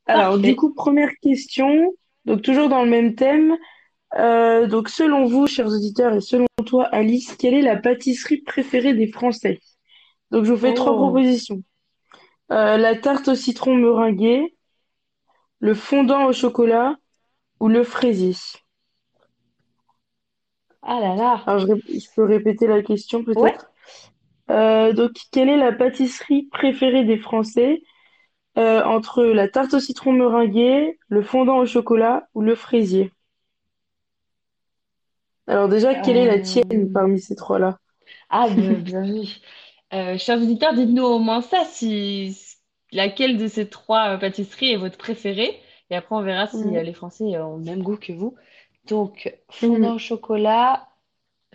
Alors, 0.07 0.39
du 0.39 0.55
coup, 0.55 0.73
première 0.73 1.11
question, 1.21 1.93
donc 2.25 2.41
toujours 2.41 2.69
dans 2.69 2.83
le 2.83 2.89
même 2.89 3.15
thème. 3.15 3.57
Euh, 4.17 4.67
donc, 4.67 4.89
selon 4.89 5.25
vous, 5.25 5.47
chers 5.47 5.67
auditeurs, 5.67 6.13
et 6.13 6.21
selon 6.21 6.47
toi, 6.65 6.85
Alice, 6.91 7.35
quelle 7.37 7.53
est 7.53 7.61
la 7.61 7.77
pâtisserie 7.77 8.41
préférée 8.41 8.93
des 8.93 9.07
Français? 9.07 9.59
Donc, 10.31 10.45
je 10.45 10.51
vous 10.51 10.59
fais 10.59 10.73
trois 10.73 10.93
Oh, 10.93 10.97
propositions. 10.97 11.63
Euh, 12.51 12.77
la 12.77 12.95
tarte 12.95 13.29
au 13.29 13.35
citron 13.35 13.75
meringuée, 13.75 14.55
le 15.59 15.73
fondant 15.73 16.25
au 16.25 16.33
chocolat 16.33 16.95
ou 17.59 17.69
le 17.69 17.83
fraisier. 17.83 18.35
ah 20.81 20.99
là 20.99 21.15
là. 21.15 21.43
Alors, 21.45 21.59
je, 21.59 22.15
peux 22.15 22.23
répéter 22.23 22.67
la 22.67 22.81
question 22.81 23.23
Ouais. 23.35 23.51
peut-être. 23.53 23.71
Euh, 24.49 24.91
donc, 24.91 25.11
quelle 25.31 25.47
est 25.47 25.57
la 25.57 25.71
pâtisserie 25.71 26.49
préférée 26.51 27.05
des 27.05 27.17
Français? 27.17 27.81
Entre 28.57 29.23
la 29.23 29.47
tarte 29.47 29.75
au 29.75 29.79
citron 29.79 30.11
meringuée, 30.11 30.99
le 31.07 31.21
fondant 31.21 31.59
au 31.59 31.65
chocolat 31.65 32.27
ou 32.33 32.41
le 32.41 32.55
fraisier? 32.55 33.13
Alors 35.45 35.69
déjà, 35.69 35.93
quelle 35.95 36.17
est 36.17 36.25
la 36.25 36.39
tienne 36.39 36.91
parmi 36.91 37.19
ces 37.21 37.35
trois-là? 37.35 37.77
Ah, 38.29 38.49
be- 38.49 38.81
bien 38.81 39.05
vu. 39.05 39.27
Euh, 39.93 40.17
chers 40.17 40.37
auditeurs, 40.41 40.73
dites-nous 40.73 41.03
au 41.03 41.19
moins 41.19 41.41
ça, 41.41 41.65
si 41.65 42.37
laquelle 42.91 43.37
de 43.37 43.47
ces 43.47 43.69
trois 43.69 44.15
euh, 44.15 44.17
pâtisseries 44.17 44.71
est 44.73 44.77
votre 44.77 44.97
préférée? 44.97 45.59
Et 45.89 45.95
après, 45.95 46.15
on 46.15 46.21
verra 46.21 46.47
si 46.47 46.77
euh, 46.77 46.83
les 46.83 46.93
Français 46.93 47.35
euh, 47.35 47.45
ont 47.45 47.57
le 47.57 47.63
même 47.65 47.83
goût 47.83 47.97
que 47.97 48.13
vous. 48.13 48.35
Donc, 48.85 49.33
fondant 49.49 49.95
au 49.95 49.97
chocolat, 49.99 50.87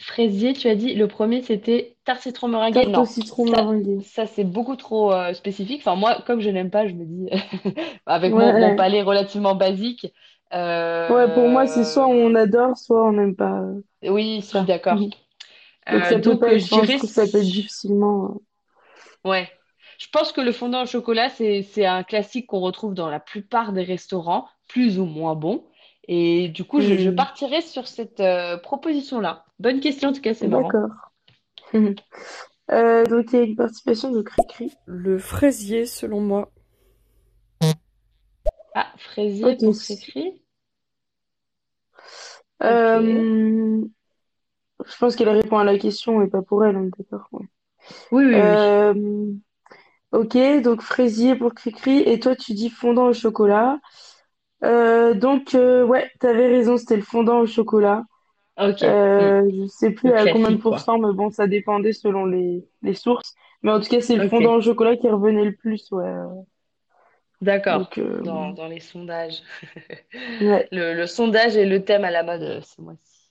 fraisier, 0.00 0.52
tu 0.54 0.68
as 0.68 0.76
dit. 0.76 0.94
Le 0.94 1.08
premier, 1.08 1.42
c'était 1.42 1.96
tarte 2.04 2.22
citron. 2.22 2.48
Tarte 2.72 2.98
au 2.98 3.04
Non, 3.04 3.06
citron 3.06 3.46
ça, 3.46 3.72
ça 4.02 4.26
c'est 4.26 4.44
beaucoup 4.44 4.76
trop 4.76 5.12
euh, 5.12 5.34
spécifique. 5.34 5.80
Enfin, 5.80 5.96
moi, 5.96 6.22
comme 6.26 6.40
je 6.40 6.50
n'aime 6.50 6.70
pas, 6.70 6.86
je 6.88 6.94
me 6.94 7.04
dis, 7.06 7.30
avec 8.06 8.34
mon, 8.34 8.54
mon 8.54 8.72
Ouais. 8.72 8.74
palais 8.74 9.02
relativement 9.02 9.54
basique, 9.54 10.12
Ouais, 11.08 11.32
pour 11.32 11.48
moi, 11.48 11.66
c'est 11.66 11.84
soit 11.84 12.08
euh, 12.08 12.08
on 12.08 12.34
adore, 12.34 12.76
soit 12.76 13.04
on 13.08 13.12
n'aime 13.12 13.36
pas 13.36 13.60
euh, 13.60 13.80
oui, 14.02 14.40
je 14.40 14.46
suis 14.46 14.52
ça. 14.52 14.64
d'accord. 14.64 14.98
Mhm. 14.98 15.10
Donc 15.90 16.04
Euh, 16.04 16.04
ça 16.06 16.18
peut 16.20 16.34
donc, 16.34 16.40
pas 16.40 16.52
euh, 16.52 16.56
être, 16.56 16.66
je 16.66 16.70
dirais. 16.70 16.98
que 16.98 17.06
ça 17.06 17.26
peut 17.26 17.38
être 17.38 17.50
difficilement. 17.50 18.40
Ouais. 19.24 19.50
Je 19.98 20.06
pense 20.12 20.32
que 20.32 20.40
le 20.40 20.52
fondant 20.52 20.82
au 20.82 20.86
chocolat, 20.86 21.28
c'est, 21.30 21.62
c'est 21.62 21.86
un 21.86 22.02
classique 22.02 22.46
qu'on 22.46 22.60
retrouve 22.60 22.94
dans 22.94 23.08
la 23.10 23.20
plupart 23.20 23.72
des 23.72 23.82
restaurants, 23.82 24.48
plus 24.68 24.98
ou 24.98 25.04
moins 25.06 25.34
bon. 25.34 25.64
Et 26.08 26.48
du 26.48 26.64
coup, 26.64 26.80
euh, 26.80 26.82
je, 26.82 26.96
je 26.96 27.10
hmm, 27.10 27.16
partirais 27.16 27.62
sur 27.62 27.86
cette 27.88 28.20
euh, 28.20 28.58
proposition-là. 28.58 29.44
Bonne 29.58 29.80
question, 29.80 30.10
en 30.10 30.12
tout 30.12 30.20
cas, 30.20 30.34
c'est 30.34 30.48
marrant. 30.48 30.62
D'accord. 30.62 30.90
Euh, 32.72 33.06
donc 33.06 33.26
il 33.32 33.36
y 33.36 33.42
a 33.42 33.44
une 33.44 33.56
participation 33.56 34.10
de 34.10 34.22
Cricri. 34.22 34.72
Le 34.86 35.18
fraisier, 35.18 35.86
selon 35.86 36.20
moi. 36.20 36.52
Ah, 38.78 38.92
fraisier 38.98 39.56
pour 39.56 39.74
Cricri. 39.74 40.42
Ok. 42.62 42.62
Euh, 42.62 43.80
je 44.84 44.96
pense 44.98 45.16
qu'elle 45.16 45.30
répond 45.30 45.58
à 45.58 45.64
la 45.64 45.78
question 45.78 46.20
et 46.20 46.28
pas 46.28 46.42
pour 46.42 46.64
elle, 46.64 46.76
on 46.76 46.86
est 46.86 46.92
d'accord. 46.98 47.28
ouais. 47.32 47.46
Oui, 48.12 48.24
oui, 48.26 48.34
oui. 48.34 48.38
Euh, 48.38 49.32
ok, 50.12 50.36
donc 50.62 50.82
fraisier 50.82 51.36
pour 51.36 51.54
Cricri. 51.54 52.00
Et 52.00 52.20
toi, 52.20 52.36
tu 52.36 52.52
dis 52.52 52.70
fondant 52.70 53.06
au 53.06 53.12
chocolat. 53.14 53.78
Euh, 54.64 55.14
donc, 55.14 55.54
euh, 55.54 55.84
ouais, 55.84 56.10
t'avais 56.20 56.48
raison, 56.48 56.76
c'était 56.76 56.96
le 56.96 57.02
fondant 57.02 57.40
au 57.40 57.46
chocolat. 57.46 58.04
Ok, 58.58 58.80
je 58.80 59.66
sais 59.68 59.90
plus 59.90 60.12
à 60.12 60.28
combien 60.28 60.50
de 60.50 60.56
pourcents, 60.58 60.98
mais 60.98 61.12
bon, 61.14 61.30
ça 61.30 61.46
dépendait 61.46 61.92
selon 61.92 62.26
les, 62.26 62.64
les 62.82 62.94
sources. 62.94 63.34
Mais 63.62 63.70
en 63.72 63.80
tout 63.80 63.88
cas, 63.88 64.00
c'est 64.00 64.16
le 64.16 64.28
fondant 64.28 64.54
au 64.56 64.60
chocolat 64.60 64.96
qui 64.96 65.08
revenait 65.08 65.44
le 65.44 65.54
plus, 65.56 65.90
ouais. 65.92 66.12
D'accord. 67.40 67.90
euh, 67.98 68.22
Dans, 68.22 68.50
dans 68.50 68.66
les 68.66 68.80
sondages. 68.80 69.42
ouais, 70.40 70.68
Le, 70.72 70.94
le 70.94 71.06
sondage 71.06 71.56
est 71.56 71.66
le 71.66 71.84
thème 71.84 72.04
à 72.04 72.10
la 72.10 72.22
mode 72.22 72.42
euh, 72.42 72.60
ce 72.62 72.80
mois-ci. 72.80 73.30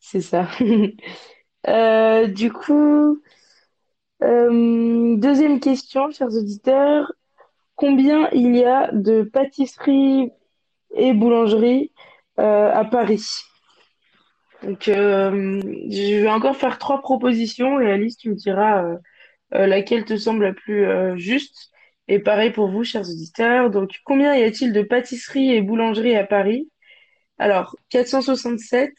c'est 0.00 0.20
ça. 0.20 0.48
Euh, 1.66 2.26
du 2.26 2.52
coup, 2.52 3.22
euh, 4.22 5.16
deuxième 5.16 5.60
question, 5.60 6.10
chers 6.10 6.28
auditeurs. 6.28 7.10
Combien 7.74 8.28
il 8.32 8.54
y 8.54 8.64
a 8.66 8.90
de 8.92 9.22
pâtisseries 9.22 10.30
et 10.94 11.14
boulangeries 11.14 11.90
à 12.36 12.84
Paris? 12.84 13.24
Donc, 14.62 14.82
je 14.84 16.20
vais 16.20 16.28
encore 16.28 16.54
faire 16.56 16.78
trois 16.78 17.00
propositions 17.00 17.80
et 17.80 17.90
Alice, 17.90 18.18
tu 18.18 18.28
me 18.28 18.34
diras 18.34 18.84
laquelle 19.50 20.04
te 20.04 20.18
semble 20.18 20.44
la 20.44 20.52
plus 20.52 20.86
juste. 21.18 21.70
Et 22.08 22.18
pareil 22.18 22.50
pour 22.52 22.68
vous, 22.68 22.84
chers 22.84 23.08
auditeurs. 23.08 23.70
Donc, 23.70 24.00
combien 24.04 24.34
y 24.34 24.42
a-t-il 24.42 24.72
de 24.72 24.82
pâtisseries 24.82 25.52
et 25.52 25.62
boulangeries 25.62 26.16
à 26.16 26.24
Paris? 26.24 26.70
Alors, 27.38 27.76
467, 27.90 28.94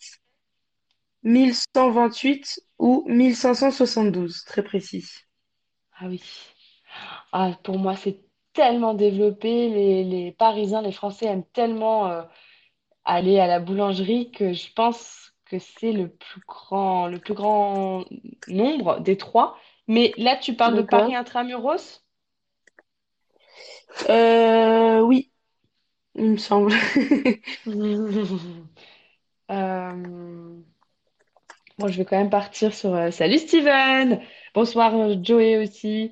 1128 1.24 2.60
ou 2.80 3.06
1572, 3.08 4.44
très 4.46 4.64
précis. 4.64 5.08
Ah 6.00 6.08
oui. 6.08 6.22
Ah, 7.32 7.52
pour 7.64 7.78
moi, 7.80 7.96
c'est 7.96 8.22
tellement 8.54 8.94
développé. 8.94 9.70
Les, 9.70 10.04
les 10.04 10.32
Parisiens, 10.32 10.82
les 10.82 10.92
Français 10.92 11.26
aiment 11.28 11.46
tellement 11.54 12.08
euh, 12.10 12.24
aller 13.06 13.40
à 13.40 13.48
la 13.48 13.60
boulangerie 13.62 14.32
que 14.32 14.54
je 14.54 14.74
pense 14.74 15.34
que 15.46 15.60
c'est 15.60 15.94
le 15.94 16.10
plus 16.10 16.42
grand, 16.48 17.08
le 17.08 17.20
plus 17.20 17.34
grand 17.36 18.06
nombre 18.50 19.00
des 19.02 19.18
trois. 19.18 19.58
Mais 19.88 20.14
là, 20.18 20.38
tu 20.38 20.56
parles 20.56 20.76
de 20.76 20.84
Paris 20.84 21.16
intramuros? 21.16 22.05
Euh, 24.10 25.02
oui, 25.02 25.32
il 26.16 26.32
me 26.34 26.38
semble. 26.38 26.74
Euh, 29.52 30.62
bon, 31.78 31.88
je 31.88 31.98
vais 31.98 32.06
quand 32.06 32.18
même 32.18 32.30
partir 32.30 32.74
sur... 32.74 32.94
euh, 32.96 33.12
Salut 33.12 33.38
Steven! 33.40 34.22
Bonsoir 34.54 34.94
Joey 35.24 35.58
aussi. 35.58 36.12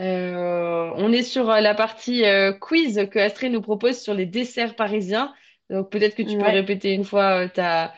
Euh, 0.00 0.92
on 0.96 1.12
est 1.12 1.22
sur 1.24 1.46
la 1.46 1.74
partie 1.74 2.24
quiz 2.60 3.08
que 3.10 3.18
Astrid 3.18 3.52
nous 3.52 3.62
propose 3.62 4.00
sur 4.00 4.14
les 4.14 4.26
desserts 4.26 4.76
parisiens. 4.76 5.34
Donc 5.70 5.90
peut-être 5.90 6.16
que 6.16 6.22
tu 6.22 6.36
peux 6.38 6.48
répéter 6.48 6.92
une 6.94 7.04
fois 7.04 7.48
ta, 7.48 7.94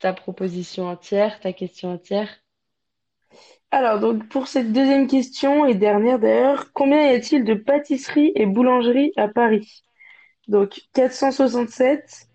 ta 0.00 0.12
proposition 0.14 0.88
entière, 0.88 1.40
ta 1.40 1.52
question 1.54 1.92
entière. 1.94 2.41
Alors, 3.72 3.98
donc, 3.98 4.28
pour 4.28 4.46
cette 4.46 4.72
deuxième 4.72 5.08
question 5.08 5.66
et 5.66 5.74
dernière 5.74 6.18
d'ailleurs, 6.20 6.72
combien 6.74 7.10
y 7.10 7.14
a-t-il 7.14 7.42
de 7.44 7.54
pâtisseries 7.54 8.30
et 8.36 8.46
boulangeries 8.46 9.12
à 9.16 9.26
Paris? 9.28 9.82
Donc, 10.48 10.82
467, 10.94 12.28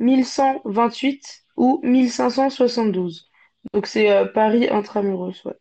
1128 0.00 1.44
ou 1.56 1.80
1572. 1.84 3.30
Donc, 3.74 3.88
c'est 3.88 4.12
euh, 4.12 4.26
Paris 4.26 4.68
intramuros, 4.70 5.46
ouais. 5.46 5.54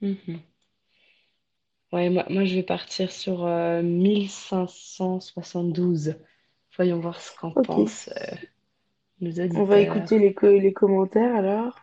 Mhm. 0.00 0.42
Ouais, 1.92 2.10
moi, 2.10 2.24
moi 2.30 2.44
je 2.44 2.54
vais 2.54 2.62
partir 2.62 3.10
sur 3.10 3.44
euh, 3.44 3.82
1572. 3.82 6.14
Voyons 6.76 7.00
voir 7.00 7.20
ce 7.20 7.36
qu'en 7.36 7.50
Ok. 7.54 7.54
pensent 7.54 8.08
euh, 8.16 8.36
nos 9.20 9.32
On 9.54 9.64
va 9.64 9.80
auditeurs. 9.80 9.80
écouter 9.80 10.20
les, 10.20 10.34
co- 10.34 10.46
les 10.46 10.72
commentaires 10.72 11.34
alors. 11.34 11.80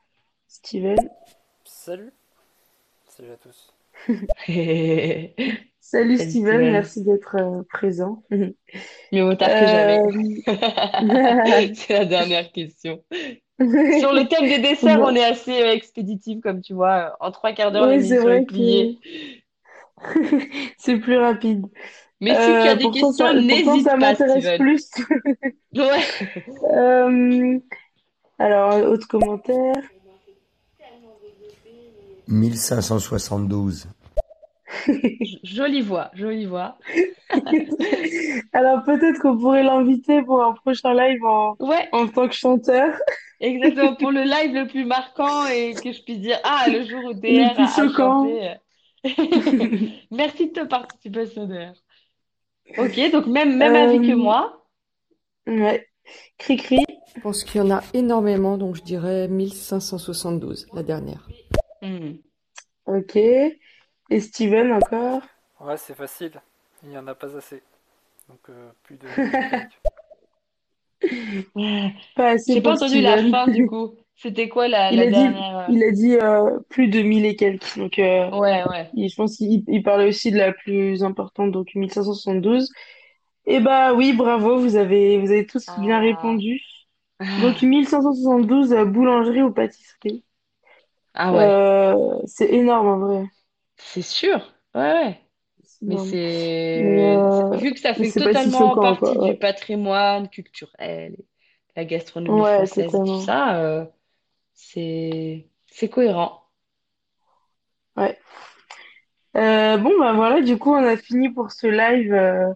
Steven. 0.48 1.10
Salut, 1.66 2.12
salut 3.08 3.32
à 3.32 3.38
tous. 3.38 3.74
Salut 4.46 5.32
Salut 5.80 6.18
Steven, 6.18 6.30
Steven. 6.30 6.72
merci 6.72 7.04
d'être 7.04 7.36
euh, 7.40 7.64
présent. 7.70 8.24
Mieux 8.32 9.24
vaut 9.24 9.36
tard 9.36 9.50
que 9.50 9.68
jamais. 9.68 10.00
Euh, 10.48 11.74
C'est 11.76 11.94
la 11.94 12.06
dernière 12.06 12.52
question. 12.52 13.04
Sur 13.60 14.14
le 14.14 14.28
thème 14.28 14.50
des 14.50 14.60
desserts, 14.60 15.00
on 15.02 15.16
est 15.16 15.24
assez 15.24 15.62
euh, 15.62 15.72
expéditif, 15.74 16.42
comme 16.42 16.62
tu 16.62 16.74
vois. 16.74 17.16
En 17.20 17.32
trois 17.32 17.54
quarts 17.54 17.72
d'heure, 17.72 17.88
oui, 17.88 18.04
c'est 18.04 18.16
l'émission 18.16 18.34
est 18.34 18.46
pliée. 18.46 19.00
c'est 20.78 20.98
plus 20.98 21.18
rapide. 21.18 21.66
Mais 22.20 22.32
si 22.32 22.36
tu 22.36 22.42
as 22.42 22.76
des 22.76 22.84
pourtant, 22.84 23.08
questions, 23.10 23.34
n'hésite 23.34 23.84
ça 23.84 23.92
pas, 23.92 23.98
m'intéresse 23.98 24.60
plus. 24.60 24.90
Ouais. 25.76 26.02
Euh, 26.74 27.60
alors, 28.40 28.76
autre 28.90 29.08
commentaire. 29.08 29.76
1572. 32.28 33.88
J- 34.88 35.40
Jolie 35.44 35.82
voix, 35.82 36.10
jolie 36.14 36.46
voix. 36.46 36.78
Alors, 38.54 38.84
peut-être 38.84 39.20
qu'on 39.22 39.38
pourrait 39.38 39.64
l'inviter 39.64 40.22
pour 40.24 40.44
un 40.44 40.54
prochain 40.54 40.94
live 40.94 41.24
en, 41.24 41.56
Ouais, 41.60 41.88
en 41.92 42.08
tant 42.08 42.28
que 42.28 42.34
chanteur. 42.36 42.96
exactement. 43.40 43.96
Pour 43.96 44.12
le 44.20 44.24
live 44.24 44.54
le 44.54 44.68
plus 44.68 44.86
marquant 44.86 45.46
et 45.48 45.74
que 45.76 45.92
je 45.92 46.02
puisse 46.04 46.20
dire, 46.20 46.40
ah, 46.44 46.66
le 46.70 46.86
jour 46.86 47.04
où 47.06 47.10
Le 47.10 47.14
DR 47.16 47.54
plus 47.54 47.64
a, 47.64 47.66
a 47.66 47.76
choquant. 47.76 48.24
chanté. 48.26 48.50
euh. 48.50 49.88
Merci 50.12 50.48
de 50.48 50.54
ta 50.54 50.66
participation, 50.66 51.46
DR. 51.46 51.74
Ok, 52.78 53.12
donc 53.12 53.28
même, 53.28 53.58
même 53.58 53.76
avis 53.76 54.00
que 54.08 54.14
Euh, 54.14 54.18
moi. 54.18 54.66
ouais. 55.48 55.88
Cri-cri. 56.38 56.84
Je 57.16 57.22
pense 57.22 57.44
qu'il 57.44 57.62
y 57.62 57.64
en 57.64 57.70
a 57.72 57.82
énormément, 57.94 58.58
donc 58.58 58.76
je 58.76 58.82
dirais 58.82 59.28
1572, 59.28 60.68
la 60.74 60.82
dernière. 60.84 61.28
Hmm. 61.84 62.14
Ok. 62.86 63.16
Et 63.18 64.20
Steven 64.20 64.72
encore? 64.74 65.22
Ouais, 65.60 65.78
c'est 65.78 65.96
facile, 65.96 66.42
il 66.84 66.90
n'y 66.90 66.98
en 66.98 67.08
a 67.08 67.16
pas 67.16 67.36
assez. 67.36 67.62
Donc 68.30 68.40
euh, 68.50 68.70
plus 68.84 68.98
de 68.98 69.06
mille 69.08 69.16
et 69.28 69.32
quelques. 69.32 69.80
Ouais. 71.56 71.94
Pas 72.16 72.30
assez 72.32 72.54
J'ai 72.54 72.62
pas 72.62 72.72
pour 72.72 72.84
entendu 72.84 73.02
la 73.02 73.18
Steven. 73.18 73.32
fin 73.32 73.48
du 73.48 73.68
coup. 73.68 73.96
C'était 74.16 74.48
quoi 74.48 74.68
la, 74.68 74.92
Il 74.92 74.98
la 74.98 75.04
a 75.04 75.06
dit, 75.08 75.12
dernière? 75.12 75.58
euh, 75.58 75.66
il 75.70 75.84
a 75.84 75.92
dit 75.92 76.16
euh, 76.16 76.60
plus 76.70 76.88
de 76.88 77.02
1000 77.02 77.26
et 77.26 77.36
quelques. 77.36 77.78
Donc, 77.78 78.00
euh, 78.00 78.30
Ouais, 78.30 78.64
ouais. 78.70 78.90
il- 78.94 79.10
je 79.10 79.16
pense 79.16 79.36
qu'il 79.38 79.64
il 79.68 79.84
parlait 79.84 80.08
aussi 80.08 80.32
de 80.32 80.38
la 80.38 80.54
plus 80.54 81.04
importante, 81.04 81.52
donc 81.52 81.74
1572. 81.76 82.72
Eh 83.46 83.60
bah 83.60 83.94
oui, 83.94 84.14
bravo, 84.14 84.60
vous 84.60 84.76
avez, 84.78 85.18
vous 85.20 85.32
avez 85.32 85.46
tous 85.46 85.66
bien 85.80 85.98
Ah. 85.98 86.02
répondu. 86.02 86.62
Donc 87.42 87.62
1572 87.62 88.72
euh, 88.74 88.86
boulangerie 88.86 89.42
ou 89.42 89.52
pâtisserie? 89.52 90.24
Ah 91.14 91.34
ouais, 91.34 91.54
Euh, 91.56 91.96
c'est 92.28 92.50
énorme 92.54 92.88
en 92.88 93.00
vrai. 93.00 93.26
c'est 93.78 94.02
sûr. 94.02 94.54
Ouais, 94.76 94.82
ouais. 94.82 95.30
Mais 95.88 95.98
c'est 95.98 97.28
euh, 97.56 97.58
vu 97.58 97.74
que 97.74 97.80
ça 97.80 97.94
fait 97.94 98.12
si 98.36 98.72
totalement 98.72 98.78
partie 98.78 99.18
quoi. 99.18 99.20
du 99.20 99.36
patrimoine 99.38 100.30
culturel, 100.30 101.18
la 101.76 101.86
gastronomie 101.86 102.44
ouais, 102.44 102.68
française 102.68 103.02
tout 103.04 103.16
ça, 103.18 103.62
euh, 103.64 103.86
c'est 104.54 105.50
c'est 105.68 105.90
cohérent. 105.90 106.44
Ouais. 107.96 108.18
Euh, 109.36 109.78
bon, 109.78 109.98
bah 110.00 110.14
voilà, 110.14 110.42
du 110.42 110.58
coup, 110.58 110.72
on 110.74 110.84
a 110.86 110.96
fini 110.98 111.30
pour 111.30 111.52
ce 111.52 111.66
live 111.68 112.14
euh, 112.14 112.54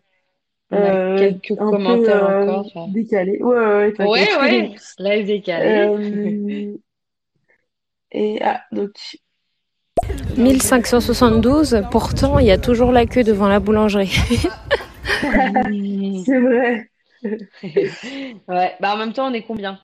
On 0.71 0.81
a 0.85 0.93
euh, 0.93 1.17
quelques 1.17 1.57
peu 1.57 1.63
commentaires 1.65 2.23
euh, 2.23 2.53
encore. 2.53 2.69
décalé. 2.85 3.41
Ouais, 3.43 3.93
ouais, 3.99 4.35
ouais, 4.39 4.75
live 4.99 5.25
décalé. 5.27 5.93
Et 8.11 8.39
ah, 8.41 8.61
donc, 8.71 8.91
1572, 10.37 11.83
pourtant 11.91 12.39
il 12.39 12.45
y 12.45 12.51
a 12.51 12.57
toujours 12.57 12.91
la 12.91 13.05
queue 13.05 13.23
devant 13.23 13.47
la 13.47 13.59
boulangerie. 13.59 14.07
C'est 16.25 16.39
vrai. 16.39 16.89
Ouais, 18.47 18.75
bah 18.79 18.93
en 18.93 18.97
même 18.97 19.13
temps, 19.13 19.29
on 19.29 19.33
est 19.33 19.41
combien? 19.41 19.79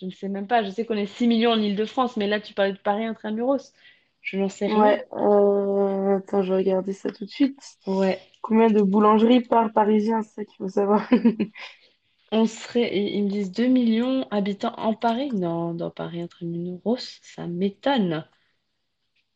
Je 0.00 0.06
ne 0.06 0.10
sais 0.10 0.28
même 0.28 0.46
pas. 0.46 0.62
Je 0.62 0.70
sais 0.70 0.84
qu'on 0.84 0.96
est 0.96 1.06
6 1.06 1.26
millions 1.26 1.50
en 1.50 1.60
Île-de-France, 1.60 2.16
mais 2.16 2.28
là, 2.28 2.40
tu 2.40 2.54
parlais 2.54 2.72
de 2.72 2.78
Paris 2.78 3.04
intramuros. 3.04 3.72
Je 4.20 4.38
n'en 4.38 4.48
sais 4.48 4.66
rien. 4.66 4.80
Ouais. 4.80 5.06
Euh, 5.12 6.18
attends, 6.18 6.42
je 6.42 6.52
vais 6.52 6.58
regarder 6.58 6.92
ça 6.92 7.10
tout 7.10 7.24
de 7.24 7.30
suite. 7.30 7.60
Ouais. 7.86 8.18
Combien 8.42 8.68
de 8.68 8.80
boulangeries 8.80 9.40
par 9.40 9.72
parisien, 9.72 10.22
c'est 10.22 10.34
ça 10.34 10.44
qu'il 10.44 10.56
faut 10.56 10.68
savoir. 10.68 11.08
On 12.32 12.46
serait, 12.46 12.96
ils 12.96 13.22
me 13.24 13.28
disent 13.28 13.52
2 13.52 13.66
millions 13.66 14.26
habitants 14.30 14.72
en 14.78 14.94
Paris? 14.94 15.28
Non, 15.34 15.74
dans 15.74 15.90
Paris 15.90 16.22
intramuros, 16.22 16.96
ça 17.22 17.46
m'étonne. 17.46 18.26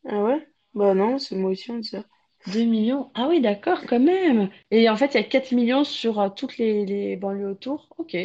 Ah 0.07 0.23
ouais? 0.23 0.47
Bah 0.73 0.93
non, 0.93 1.19
c'est 1.19 1.35
moi 1.35 1.51
aussi 1.51 1.69
on 1.71 1.79
dit 1.79 1.89
ça. 1.89 2.05
2 2.47 2.63
millions? 2.63 3.11
Ah 3.15 3.27
oui, 3.27 3.41
d'accord, 3.41 3.81
quand 3.85 3.99
même. 3.99 4.49
Et 4.71 4.89
en 4.89 4.95
fait, 4.95 5.07
il 5.13 5.15
y 5.15 5.17
a 5.19 5.23
4 5.23 5.51
millions 5.51 5.83
sur 5.83 6.19
euh, 6.21 6.29
toutes 6.29 6.57
les, 6.57 6.85
les 6.85 7.15
banlieues 7.17 7.49
autour. 7.49 7.89
Ok. 7.97 8.15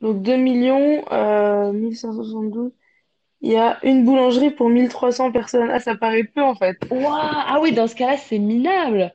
Donc 0.00 0.22
2 0.22 0.36
millions, 0.36 1.04
euh, 1.12 1.72
1572. 1.72 2.72
Il 3.42 3.52
y 3.52 3.56
a 3.56 3.78
une 3.84 4.04
boulangerie 4.04 4.50
pour 4.50 4.68
1300 4.70 5.32
personnes. 5.32 5.70
Ah, 5.70 5.80
ça 5.80 5.96
paraît 5.96 6.24
peu 6.24 6.42
en 6.42 6.54
fait. 6.56 6.78
Waouh! 6.90 7.10
Ah 7.46 7.60
oui, 7.62 7.72
dans 7.72 7.86
ce 7.88 7.94
cas-là, 7.94 8.18
c'est 8.18 8.38
minable. 8.38 9.14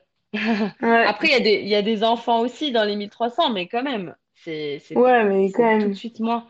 Ouais, 0.82 1.08
Après, 1.08 1.28
il 1.28 1.32
y 1.32 1.34
a 1.34 1.40
des, 1.40 1.60
il 1.62 1.68
y 1.68 1.74
a 1.74 1.82
des 1.82 2.04
enfants 2.04 2.40
aussi 2.40 2.72
dans 2.72 2.84
les 2.84 2.96
1300, 2.96 3.50
mais 3.52 3.68
quand 3.68 3.82
même, 3.82 4.14
c'est, 4.34 4.80
ouais, 4.94 5.24
mais 5.24 5.50
quand 5.52 5.64
c'est 5.66 5.76
tout 5.78 5.88
de 5.88 5.94
suite 5.94 6.20
moins. 6.20 6.48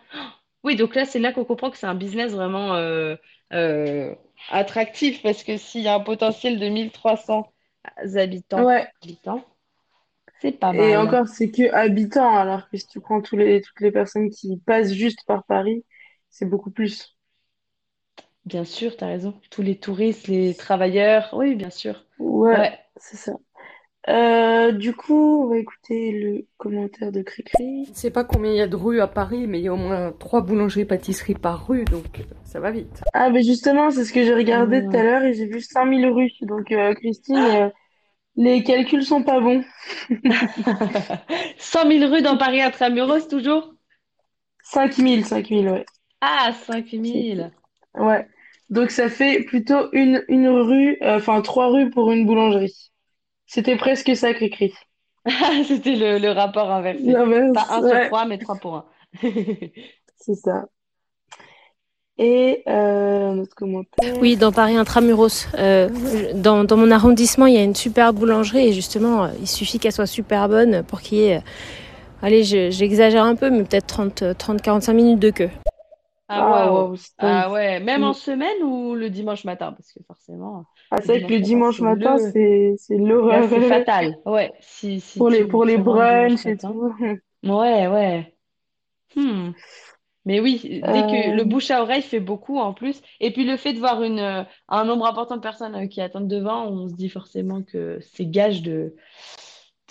Oui, 0.64 0.76
donc 0.76 0.94
là, 0.94 1.04
c'est 1.04 1.18
là 1.18 1.32
qu'on 1.32 1.44
comprend 1.44 1.70
que 1.70 1.76
c'est 1.78 1.86
un 1.86 1.94
business 1.94 2.32
vraiment 2.32 2.74
euh, 2.76 3.16
euh, 3.52 4.14
attractif 4.48 5.22
parce 5.22 5.44
que 5.44 5.56
s'il 5.58 5.82
y 5.82 5.88
a 5.88 5.94
un 5.94 6.00
potentiel 6.00 6.58
de 6.58 6.68
1300 6.68 7.52
habitants, 8.16 8.66
Ouais. 8.66 8.92
habitants, 9.02 9.44
c'est 10.40 10.52
pas 10.52 10.72
Et 10.72 10.94
mal. 10.94 10.98
encore, 10.98 11.26
c'est 11.28 11.50
que 11.50 11.72
habitants, 11.72 12.36
alors 12.36 12.68
que 12.68 12.76
si 12.76 12.86
tu 12.86 13.00
prends 13.00 13.22
tous 13.22 13.36
les, 13.36 13.60
toutes 13.62 13.80
les 13.80 13.92
personnes 13.92 14.28
qui 14.30 14.58
passent 14.58 14.92
juste 14.92 15.20
par 15.26 15.44
Paris, 15.44 15.84
c'est 16.30 16.44
beaucoup 16.48 16.70
plus. 16.70 17.16
Bien 18.46 18.64
sûr, 18.64 18.96
tu 18.96 19.04
as 19.04 19.08
raison. 19.08 19.38
Tous 19.50 19.60
les 19.62 19.78
touristes, 19.78 20.28
les 20.28 20.54
travailleurs, 20.54 21.28
oui, 21.34 21.54
bien 21.54 21.68
sûr. 21.70 22.04
Ouais, 22.18 22.56
Ouais. 22.56 22.78
c'est 22.96 23.16
ça. 23.16 23.32
Euh, 24.08 24.72
du 24.72 24.94
coup, 24.94 25.44
on 25.44 25.48
va 25.48 25.58
écouter 25.58 26.12
le 26.12 26.46
commentaire 26.58 27.10
de 27.12 27.22
Cricri. 27.22 27.84
Je 27.86 27.90
ne 27.90 27.94
sais 27.94 28.10
pas 28.10 28.24
combien 28.24 28.50
il 28.52 28.56
y 28.58 28.60
a 28.60 28.66
de 28.66 28.76
rues 28.76 29.00
à 29.00 29.06
Paris, 29.08 29.46
mais 29.46 29.60
il 29.60 29.64
y 29.64 29.68
a 29.68 29.72
au 29.72 29.76
moins 29.76 30.12
trois 30.12 30.42
boulangeries-pâtisseries 30.42 31.34
par 31.34 31.66
rue, 31.66 31.84
donc 31.84 32.20
euh, 32.20 32.24
ça 32.44 32.60
va 32.60 32.70
vite. 32.70 33.02
Ah, 33.12 33.30
ben 33.30 33.42
justement, 33.42 33.90
c'est 33.90 34.04
ce 34.04 34.12
que 34.12 34.24
j'ai 34.24 34.34
regardé 34.34 34.82
tout 34.82 34.96
à 34.96 35.00
Ah. 35.00 35.02
l'heure 35.02 35.22
et 35.22 35.34
j'ai 35.34 35.46
vu 35.46 35.60
5000 35.60 36.06
rues. 36.08 36.30
Donc, 36.42 36.72
euh, 36.72 36.94
Christine, 36.94 37.36
euh, 37.36 37.70
les 38.36 38.62
calculs 38.64 39.04
sont 39.04 39.22
pas 39.24 39.40
bons. 39.40 39.64
100 41.58 41.84
000 41.86 42.10
rues 42.10 42.22
dans 42.22 42.36
Paris 42.38 42.62
intramuros, 42.62 43.28
toujours? 43.28 43.74
5000, 44.62 45.24
5000, 45.24 45.68
ouais. 45.68 45.86
Ah, 46.20 46.52
5 46.52 46.92
000. 46.92 47.52
Ouais. 47.94 48.26
Donc, 48.70 48.90
ça 48.90 49.08
fait 49.08 49.44
plutôt 49.44 49.90
une, 49.92 50.24
une 50.28 50.48
rue, 50.48 50.98
euh, 51.02 51.16
enfin, 51.16 51.40
trois 51.42 51.68
rues 51.70 51.90
pour 51.90 52.10
une 52.12 52.26
boulangerie. 52.26 52.90
C'était 53.54 53.76
presque 53.76 54.16
ça, 54.16 54.34
Cricri. 54.34 54.74
C'était 55.68 55.94
le, 55.94 56.18
le 56.18 56.30
rapport 56.32 56.72
inversé. 56.72 57.04
L'inverse, 57.04 57.52
Pas 57.54 57.66
un 57.70 57.78
sur 57.78 57.84
ouais, 57.84 58.06
trois, 58.08 58.24
mais 58.26 58.36
trois 58.38 58.56
pour 58.56 58.74
un. 58.76 58.84
c'est 60.16 60.34
ça. 60.34 60.64
Et 62.18 62.64
euh, 62.66 63.32
notre 63.34 63.54
commentaire. 63.54 64.14
Oui, 64.20 64.36
dans 64.36 64.50
Paris 64.50 64.76
Intramuros. 64.76 65.46
Euh, 65.56 65.88
dans, 66.34 66.64
dans 66.64 66.76
mon 66.76 66.90
arrondissement, 66.90 67.46
il 67.46 67.54
y 67.54 67.58
a 67.58 67.62
une 67.62 67.76
super 67.76 68.12
boulangerie 68.12 68.68
et 68.68 68.72
justement, 68.72 69.24
euh, 69.24 69.28
il 69.40 69.46
suffit 69.46 69.78
qu'elle 69.78 69.92
soit 69.92 70.06
super 70.06 70.48
bonne 70.48 70.82
pour 70.82 71.00
qu'il 71.00 71.18
y 71.18 71.22
ait, 71.26 71.36
euh, 71.36 71.40
allez, 72.22 72.42
je- 72.42 72.70
j'exagère 72.70 73.22
un 73.24 73.36
peu, 73.36 73.50
mais 73.50 73.62
peut-être 73.62 73.86
30, 73.86 74.24
30-45 74.36 74.92
minutes 74.94 75.20
de 75.20 75.30
queue. 75.30 75.50
Ah, 76.28 76.68
Ah, 76.68 76.92
c'est 76.96 77.12
Ah 77.18 77.52
dingue. 77.52 77.52
ouais, 77.52 77.80
même 77.80 78.02
en 78.04 78.12
semaine 78.14 78.62
ou 78.62 78.94
le 78.94 79.10
dimanche 79.10 79.44
matin? 79.44 79.72
Parce 79.72 79.92
que 79.92 80.02
forcément, 80.06 80.66
Ah, 80.90 81.02
le 81.04 81.18
c'est 81.20 81.20
vrai 81.20 81.36
que 81.36 81.44
le 81.44 81.62
dimanche 81.62 81.80
matin, 81.82 82.16
c'est 82.18 82.76
le... 82.88 82.88
l'horreur. 82.90 83.50
c'est 83.50 83.62
fatal. 83.62 84.16
Ouais, 84.26 84.52
si, 84.60 85.00
si 85.00 85.26
Pour 85.26 85.28
les, 85.28 85.44
pour 85.44 85.64
les 85.64 85.76
brunchs 85.78 86.46
et 86.46 86.56
tout. 86.56 86.94
Ouais, 87.44 87.86
ouais. 87.88 88.36
Hmm. 89.16 89.52
Mais 90.26 90.40
oui, 90.40 90.82
dès 90.86 91.06
que 91.06 91.30
le 91.30 91.44
Euh, 91.44 91.46
bouche 91.46 91.70
à 91.70 91.82
oreille 91.82 92.02
fait 92.02 92.20
beaucoup 92.20 92.58
en 92.58 92.74
plus, 92.74 93.02
et 93.20 93.32
puis 93.32 93.44
le 93.46 93.56
fait 93.56 93.74
de 93.74 93.80
voir 93.80 94.02
une, 94.04 94.20
euh, 94.20 94.44
un 94.68 94.84
nombre 94.84 95.06
important 95.06 95.36
de 95.36 95.42
personnes 95.42 95.74
euh, 95.76 95.86
qui 95.88 96.00
attendent 96.02 96.28
devant, 96.28 96.66
on 96.68 96.88
se 96.88 96.94
dit 96.94 97.08
forcément 97.10 97.62
que 97.62 98.00
c'est 98.02 98.26
gage 98.26 98.62
de, 98.62 98.96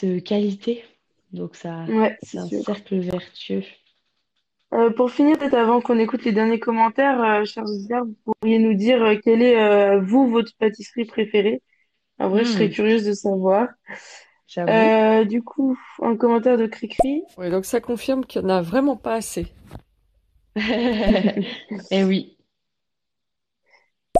de 0.02 0.20
qualité. 0.20 0.86
Donc 1.32 1.56
ça, 1.56 1.88
ouais, 1.88 2.18
c'est 2.22 2.38
c'est 2.38 2.40
un 2.40 2.50
sûr. 2.50 2.66
cercle 2.66 2.98
vertueux. 3.00 3.64
Euh, 4.74 4.90
pour 4.92 5.12
finir, 5.12 5.38
peut-être 5.38 5.54
avant 5.56 5.82
qu'on 5.82 6.00
écoute 6.00 6.24
les 6.26 6.32
derniers 6.32 6.60
commentaires, 6.60 7.22
euh, 7.22 7.46
chers 7.46 7.64
auditeurs, 7.66 8.06
vous 8.06 8.16
pourriez 8.26 8.60
nous 8.60 8.74
dire 8.74 9.04
euh, 9.04 9.16
quelle 9.24 9.42
est, 9.44 9.62
euh, 9.62 10.02
vous, 10.02 10.30
votre 10.30 10.52
pâtisserie 10.58 11.06
préférée? 11.06 11.62
En 12.20 12.30
vrai, 12.30 12.46
je 12.46 12.52
serais 12.52 12.70
Hmm, 12.70 12.72
curieuse 12.72 13.06
de 13.06 13.14
savoir. 13.14 13.70
j'avoue. 14.48 14.94
Euh, 14.98 15.26
du 15.26 15.44
coup, 15.44 15.78
un 16.02 16.16
commentaire 16.18 16.58
de 16.58 16.68
Cricri. 16.68 17.24
Ouais, 17.38 17.52
donc 17.52 17.66
ça 17.66 17.80
confirme 17.80 18.26
qu'il 18.26 18.42
n'y 18.42 18.48
en 18.48 18.56
a 18.56 18.62
vraiment 18.64 18.96
pas 18.98 19.14
assez. 19.14 19.54
Eh 21.92 22.04
oui. 22.04 22.38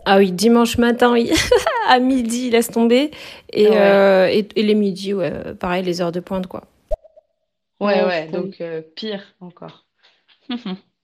Ah 0.06 0.18
oui, 0.18 0.32
dimanche 0.32 0.78
matin, 0.78 1.12
oui. 1.14 1.32
À 1.90 2.00
midi, 2.00 2.50
laisse 2.50 2.70
tomber. 2.70 3.12
Et, 3.52 3.78
Ouais. 3.78 3.80
euh, 3.80 4.28
et, 4.30 4.48
et 4.56 4.64
les 4.64 4.76
midis, 4.76 5.14
ouais, 5.14 5.54
pareil, 5.56 5.84
les 5.84 6.02
heures 6.02 6.12
de 6.14 6.20
pointe, 6.22 6.48
quoi. 6.48 6.64
Ouais, 7.80 8.02
Ouais, 8.08 8.28
donc 8.30 8.62
euh, 8.62 8.82
pire 8.82 9.36
encore. 9.40 9.86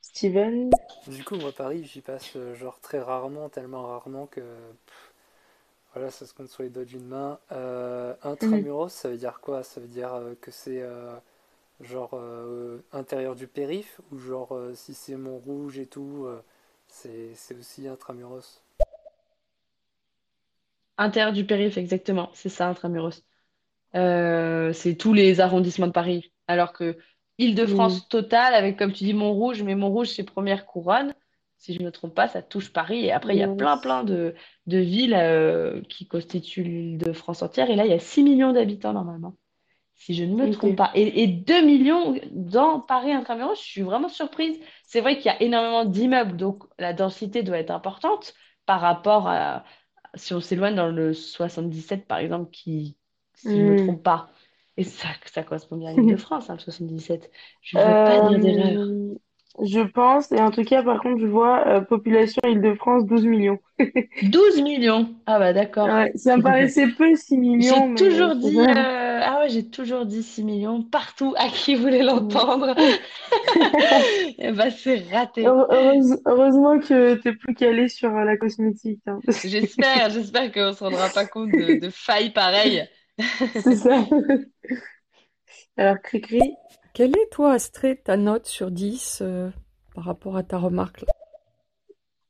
Steven. 0.00 0.70
Du 1.06 1.24
coup, 1.24 1.36
moi, 1.36 1.52
Paris, 1.52 1.84
j'y 1.84 2.00
passe 2.00 2.36
euh, 2.36 2.54
genre 2.54 2.80
très 2.80 3.00
rarement, 3.00 3.48
tellement 3.48 3.82
rarement 3.86 4.26
que 4.26 4.40
pff, 4.40 5.12
voilà, 5.94 6.10
ça 6.10 6.26
se 6.26 6.34
compte 6.34 6.48
sur 6.48 6.62
les 6.62 6.70
doigts 6.70 6.84
d'une 6.84 7.06
main. 7.06 7.38
Euh, 7.52 8.14
Mhm. 8.40 8.64
intramuros, 8.64 8.88
ça 8.90 9.08
veut 9.10 9.16
dire 9.18 9.40
quoi? 9.40 9.62
Ça 9.64 9.80
veut 9.80 9.88
dire 9.88 10.14
euh, 10.14 10.34
que 10.40 10.50
c'est 10.50 10.82
euh, 10.82 11.16
genre 11.82 12.12
euh, 12.14 12.80
intérieur 12.92 13.36
du 13.36 13.46
périph 13.48 14.00
ou 14.12 14.18
genre 14.18 14.54
euh, 14.56 14.74
si 14.74 14.94
c'est 14.94 15.16
Montrouge 15.16 15.78
et 15.78 15.86
tout, 15.86 16.24
euh, 16.26 16.42
c'est 16.88 17.30
c'est 17.36 17.56
aussi 17.58 17.88
intramuros? 17.88 18.62
Intérieur 20.98 21.32
du 21.32 21.44
périph', 21.46 21.76
exactement, 21.78 22.30
c'est 22.34 22.48
ça, 22.48 22.68
Intramuros. 22.68 23.24
Euh, 23.96 24.72
c'est 24.74 24.96
tous 24.96 25.14
les 25.14 25.40
arrondissements 25.40 25.86
de 25.88 25.92
Paris. 25.92 26.32
Alors 26.48 26.72
que 26.74 26.98
Mm. 27.64 28.00
Île-de-France 28.00 28.08
totale, 28.08 28.54
avec 28.54 28.78
comme 28.78 28.92
tu 28.92 29.04
dis 29.04 29.14
Montrouge, 29.14 29.62
mais 29.62 29.74
Montrouge 29.74 30.08
c'est 30.08 30.24
première 30.24 30.66
couronne, 30.66 31.14
si 31.58 31.74
je 31.74 31.80
ne 31.80 31.86
me 31.86 31.92
trompe 31.92 32.14
pas, 32.14 32.28
ça 32.28 32.42
touche 32.42 32.72
Paris. 32.72 33.04
Et 33.04 33.12
après, 33.12 33.34
il 33.36 33.38
y 33.38 33.42
a 33.42 33.48
plein, 33.48 33.78
plein 33.78 34.04
de, 34.04 34.34
de 34.66 34.78
villes 34.78 35.14
euh, 35.14 35.80
qui 35.88 36.06
constituent 36.06 36.62
l'Île-de-France 36.64 37.42
entière. 37.42 37.70
Et 37.70 37.76
là, 37.76 37.84
il 37.86 37.90
y 37.90 37.94
a 37.94 37.98
6 37.98 38.22
millions 38.22 38.52
d'habitants 38.52 38.92
normalement, 38.92 39.36
si 39.94 40.14
je 40.14 40.24
ne 40.24 40.34
me 40.36 40.48
trompe 40.50 40.76
pas. 40.76 40.90
Et, 40.94 41.22
et 41.22 41.26
2 41.28 41.62
millions 41.64 42.14
dans 42.32 42.80
Paris 42.80 43.12
Intramuros, 43.12 43.56
je 43.56 43.62
suis 43.62 43.82
vraiment 43.82 44.08
surprise. 44.08 44.58
C'est 44.84 45.00
vrai 45.00 45.16
qu'il 45.16 45.26
y 45.26 45.30
a 45.30 45.42
énormément 45.42 45.84
d'immeubles, 45.84 46.36
donc 46.36 46.64
la 46.78 46.92
densité 46.92 47.42
doit 47.42 47.58
être 47.58 47.70
importante 47.70 48.34
par 48.66 48.80
rapport 48.80 49.28
à, 49.28 49.64
si 50.14 50.34
on 50.34 50.40
s'éloigne 50.40 50.74
dans 50.74 50.88
le 50.88 51.12
77 51.14 52.06
par 52.06 52.18
exemple, 52.18 52.50
qui, 52.50 52.98
si 53.34 53.58
je 53.58 53.64
ne 53.64 53.68
me 53.70 53.74
Hmm. 53.74 53.76
trompe 53.76 54.02
pas. 54.02 54.30
Et 54.76 54.84
ça, 54.84 55.08
ça 55.32 55.42
correspond 55.42 55.76
bien 55.76 55.90
à 55.90 55.92
l'Île-de-France, 55.94 56.50
hein, 56.50 56.54
le 56.54 56.60
77. 56.60 57.30
Je 57.62 57.78
ne 57.78 57.82
veux 57.84 57.94
pas 57.96 58.20
dire 58.20 58.40
d'erreur. 58.40 58.80
Euh, 58.90 59.14
je 59.62 59.80
pense, 59.80 60.32
et 60.32 60.40
en 60.40 60.50
tout 60.50 60.64
cas, 60.64 60.82
par 60.82 61.00
contre, 61.00 61.20
je 61.20 61.26
vois 61.26 61.66
euh, 61.68 61.80
population 61.80 62.40
Île-de-France 62.44 63.04
12 63.06 63.24
millions. 63.24 63.60
12 64.22 64.60
millions. 64.62 65.14
Ah 65.26 65.38
bah 65.38 65.52
d'accord. 65.52 65.88
Ouais, 65.94 66.12
ça 66.16 66.36
me 66.36 66.42
paraissait 66.42 66.88
peu 66.88 67.14
6 67.14 67.36
millions, 67.38 67.86
J'ai 67.96 68.04
toujours 68.04 68.34
dit, 68.36 68.58
euh, 68.58 69.20
ah 69.22 69.38
ouais, 69.40 69.48
j'ai 69.48 69.68
toujours 69.70 70.06
dit 70.06 70.22
6 70.22 70.42
millions 70.42 70.82
partout 70.82 71.34
à 71.36 71.48
qui 71.48 71.74
voulait 71.76 72.02
l'entendre. 72.02 72.74
Et 74.38 74.52
bah 74.52 74.70
c'est 74.70 75.04
raté. 75.12 75.46
Heure- 75.46 75.66
heureuse- 75.70 76.20
heureusement 76.26 76.78
que 76.80 77.14
t'es 77.16 77.32
plus 77.34 77.54
calé 77.54 77.88
sur 77.88 78.10
la 78.10 78.36
cosmétique. 78.36 79.02
hein. 79.06 79.20
J'espère, 79.44 80.10
j'espère 80.10 80.52
qu'on 80.52 80.68
ne 80.68 80.72
se 80.72 80.82
rendra 80.84 81.10
pas 81.10 81.26
compte 81.26 81.54
de, 81.54 81.74
de 81.74 81.90
failles 81.90 82.32
pareilles. 82.32 82.88
C'est 83.52 83.76
ça. 83.76 84.06
Alors, 85.76 86.00
Cricri, 86.02 86.56
Quelle 86.94 87.14
est, 87.14 87.28
toi, 87.30 87.52
Astrid, 87.52 88.02
ta 88.04 88.16
note 88.16 88.46
sur 88.46 88.70
10 88.70 89.18
euh, 89.20 89.50
par 89.94 90.04
rapport 90.04 90.36
à 90.38 90.42
ta 90.42 90.56
remarque 90.56 91.02
là? 91.02 91.08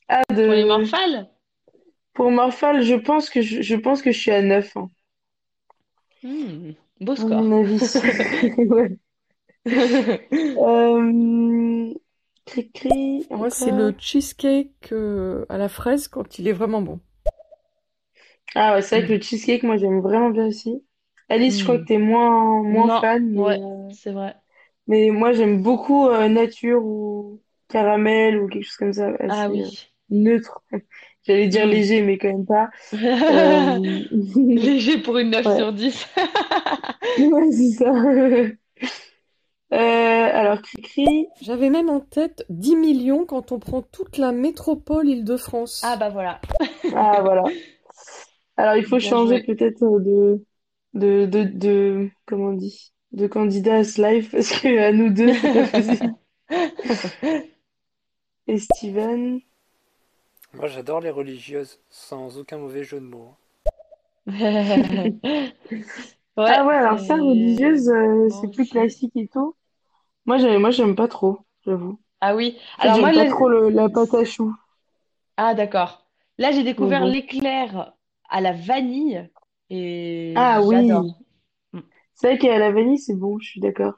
Ah, 0.08 0.22
Pour 0.28 0.52
les 0.54 0.64
morphales? 0.64 1.28
pour 2.12 2.30
Morphal, 2.32 2.82
je 2.82 2.94
pense 2.96 3.30
que 3.30 3.40
je, 3.42 3.62
je 3.62 3.76
pense 3.76 4.02
que 4.02 4.10
je 4.12 4.18
suis 4.18 4.30
à 4.32 4.42
9, 4.42 4.76
hein, 4.76 4.90
Hmm, 6.22 6.72
beau 7.00 7.14
score. 7.16 7.46
mon 7.48 7.60
avis. 7.60 7.80
Ouais. 8.58 8.98
Euh, 10.56 11.94
Cricri, 12.46 13.26
Moi, 13.30 13.50
c'est 13.50 13.70
le 13.70 13.94
cheesecake 13.98 14.90
euh, 14.92 15.44
à 15.50 15.58
la 15.58 15.68
fraise 15.68 16.08
quand 16.08 16.38
il 16.38 16.48
est 16.48 16.52
vraiment 16.52 16.80
bon. 16.80 17.00
Ah 18.54 18.74
ouais, 18.74 18.82
c'est 18.82 18.98
vrai 19.00 19.06
que 19.08 19.12
le 19.14 19.20
cheesecake, 19.20 19.62
moi, 19.64 19.76
j'aime 19.76 20.00
vraiment 20.00 20.30
bien 20.30 20.46
aussi. 20.46 20.84
Alice, 21.28 21.58
je 21.58 21.62
crois 21.64 21.78
que 21.78 21.84
Hmm. 21.84 21.86
t'es 21.86 21.98
moins, 21.98 22.62
moins 22.62 22.88
Non, 22.88 23.00
fan, 23.00 23.30
mais, 23.32 23.42
ouais, 23.42 23.60
euh, 23.60 23.90
c'est 23.90 24.12
vrai. 24.12 24.36
mais 24.86 25.10
moi, 25.10 25.32
j'aime 25.32 25.62
beaucoup 25.62 26.08
euh, 26.08 26.28
nature 26.28 26.84
ou 26.84 27.42
caramel 27.68 28.38
ou 28.40 28.48
quelque 28.48 28.64
chose 28.64 28.76
comme 28.76 28.92
ça, 28.92 29.10
Ah 29.28 29.48
assez 29.48 29.62
euh, 29.62 29.70
oui. 29.70 29.92
neutre. 30.10 30.62
J'allais 31.26 31.48
dire 31.48 31.66
Hmm. 31.66 31.68
léger, 31.68 32.02
mais 32.02 32.18
quand 32.18 32.28
même 32.28 32.46
pas. 32.46 32.70
Euh, 33.30 34.02
Léger 34.48 34.98
pour 34.98 35.18
une 35.18 35.30
9 35.30 35.48
Ouais, 35.54 35.64
sur 35.64 35.72
10. 35.72 36.06
ouais, 37.16 37.50
c'est 37.52 37.70
ça. 37.84 37.92
Euh, 39.72 40.30
alors, 40.32 40.62
Cricri, 40.62 41.26
J'avais 41.40 41.70
même 41.70 41.90
en 41.90 42.00
tête 42.00 42.44
10 42.48 42.74
millions 42.74 43.24
quand 43.24 43.52
on 43.52 43.60
prend 43.60 43.82
toute 43.82 44.18
la 44.18 44.32
métropole 44.32 45.08
Ah 45.82 45.96
Île-de-France. 45.96 45.96
bah 45.96 46.08
voilà. 46.10 46.40
ah 46.92 47.20
voilà. 47.22 47.42
Alors, 48.56 48.76
il 48.76 48.84
faut 48.86 49.00
Bien 49.00 49.00
changer 49.00 49.40
joué. 49.40 49.40
peut-être 49.40 49.82
euh, 49.84 50.00
de, 50.00 50.46
de, 50.94 51.26
de, 51.26 51.42
de, 51.44 52.10
comment 52.26 52.48
on 52.48 52.52
dit, 52.54 52.92
de 53.12 53.26
candidat 53.26 53.76
à 53.76 53.84
ce 53.84 54.00
live 54.02 54.30
parce 54.32 54.50
que 54.60 54.78
à 54.78 54.92
nous 54.92 55.10
deux, 55.12 55.34
c'est 55.34 55.50
pas 55.52 55.66
possible. 55.66 56.14
Et 58.46 58.58
Steven, 58.58 59.42
Moi, 60.54 60.68
j'adore 60.68 61.00
les 61.02 61.10
religieuses, 61.10 61.80
sans 61.90 62.38
aucun 62.38 62.56
mauvais 62.56 62.82
jeu 62.82 62.98
de 62.98 63.04
mots. 63.04 63.36
Ouais, 66.36 66.44
Ah 66.46 66.64
ouais, 66.64 66.74
alors 66.76 66.98
ça, 67.00 67.16
c'est... 67.16 67.20
religieuse, 67.20 67.88
euh, 67.90 68.28
c'est 68.30 68.48
plus 68.48 68.66
classique 68.66 69.12
et 69.16 69.28
tout. 69.28 69.54
Moi, 70.26 70.36
j'aime, 70.38 70.60
moi, 70.60 70.70
j'aime 70.70 70.96
pas 70.96 71.08
trop, 71.08 71.46
j'avoue. 71.64 71.98
Ah 72.20 72.34
oui. 72.34 72.58
En 72.78 72.82
fait, 72.82 72.90
Alors 72.90 72.94
j'aime 72.94 73.10
moi, 73.10 73.12
pas 73.12 73.24
là... 73.24 73.26
trop 73.26 73.48
le, 73.48 73.70
la 73.70 73.88
pâte 73.88 74.14
à 74.14 74.24
choux. 74.24 74.54
Ah 75.36 75.54
d'accord. 75.54 76.08
Là, 76.38 76.50
j'ai 76.52 76.64
Mais 76.76 76.92
découvert 76.92 77.04
bon. 77.04 77.06
l'éclair 77.06 77.93
à 78.34 78.40
la 78.40 78.52
vanille 78.52 79.30
et 79.70 80.34
Ah 80.36 80.60
oui, 80.60 80.88
j'adore. 80.88 81.20
Mm. 81.72 81.80
c'est 82.14 82.26
vrai 82.26 82.38
qu'à 82.38 82.58
la 82.58 82.72
vanille, 82.72 82.98
c'est 82.98 83.14
bon, 83.14 83.38
je 83.38 83.48
suis 83.48 83.60
d'accord. 83.60 83.94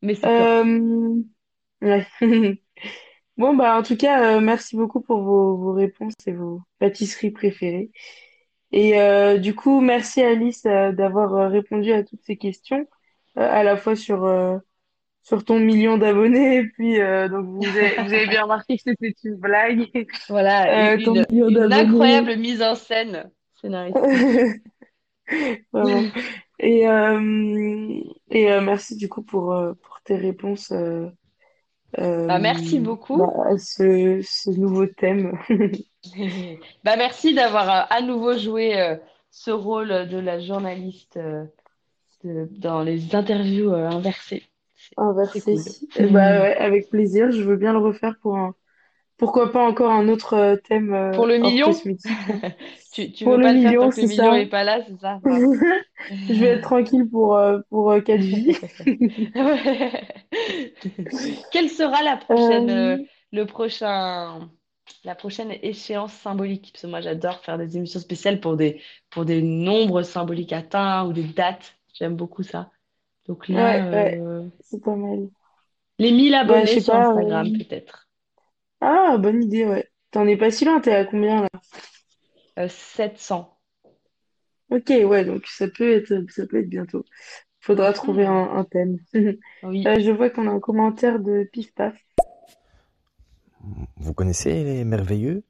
Mais 0.00 0.14
c'est. 0.14 0.26
Euh, 0.26 1.14
ouais. 1.82 2.06
Bon, 3.38 3.56
bah, 3.56 3.78
en 3.78 3.82
tout 3.82 3.96
cas, 3.96 4.36
euh, 4.36 4.40
merci 4.40 4.76
beaucoup 4.76 5.00
pour 5.00 5.22
vos, 5.22 5.56
vos 5.56 5.72
réponses 5.72 6.12
et 6.26 6.32
vos 6.32 6.60
pâtisseries 6.78 7.30
préférées. 7.30 7.90
Et 8.72 9.00
euh, 9.00 9.38
du 9.38 9.54
coup, 9.54 9.80
merci 9.80 10.20
Alice 10.22 10.64
d'avoir 10.64 11.50
répondu 11.50 11.92
à 11.92 12.04
toutes 12.04 12.20
ces 12.22 12.36
questions, 12.36 12.86
à 13.34 13.64
la 13.64 13.78
fois 13.78 13.96
sur, 13.96 14.30
sur 15.22 15.44
ton 15.44 15.58
million 15.58 15.96
d'abonnés, 15.96 16.58
et 16.58 16.64
puis 16.64 16.98
donc 16.98 17.46
vous 17.46 17.66
avez, 17.66 17.94
vous 18.02 18.12
avez 18.12 18.26
bien 18.26 18.42
remarqué 18.42 18.76
que 18.76 18.82
c'était 18.86 19.14
une 19.24 19.36
blague, 19.36 19.88
Voilà, 20.28 20.98
ton 20.98 21.14
une, 21.14 21.26
million 21.30 21.48
une 21.48 21.72
incroyable 21.72 22.36
mise 22.36 22.62
en 22.62 22.74
scène 22.74 23.30
vraiment. 25.72 26.06
Et, 26.58 26.86
euh, 26.88 28.00
et 28.30 28.52
euh, 28.52 28.60
merci 28.60 28.96
du 28.96 29.08
coup 29.08 29.22
pour, 29.22 29.52
euh, 29.52 29.74
pour 29.82 30.00
tes 30.04 30.16
réponses 30.16 30.70
euh, 30.72 31.08
Bah, 32.26 32.38
merci 32.40 32.80
euh, 32.80 32.86
bah, 33.12 33.26
beaucoup. 33.28 33.32
à 33.46 33.58
ce, 33.58 34.20
ce 34.22 34.50
nouveau 34.50 34.86
thème. 34.86 35.38
Bah, 36.84 36.96
merci 36.96 37.34
d'avoir 37.34 37.90
à 37.92 38.00
nouveau 38.02 38.36
joué 38.38 38.96
ce 39.30 39.50
rôle 39.50 40.08
de 40.08 40.18
la 40.18 40.40
journaliste 40.40 41.18
de- 42.24 42.48
dans 42.58 42.82
les 42.82 43.14
interviews 43.14 43.72
inversées. 43.74 44.42
C'est 44.76 44.96
c'est 45.24 45.42
Inversé. 45.48 45.48
cool. 45.48 45.64
Et 45.96 46.06
bah 46.06 46.40
ouais, 46.42 46.56
avec 46.56 46.90
plaisir, 46.90 47.30
je 47.32 47.42
veux 47.42 47.56
bien 47.56 47.72
le 47.72 47.78
refaire 47.78 48.16
pour 48.20 48.36
un, 48.38 48.54
pourquoi 49.18 49.52
pas 49.52 49.64
encore 49.66 49.90
un 49.92 50.08
autre 50.08 50.34
euh, 50.34 50.56
thème 50.56 50.92
euh, 50.94 51.12
Pour 51.12 51.26
le 51.26 51.38
million, 51.38 51.86
tu, 52.92 53.12
tu 53.12 53.24
Pour 53.24 53.36
veux 53.36 53.38
le 53.38 53.40
pas 53.40 53.52
le 53.52 53.58
faire 53.60 53.76
tant 53.78 53.88
million, 53.88 53.90
que 53.90 53.96
le 54.00 54.04
c'est 54.04 54.06
million 54.06 54.34
ça. 54.34 54.34
est 54.34 54.46
pas 54.46 54.64
là, 54.64 54.80
c'est 54.86 54.98
ça? 55.00 55.20
Je 56.28 56.34
vais 56.40 56.46
être 56.48 56.62
tranquille 56.64 57.08
pour, 57.10 57.36
euh, 57.36 57.60
pour 57.70 57.90
euh, 57.92 58.00
quatre 58.00 58.20
vies. 58.22 58.56
Ouais. 59.34 60.08
Quelle 61.50 61.70
sera 61.70 62.02
la 62.02 62.16
prochaine, 62.16 62.70
euh, 62.70 62.96
le 63.32 63.46
prochain, 63.46 64.50
la 65.04 65.14
prochaine 65.14 65.52
échéance 65.62 66.12
symbolique? 66.14 66.70
Parce 66.72 66.82
que 66.82 66.86
moi, 66.88 67.00
j'adore 67.00 67.40
faire 67.44 67.58
des 67.58 67.76
émissions 67.76 68.00
spéciales 68.00 68.40
pour 68.40 68.56
des, 68.56 68.82
pour 69.10 69.24
des 69.24 69.42
nombres 69.42 70.02
symboliques 70.02 70.52
atteints 70.52 71.06
ou 71.06 71.12
des 71.12 71.24
dates. 71.24 71.76
J'aime 71.94 72.16
beaucoup 72.16 72.42
ça. 72.42 72.70
Donc 73.26 73.48
là, 73.48 73.80
ouais, 73.92 74.20
ouais, 74.20 74.50
c'est 74.60 74.82
pas 74.82 74.96
mal. 74.96 75.28
les 75.98 76.10
1000 76.12 76.34
Bah, 76.44 76.64
je 76.64 76.74
abonnés 76.74 76.80
sur 76.80 76.94
pas. 76.94 77.12
euh, 77.16 77.32
Instagram, 77.34 77.52
peut-être. 77.52 78.01
Ah, 78.82 79.16
bonne 79.18 79.42
idée, 79.44 79.64
ouais. 79.64 79.88
T'en 80.10 80.26
es 80.26 80.36
pas 80.36 80.50
si 80.50 80.64
loin, 80.66 80.80
t'es 80.80 80.92
à 80.94 81.04
combien 81.06 81.40
là? 81.42 81.48
Euh, 82.58 82.68
700. 82.68 83.58
Ok, 84.70 84.88
ouais, 84.90 85.24
donc 85.24 85.46
ça 85.46 85.68
peut 85.68 85.92
être, 85.92 86.26
ça 86.30 86.46
peut 86.46 86.58
être 86.60 86.68
bientôt. 86.68 87.04
Faudra 87.60 87.92
trouver 87.94 88.24
Mhm. 88.24 88.26
un, 88.26 88.56
un 88.56 88.64
thème. 88.64 88.98
Oui. 89.62 89.86
Euh, 89.86 90.00
je 90.00 90.10
vois 90.12 90.30
qu'on 90.30 90.48
a 90.48 90.52
un 90.52 90.60
commentaire 90.60 91.20
de 91.20 91.48
Pif 91.52 91.74
Paf. 91.74 91.96
Vous 93.96 94.12
connaissez 94.12 94.64
les 94.64 94.84
merveilleux? 94.84 95.42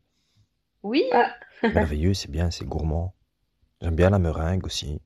Oui. 0.83 1.09
Ah, 1.13 1.35
Merveilleux, 1.73 2.15
c'est 2.15 2.31
bien, 2.31 2.53
c'est 2.53 2.65
gourmand. 2.67 3.15
J'aime 3.83 3.97
bien 3.97 4.11
la 4.11 4.19
meringue 4.21 4.67
aussi. 4.67 5.01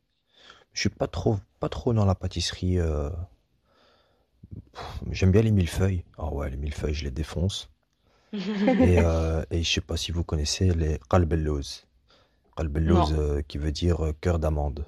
Je 0.72 0.80
suis 0.80 0.90
pas 0.90 1.08
trop, 1.08 1.38
pas 1.60 1.68
trop 1.70 1.92
dans 1.94 2.06
la 2.06 2.14
pâtisserie. 2.16 2.78
euh, 2.80 3.10
J'aime 5.10 5.32
bien 5.32 5.42
les 5.42 5.50
millefeuilles. 5.50 6.04
Ah 6.18 6.32
ouais, 6.32 6.50
les 6.50 6.56
millefeuilles, 6.56 6.94
je 6.94 7.04
les 7.04 7.10
défonce. 7.10 7.70
Et, 8.78 8.98
euh, 9.00 9.44
et 9.50 9.62
je 9.62 9.70
sais 9.70 9.80
pas 9.82 9.96
si 9.96 10.12
vous 10.12 10.24
connaissez 10.24 10.72
les 10.72 10.98
qalbellouz. 11.10 11.86
Qalbellouz, 12.56 13.12
Non. 13.12 13.14
euh, 13.14 13.42
qui 13.48 13.58
veut 13.58 13.72
dire 13.72 14.04
euh, 14.06 14.14
cœur 14.20 14.38
d'amande. 14.38 14.86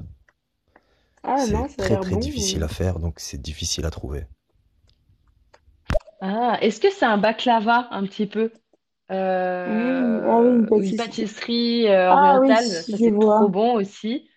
ah 1.22 1.46
non, 1.46 1.68
C'est 1.68 1.76
ça 1.76 1.84
a 1.84 1.88
très 1.88 1.96
l'air 1.96 2.05
très 2.05 2.18
bon. 2.18 2.18
difficile 2.18 2.62
mais- 2.62 2.64
à 2.64 2.68
faire, 2.68 2.99
donc 2.99 3.18
c'est 3.18 3.40
difficile 3.40 3.86
à 3.86 3.90
trouver. 3.90 4.26
Ah, 6.20 6.59
est-ce 6.61 6.80
que 6.80 6.90
c'est 6.90 7.05
un 7.05 7.18
baklava 7.18 7.88
un 7.92 8.05
petit 8.07 8.26
peu? 8.26 8.51
Mmh, 9.66 10.22
ah 10.26 10.40
oui, 10.40 10.51
une 10.51 10.66
Euh, 10.66 10.76
une 10.76 10.96
pâtisserie. 10.96 10.96
pâtisserie 10.96 11.88
euh, 11.88 12.11
Ah 12.11 12.40
oui, 12.40 12.57
orientale, 12.57 12.84
ça 12.86 12.96
je 12.99 13.05
c'est 13.05 13.18
trop 13.18 13.49
vois. 13.49 13.51
bon 13.51 13.74
aussi. 13.74 14.28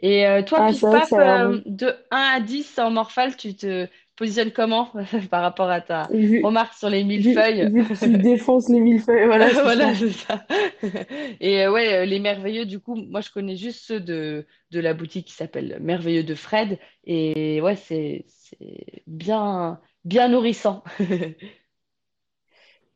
Et 0.00 0.26
euh, 0.26 0.42
toi, 0.44 0.62
Ah, 0.62 0.72
Pif 0.72 0.80
c'est 0.80 0.86
vrai 0.86 1.00
que 1.00 1.06
Paf, 1.06 1.08
ça 1.08 1.20
a 1.20 1.24
l'air 1.24 1.38
euh, 1.38 1.60
bon. 1.60 1.60
de 1.66 1.88
1 2.10 2.18
à 2.36 2.40
10 2.40 2.78
en 2.78 2.90
morphale, 2.90 3.36
tu 3.36 3.56
te 3.56 3.88
positionnes 4.20 4.52
comment 4.52 4.92
par 5.32 5.42
rapport 5.42 5.70
à 5.70 5.82
ta 5.82 6.12
Vu, 6.12 6.42
remarque 6.42 6.74
sur 6.74 6.90
les 6.90 7.04
vu, 7.14 7.42
millefeuilles? 7.42 7.72
vu 7.72 7.86
que 7.86 7.94
tu 7.94 8.14
défonces 8.18 8.68
les 8.68 8.80
millefeuilles, 8.80 9.26
voilà, 9.26 9.54
c'est 9.54 9.68
Voilà, 9.68 9.94
ça. 9.94 9.94
c'est 9.94 10.12
ça. 10.12 10.46
Et 11.40 11.62
euh, 11.64 11.72
ouais, 11.72 11.94
euh, 12.02 12.04
les 12.04 12.18
merveilleux, 12.20 12.66
du 12.66 12.80
coup, 12.80 12.94
moi 12.96 13.20
je 13.20 13.30
connais 13.30 13.56
juste 13.56 13.80
ceux 13.84 14.00
de, 14.00 14.46
de 14.70 14.80
la 14.80 14.94
boutique 14.94 15.26
qui 15.26 15.32
s'appelle 15.34 15.78
Merveilleux 15.80 16.24
de 16.24 16.34
Fred. 16.34 16.78
Et 17.04 17.60
ouais, 17.62 17.76
c'est 17.76 18.24
c'est 18.28 19.02
bien, 19.06 19.80
bien 20.04 20.28
nourrissant. 20.28 20.82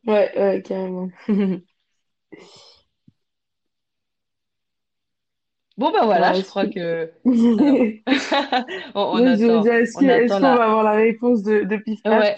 Ouais, 0.06 0.32
ouais, 0.36 0.62
carrément. 0.62 1.10
Bon, 5.76 5.90
bah 5.90 6.04
voilà, 6.04 6.28
Alors, 6.28 6.40
je 6.40 6.46
crois 6.46 6.66
que... 6.66 7.10
on, 7.24 7.32
on 8.94 9.16
attend, 9.26 9.64
est-ce 9.64 9.94
qu'on 9.94 10.40
va 10.40 10.64
avoir 10.64 10.84
la 10.84 10.92
réponse 10.92 11.42
de, 11.42 11.64
de 11.64 11.76
Pif 11.78 12.02
Paf? 12.02 12.20
Ouais. 12.20 12.36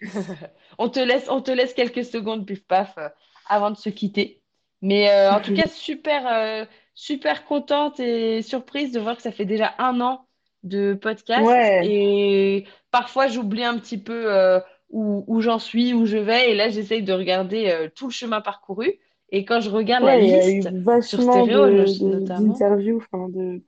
On 0.78 0.88
te 0.88 1.00
laisse, 1.00 1.28
on 1.28 1.42
te 1.42 1.50
laisse 1.50 1.74
quelques 1.74 2.04
secondes, 2.04 2.46
pif 2.46 2.64
paf, 2.64 2.96
euh, 2.98 3.08
avant 3.48 3.72
de 3.72 3.76
se 3.76 3.88
quitter. 3.88 4.40
Mais 4.80 5.10
euh, 5.10 5.32
en 5.32 5.40
tout 5.40 5.52
cas, 5.52 5.66
super, 5.66 6.24
euh, 6.28 6.64
super 6.94 7.44
contente 7.44 7.98
et 7.98 8.42
surprise 8.42 8.92
de 8.92 9.00
voir 9.00 9.16
que 9.16 9.22
ça 9.22 9.32
fait 9.32 9.44
déjà 9.44 9.74
un 9.78 10.00
an 10.00 10.24
de 10.62 10.94
podcast. 10.94 11.44
Ouais, 11.44 11.84
Et 11.84 12.66
parfois, 12.92 13.26
j'oublie 13.26 13.64
un 13.64 13.76
petit 13.78 13.98
peu 13.98 14.60
où, 14.90 15.24
où 15.26 15.40
j'en 15.40 15.58
suis, 15.58 15.94
où 15.94 16.06
je 16.06 16.16
vais. 16.16 16.52
Et 16.52 16.54
là, 16.54 16.68
j'essaye 16.68 17.02
de 17.02 17.12
regarder 17.12 17.88
tout 17.96 18.06
le 18.06 18.12
chemin 18.12 18.40
parcouru. 18.40 19.00
Et 19.30 19.44
quand 19.44 19.60
je 19.60 19.70
regarde 19.70 20.04
la 20.04 20.16
ouais, 20.16 20.24
il 20.24 20.30
y 20.30 20.34
a 20.34 20.48
eu 20.50 20.62
liste 20.62 20.68
vachement 20.70 21.46
de, 21.46 21.94
d'interviews, 22.28 23.04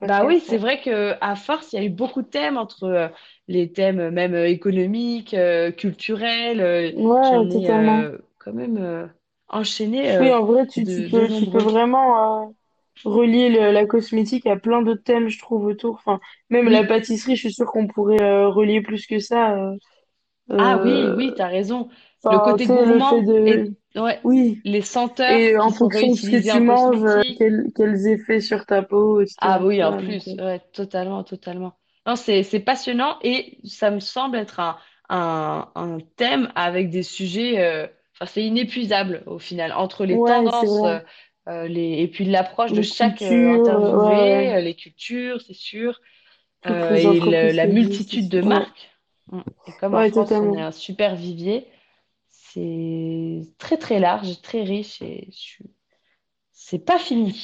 Bah 0.01 0.25
oui, 0.25 0.39
c'est 0.41 0.57
ouais. 0.57 0.57
vrai 0.57 0.81
que 0.81 1.15
à 1.21 1.35
force, 1.35 1.73
il 1.73 1.75
y 1.75 1.79
a 1.79 1.85
eu 1.85 1.89
beaucoup 1.89 2.23
de 2.23 2.27
thèmes 2.27 2.57
entre 2.57 2.85
euh, 2.85 3.07
les 3.47 3.71
thèmes 3.71 4.09
même 4.09 4.33
euh, 4.33 4.47
économiques, 4.49 5.33
euh, 5.35 5.71
culturels. 5.71 6.59
Ouais, 6.93 7.47
ai 7.49 7.49
totalement. 7.49 8.07
euh, 8.07 8.17
quand 8.39 8.53
même 8.53 9.11
enchaîné 9.49 10.17
Oui, 10.19 10.31
en 10.31 10.45
vrai, 10.45 10.67
tu, 10.67 10.83
de, 10.83 11.07
peux, 11.09 11.29
tu 11.29 11.47
peux 11.47 11.59
nombreux. 11.59 11.61
vraiment 11.61 12.55
relier 13.03 13.49
le- 13.49 13.71
la 13.71 13.85
cosmétique 13.85 14.45
à 14.45 14.55
plein 14.57 14.81
d'autres 14.83 15.03
thèmes, 15.03 15.29
je 15.29 15.39
trouve, 15.39 15.65
autour. 15.65 15.95
Enfin, 15.95 16.19
même 16.49 16.69
la 16.69 16.83
Oui. 16.83 16.85
pâtisserie, 16.85 17.35
je 17.35 17.41
suis 17.41 17.53
sûre 17.53 17.65
qu'on 17.71 17.87
pourrait 17.87 18.21
euh, 18.21 18.49
relier 18.49 18.81
plus 18.81 19.07
que 19.07 19.19
ça. 19.19 19.55
euh, 19.57 19.75
Ah 20.57 20.77
oui, 20.77 21.09
euh, 21.09 21.15
oui, 21.15 21.33
t'as 21.35 21.47
raison. 21.47 21.89
Le 22.29 22.39
côté 22.39 22.67
gourmand. 22.67 23.27
Ouais, 23.95 24.21
Oui, 24.23 24.61
les 24.63 24.81
senteurs 24.81 25.41
et 25.45 25.57
en 25.57 25.71
fonction 25.71 26.07
de 26.09 26.15
ce 26.15 26.29
que 26.29 26.37
tu 26.37 26.59
manges, 26.61 27.03
euh, 27.05 27.21
quel- 27.37 27.67
quels 27.75 28.07
effets 28.07 28.41
sur 28.41 28.65
ta 28.65 28.81
peau, 28.83 29.21
Ah 29.37 29.59
etc. 29.59 29.63
oui, 29.63 29.83
en 29.83 29.93
plus, 29.93 30.35
euh, 30.39 30.45
ouais, 30.45 30.59
totalement, 30.73 31.23
totalement. 31.23 31.77
Non, 32.05 32.15
c'est, 32.15 32.43
passionnant 32.59 33.17
et 33.21 33.59
ça 33.63 33.91
me 33.91 33.99
semble 33.99 34.37
être 34.37 34.59
un, 34.59 34.77
un, 35.09 35.71
un 35.75 35.97
thème 36.17 36.51
avec 36.55 36.89
des 36.89 37.03
sujets, 37.03 37.59
euh, 37.59 37.87
enfin, 38.15 38.25
c'est 38.31 38.43
inépuisable 38.43 39.23
au 39.25 39.39
final, 39.39 39.71
entre 39.73 40.05
les 40.05 40.23
Ouais, 40.23 40.23
tendances 40.23 40.83
euh, 40.83 41.67
les, 41.67 42.01
et 42.01 42.07
puis 42.07 42.25
l'approche 42.25 42.73
de 42.73 42.81
chaque 42.83 43.21
cultures, 43.21 43.53
interviewé, 43.55 44.61
ouais. 44.61 44.61
les 44.61 44.75
cultures, 44.75 45.41
c'est 45.41 45.53
sûr, 45.55 45.99
euh, 46.67 46.95
et 46.97 47.21
le- 47.21 47.51
la 47.53 47.67
multitude 47.67 48.29
de 48.29 48.41
marques. 48.41 48.91
Et 49.67 49.73
comme 49.73 49.95
en 49.95 50.03
France, 50.03 50.41
on 50.41 50.51
est 50.53 50.61
un 50.61 50.71
super 50.71 51.15
vivier, 51.15 51.67
c'est 52.53 53.41
très 53.57 53.77
très 53.77 53.99
large, 53.99 54.41
très 54.41 54.63
riche 54.63 55.01
et 55.01 55.27
je 55.31 55.37
suis- 55.37 55.71
c'est 56.51 56.79
pas 56.79 56.99
fini. 56.99 57.39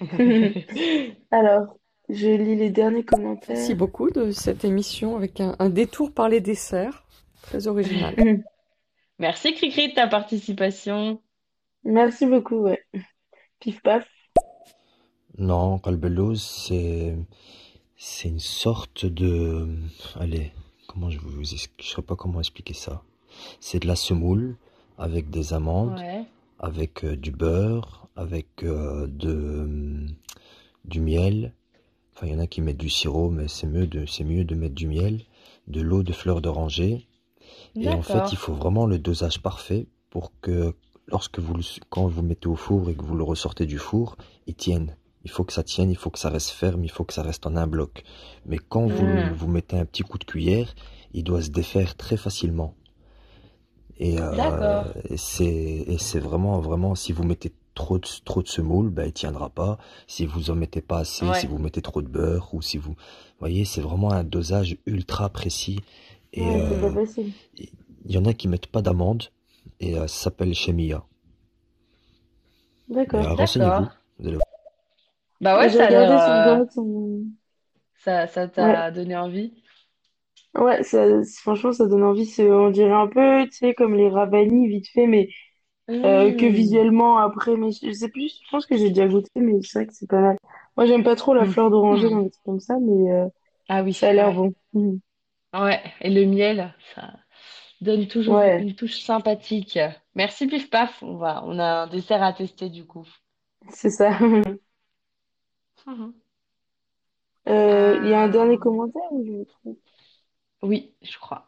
Alors, 1.30 1.76
je 2.08 2.28
lis 2.28 2.56
les 2.56 2.70
derniers 2.70 2.96
Merci 2.96 3.06
commentaires. 3.06 3.76
beaucoup 3.76 4.10
de 4.10 4.30
cette 4.30 4.64
émission 4.64 5.16
avec 5.16 5.40
un, 5.40 5.56
un 5.58 5.70
détour 5.70 6.12
par 6.12 6.28
les 6.28 6.40
desserts. 6.40 7.06
Très 7.42 7.66
original. 7.66 8.14
Merci 9.18 9.54
Cricri 9.54 9.88
de 9.90 9.94
ta 9.94 10.06
participation. 10.08 11.20
Merci 11.84 12.26
beaucoup, 12.26 12.58
ouais. 12.60 12.82
Pif 13.60 13.80
paf. 13.82 14.06
Non, 15.38 15.78
qalbellouz, 15.78 16.40
c'est 16.42 17.16
c'est 17.96 18.28
une 18.28 18.40
sorte 18.40 19.06
de 19.06 19.66
allez, 20.18 20.52
comment 20.88 21.08
je 21.10 21.18
vous 21.20 21.44
je 21.44 21.56
sais 21.56 22.02
pas 22.02 22.16
comment 22.16 22.40
expliquer 22.40 22.74
ça. 22.74 23.02
C'est 23.60 23.80
de 23.80 23.86
la 23.88 23.96
semoule 23.96 24.56
avec 24.98 25.30
des 25.30 25.52
amandes, 25.54 25.98
Ouais. 25.98 26.24
avec 26.58 27.04
euh, 27.04 27.16
du 27.16 27.30
beurre, 27.30 28.08
avec 28.16 28.62
euh, 28.62 29.06
de 29.08 30.06
du 30.84 31.00
miel. 31.00 31.52
Enfin, 32.14 32.26
il 32.26 32.32
y 32.32 32.36
en 32.36 32.40
a 32.40 32.46
qui 32.46 32.60
mettent 32.60 32.76
du 32.76 32.90
sirop, 32.90 33.30
mais 33.30 33.48
c'est 33.48 33.66
mieux 33.66 33.86
de, 33.86 34.04
c'est 34.06 34.24
mieux 34.24 34.44
de 34.44 34.54
mettre 34.54 34.74
du 34.74 34.86
miel, 34.86 35.22
de 35.68 35.80
l'eau 35.80 36.02
de 36.02 36.12
fleur 36.12 36.40
d'oranger. 36.40 37.06
Et 37.76 37.88
en 37.88 38.02
fait, 38.02 38.12
il 38.12 38.16
D'accord. 38.16 38.38
faut 38.38 38.54
vraiment 38.54 38.86
le 38.86 38.98
dosage 38.98 39.40
parfait 39.40 39.86
pour 40.10 40.32
que 40.40 40.74
lorsque 41.06 41.38
vous 41.38 41.54
le, 41.54 41.62
quand 41.88 42.06
vous 42.06 42.20
le 42.22 42.28
mettez 42.28 42.48
au 42.48 42.56
four 42.56 42.90
et 42.90 42.94
que 42.94 43.04
vous 43.04 43.14
le 43.16 43.24
ressortez 43.24 43.64
du 43.66 43.78
four, 43.78 44.16
il 44.46 44.54
tienne. 44.54 44.96
Il 45.24 45.30
faut 45.30 45.44
que 45.44 45.52
ça 45.52 45.62
tienne, 45.62 45.90
il 45.90 45.96
faut 45.96 46.10
que 46.10 46.18
ça 46.18 46.28
reste 46.30 46.50
ferme, 46.50 46.84
il 46.84 46.90
faut 46.90 47.04
que 47.04 47.12
ça 47.14 47.22
reste 47.22 47.46
en 47.46 47.54
un 47.56 47.66
bloc. 47.68 48.02
Mais 48.44 48.58
quand 48.58 48.86
vous, 48.86 49.06
le- 49.06 49.30
Mm. 49.30 49.34
vous 49.34 49.46
mettez 49.48 49.78
un 49.78 49.84
petit 49.84 50.02
coup 50.02 50.18
de 50.18 50.24
cuillère, 50.24 50.74
il 51.14 51.22
doit 51.24 51.42
se 51.42 51.50
défaire 51.50 51.94
très 51.96 52.16
facilement. 52.16 52.74
Et, 53.98 54.18
euh, 54.18 54.82
c'est, 55.16 56.18
vraiment, 56.18 56.60
vraiment, 56.60 56.94
si 56.94 57.12
vous 57.12 57.24
mettez 57.24 57.52
trop 57.74 57.98
de, 57.98 58.06
trop 58.24 58.42
de 58.42 58.48
semoule, 58.48 58.90
ben, 58.90 59.06
il 59.06 59.12
tiendra 59.12 59.48
pas. 59.48 59.78
Si 60.06 60.26
vous 60.26 60.50
en 60.50 60.54
mettez 60.54 60.80
pas 60.80 60.98
assez, 60.98 61.26
Ouais. 61.26 61.40
si 61.40 61.46
vous 61.46 61.58
mettez 61.58 61.82
trop 61.82 62.02
de 62.02 62.08
beurre, 62.08 62.52
ou 62.54 62.62
si 62.62 62.78
vous, 62.78 62.96
voyez, 63.38 63.64
c'est 63.64 63.80
vraiment 63.80 64.12
un 64.12 64.24
dosage 64.24 64.76
ultra 64.86 65.28
précis. 65.28 65.80
Et, 66.32 66.40
Ouais, 66.40 66.62
euh, 66.62 67.04
il 68.04 68.10
y 68.10 68.18
en 68.18 68.24
a 68.24 68.32
qui 68.32 68.48
mettent 68.48 68.66
pas 68.66 68.82
d'amande, 68.82 69.24
et 69.80 69.96
euh, 69.96 70.06
ça 70.08 70.24
s'appelle 70.24 70.54
chemia. 70.54 71.04
D'accord. 72.88 73.24
euh, 73.26 73.34
renseignez-vous. 73.34 73.88
Allez 74.24 74.38
Bah 75.40 75.58
Ouais, 75.58 75.68
ça 75.68 75.84
a 75.84 75.86
regardé 75.86 76.14
euh, 76.14 76.64
ça, 77.98 78.26
ça 78.26 78.42
Ouais. 78.46 78.52
t'a 78.54 78.90
donné 78.90 79.16
envie. 79.16 79.61
Ouais, 80.54 80.82
ça, 80.82 81.06
franchement, 81.40 81.72
ça 81.72 81.86
donne 81.86 82.02
envie. 82.02 82.26
c'est- 82.26 82.50
On 82.50 82.70
dirait 82.70 82.92
un 82.92 83.06
peu, 83.08 83.44
tu 83.48 83.52
sais, 83.56 83.74
comme 83.74 83.94
les 83.94 84.08
Ravani, 84.10 84.68
vite 84.68 84.88
fait, 84.88 85.06
mais 85.06 85.28
euh, 86.04 86.32
que 86.34 86.46
Mm. 86.46 86.46
visuellement 86.46 87.18
après. 87.18 87.56
Mais 87.56 87.72
je, 87.72 87.86
je 87.88 87.92
sais 87.92 88.08
plus, 88.10 88.30
je 88.44 88.50
pense 88.50 88.66
que 88.66 88.76
j'ai 88.76 88.90
déjà 88.90 89.08
goûté, 89.08 89.30
mais 89.36 89.54
c'est 89.62 89.80
vrai 89.80 89.86
que 89.88 89.94
c'est 89.94 90.08
pas 90.08 90.20
mal. 90.20 90.38
Moi, 90.76 90.86
j'aime 90.86 91.04
pas 91.04 91.16
trop 91.16 91.34
la 91.34 91.46
fleur 91.46 91.70
d'oranger 91.70 92.10
dans 92.10 92.18
Mhm. 92.18 92.22
les 92.22 92.30
trucs 92.30 92.44
comme 92.44 92.60
ça, 92.60 92.76
mais 92.80 93.12
euh, 93.12 93.28
Ah 93.68 93.82
oui, 93.82 93.92
ça 93.94 94.10
a 94.10 94.12
l'air 94.14 94.32
ouais. 94.32 94.34
bon. 94.34 94.54
Mhm. 94.74 95.00
Ouais, 95.54 95.82
et 96.02 96.10
le 96.10 96.26
miel, 96.26 96.74
ça 96.94 97.14
donne 97.82 98.08
toujours 98.08 98.40
Ouais, 98.40 98.58
une 98.58 98.74
touche 98.76 99.00
sympathique. 99.02 99.78
Merci 100.14 100.46
Pif 100.48 100.70
Paf, 100.70 101.02
on 101.02 101.16
va, 101.16 101.42
on 101.46 101.58
a 101.60 101.84
un 101.84 101.86
dessert 101.88 102.22
à 102.22 102.32
tester 102.34 102.70
du 102.70 102.86
coup. 102.86 103.06
c'est 103.70 103.90
ça. 103.90 104.10
Mhm. 104.20 104.58
Euh, 107.48 107.98
Il 108.00 108.08
y 108.08 108.14
a 108.14 108.20
un 108.22 108.28
dernier 108.28 108.58
Euh, 108.58 108.58
commentaire 108.58 109.12
ou 109.12 109.24
je 109.24 109.30
me 109.30 109.44
trompe? 109.44 109.78
Oui, 110.62 110.92
je 111.02 111.18
crois. 111.18 111.46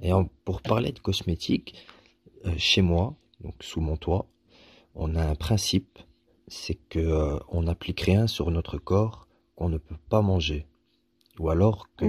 Et 0.00 0.12
en- 0.12 0.28
pour 0.44 0.62
parler 0.62 0.92
de 0.92 0.98
cosmétiques, 0.98 1.74
euh, 2.46 2.54
chez 2.56 2.80
moi, 2.82 3.14
donc 3.40 3.54
sous 3.60 3.80
mon 3.80 3.96
toit, 3.96 4.26
on 4.94 5.14
a 5.14 5.22
un 5.24 5.34
principe, 5.34 5.98
c'est 6.48 6.74
que 6.74 6.98
euh, 6.98 7.38
on 7.48 7.62
n'applique 7.64 8.00
rien 8.00 8.26
sur 8.26 8.50
notre 8.50 8.78
corps 8.78 9.26
qu'on 9.56 9.68
ne 9.68 9.78
peut 9.78 9.98
pas 10.08 10.22
manger. 10.22 10.66
Ou 11.38 11.50
alors 11.50 11.88
que 11.96 12.06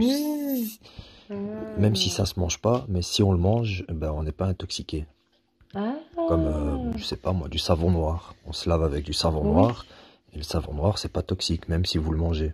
Mmh. 1.30 1.80
même 1.80 1.96
si 1.96 2.10
ça 2.10 2.26
se 2.26 2.38
mange 2.40 2.60
pas, 2.60 2.86
mais 2.90 3.02
si 3.02 3.24
on 3.24 3.32
le 3.32 3.38
mange, 3.38 3.86
eh 3.88 3.94
ben 3.94 4.12
on 4.12 4.24
n'est 4.24 4.32
pas 4.34 4.48
intoxiqué. 4.48 5.06
Ah, 5.74 5.96
Comme 6.28 6.46
euh, 6.48 6.98
je 6.98 7.04
sais 7.06 7.16
pas 7.16 7.32
moi, 7.32 7.48
du 7.48 7.58
savon 7.58 7.92
noir. 7.92 8.36
On 8.46 8.52
se 8.54 8.68
lave 8.68 8.84
avec 8.84 9.06
du 9.06 9.14
savon 9.14 9.42
oui, 9.42 9.48
noir 9.54 9.86
et 10.34 10.38
le 10.38 10.44
savon 10.44 10.74
noir 10.74 10.98
c'est 10.98 11.10
pas 11.14 11.22
toxique 11.24 11.70
même 11.70 11.86
si 11.86 11.98
vous 11.98 12.12
le 12.12 12.18
mangez. 12.18 12.54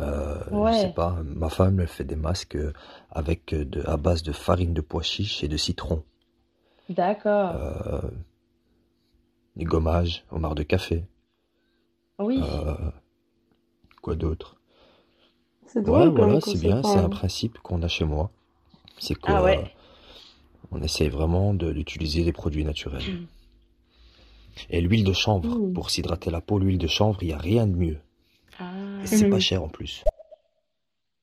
Euh, 0.00 0.38
je 0.66 0.72
sais 0.72 0.88
ouais, 0.88 0.88
pas, 0.88 1.22
ma 1.24 1.48
femme 1.48 1.80
elle 1.80 1.88
fait 1.88 2.04
des 2.04 2.16
masques 2.16 2.56
euh, 2.56 2.72
avec 3.10 3.54
euh, 3.54 3.64
de, 3.64 3.82
à 3.86 3.96
base 3.96 4.22
de 4.22 4.32
farine 4.32 4.74
de 4.74 4.80
pois 4.82 5.02
chiche 5.02 5.42
et 5.42 5.48
de 5.48 5.56
citron. 5.56 6.02
d'accord. 6.88 7.50
Euh, 7.54 8.00
des 9.56 9.64
gommages 9.64 10.24
au 10.30 10.38
marc 10.38 10.54
de 10.54 10.62
café. 10.62 11.04
Oui, 12.18 12.36
Euh, 12.42 12.90
quoi 14.02 14.14
d'autre? 14.14 14.56
C'est 15.66 15.86
Ouais, 15.86 16.08
voilà, 16.08 16.40
c'est 16.40 16.58
bien, 16.58 16.82
c'est 16.82 16.98
un 16.98 17.08
principe 17.08 17.58
qu'on 17.60 17.82
a 17.82 17.88
chez 17.88 18.04
moi. 18.04 18.30
C'est 18.98 19.14
que 19.14 19.32
ah 19.32 19.40
euh, 19.42 19.44
ouais. 19.44 19.76
on 20.70 20.80
essaye 20.82 21.08
vraiment 21.08 21.54
de- 21.54 21.72
d'utiliser 21.72 22.22
des 22.24 22.32
produits 22.32 22.64
naturels. 22.64 23.02
Et 24.70 24.80
l'huile 24.80 25.04
de 25.04 25.12
chanvre, 25.12 25.58
mmh. 25.58 25.72
pour 25.72 25.90
s'hydrater 25.90 26.30
la 26.30 26.40
peau, 26.40 26.58
l'huile 26.58 26.78
de 26.78 26.86
chanvre, 26.86 27.18
il 27.22 27.28
n'y 27.28 27.34
a 27.34 27.38
rien 27.38 27.66
de 27.66 27.74
mieux. 27.76 27.98
Ah. 28.58 28.64
C'est 29.04 29.28
pas 29.28 29.36
Mhm. 29.36 29.40
cher 29.40 29.62
en 29.62 29.68
plus. 29.68 30.02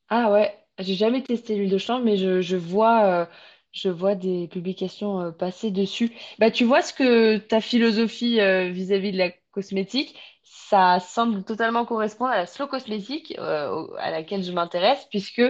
Ah 0.09 0.31
ouais, 0.31 0.53
j'ai 0.79 0.93
jamais 0.95 1.23
testé 1.23 1.55
l'huile 1.55 1.71
de 1.71 1.77
chanvre, 1.77 2.03
mais 2.05 2.17
je, 2.17 2.41
je 2.41 2.55
vois, 2.55 3.05
euh, 3.05 3.25
je 3.71 3.89
vois 3.89 4.15
des 4.15 4.47
publications 4.47 5.19
euh, 5.21 5.31
passer 5.31 5.71
dessus. 5.71 6.11
Bah, 6.39 6.51
tu 6.51 6.63
vois 6.65 6.81
ce 6.81 6.93
que 6.93 7.37
ta 7.37 7.61
philosophie 7.61 8.39
euh, 8.39 8.69
vis-à-vis 8.69 9.11
de 9.11 9.17
la 9.17 9.31
cosmétique, 9.51 10.15
ça 10.43 10.99
semble 10.99 11.43
totalement 11.43 11.85
correspondre 11.85 12.31
à 12.31 12.37
la 12.37 12.45
slow 12.45 12.67
cosmétique 12.67 13.35
à 13.37 14.11
laquelle 14.11 14.43
je 14.43 14.51
m'intéresse, 14.51 15.05
puisque 15.09 15.41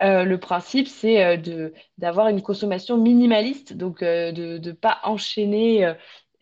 le 0.00 0.36
principe, 0.36 0.88
c'est 0.88 1.36
de 1.38 1.74
d'avoir 1.98 2.28
une 2.28 2.40
consommation 2.42 2.96
minimaliste, 2.96 3.74
donc 3.74 4.00
de 4.00 4.58
ne 4.58 4.72
pas 4.72 4.98
enchaîner 5.04 5.94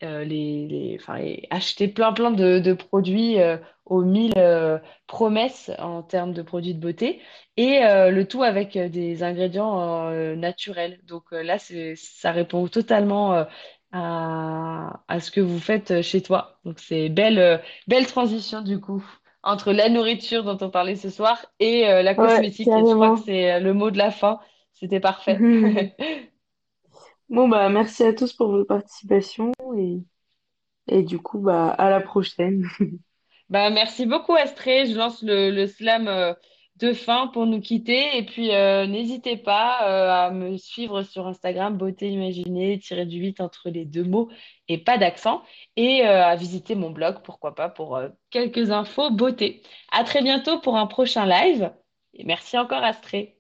euh, 0.03 0.25
les, 0.25 0.67
les, 0.69 0.99
enfin, 1.01 1.17
et 1.19 1.47
acheter 1.51 1.89
plein 1.89 2.13
plein 2.13 2.31
de, 2.31 2.59
de 2.59 2.73
produits 2.73 3.41
euh, 3.41 3.57
aux 3.85 4.03
mille 4.03 4.35
euh, 4.37 4.79
promesses 5.07 5.71
en 5.79 6.03
termes 6.03 6.33
de 6.33 6.43
produits 6.43 6.75
de 6.75 6.81
beauté 6.81 7.21
et 7.57 7.81
le 7.83 8.23
tout 8.25 8.43
avec 8.45 8.77
des 8.79 9.23
ingrédients 9.25 10.11
naturels. 10.37 11.01
Donc 11.05 11.25
là, 11.33 11.59
ça 11.97 12.31
répond 12.33 12.69
totalement 12.69 13.47
à, 13.93 15.03
à 15.09 15.21
ce 15.21 15.31
que 15.33 15.41
vous 15.41 15.59
faites 15.59 16.03
chez 16.03 16.23
toi. 16.23 16.61
Donc 16.65 16.79
c'est 16.79 17.09
belle, 17.09 17.61
belle 17.89 18.07
transition 18.07 18.61
du 18.63 18.79
coup 18.81 19.05
entre 19.43 19.73
la 19.73 19.89
nourriture 19.89 20.45
dont 20.45 20.59
on 20.65 20.71
parlait 20.71 20.95
ce 20.97 21.11
soir 21.11 21.47
et 21.59 21.83
la 21.83 22.15
Ouais, 22.17 22.53
cosmétique. 22.55 22.77
Et 22.77 22.87
je 22.87 22.95
crois 22.95 23.11
que 23.11 23.19
c'est 23.19 23.59
le 23.61 23.73
mot 23.75 23.91
de 23.91 23.99
la 23.99 24.11
fin. 24.13 24.39
C'était 24.75 25.01
parfait. 25.01 25.49
Bon, 27.31 27.49
bah, 27.49 27.69
merci 27.69 28.03
à 28.05 28.13
tous 28.15 28.33
pour 28.33 28.49
votre 28.51 28.67
participation 28.67 29.53
et, 29.77 30.01
et 30.89 31.03
du 31.05 31.19
coup, 31.21 31.41
bah, 31.41 31.71
à 31.71 31.91
la 31.91 32.01
prochaine. 32.01 32.67
Bah, 33.49 33.71
merci 33.71 34.07
beaucoup, 34.07 34.35
Astrée. 34.35 34.87
Je 34.87 34.95
lance 34.97 35.23
le, 35.23 35.51
le 35.51 35.67
slam 35.67 36.07
euh, 36.09 36.35
de 36.77 36.93
fin 36.93 37.29
pour 37.29 37.47
nous 37.47 37.61
quitter. 37.61 38.17
Et 38.19 38.25
puis, 38.27 38.55
euh, 38.55 38.87
n'hésitez 38.87 39.37
pas 39.39 39.89
euh, 39.89 40.27
à 40.29 40.31
me 40.31 40.57
suivre 40.59 41.03
sur 41.03 41.27
Instagram, 41.27 41.77
beauté 41.79 42.11
imaginée, 42.11 42.79
tiré 42.79 43.07
du 43.07 43.19
8 43.19 43.41
entre 43.41 43.71
les 43.71 43.85
deux 43.87 44.05
mots 44.05 44.29
et 44.69 44.79
pas 44.79 44.99
d'accent. 44.99 45.43
Et 45.77 46.03
à 46.03 46.37
visiter 46.37 46.75
mon 46.75 46.91
blog, 46.91 47.23
pourquoi 47.25 47.55
pas, 47.55 47.69
pour 47.71 47.99
quelques 48.31 48.71
infos 48.71 49.11
beauté. 49.11 49.63
À 49.93 50.05
très 50.05 50.23
bientôt 50.23 50.61
pour 50.61 50.77
un 50.77 50.87
prochain 50.87 51.25
live. 51.27 51.73
Et 52.15 52.25
merci 52.25 52.59
encore, 52.59 52.85
Astrée. 52.85 53.39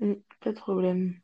Mm, 0.00 0.14
Pas 0.40 0.50
de 0.52 0.56
problème. 0.58 1.20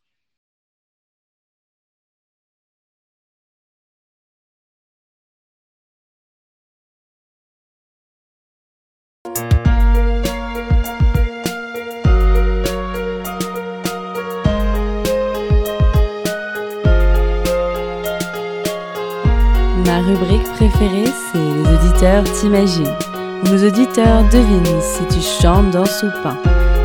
Ma 19.94 20.00
rubrique 20.00 20.42
préférée, 20.54 21.04
c'est 21.06 21.38
Les 21.38 21.72
auditeurs 21.72 22.24
t'imaginent, 22.24 22.96
nos 23.44 23.64
auditeurs 23.64 24.24
devinent 24.24 24.80
si 24.80 25.04
tu 25.06 25.20
chantes, 25.22 25.70
danses 25.70 26.02
ou 26.02 26.10
peins, 26.20 26.36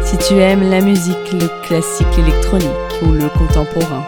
si 0.03 0.15
tu 0.19 0.35
aimes 0.35 0.69
la 0.69 0.79
musique, 0.79 1.33
le 1.33 1.47
classique, 1.63 2.05
l'électronique 2.15 2.69
ou 3.01 3.13
le 3.13 3.27
contemporain. 3.29 4.03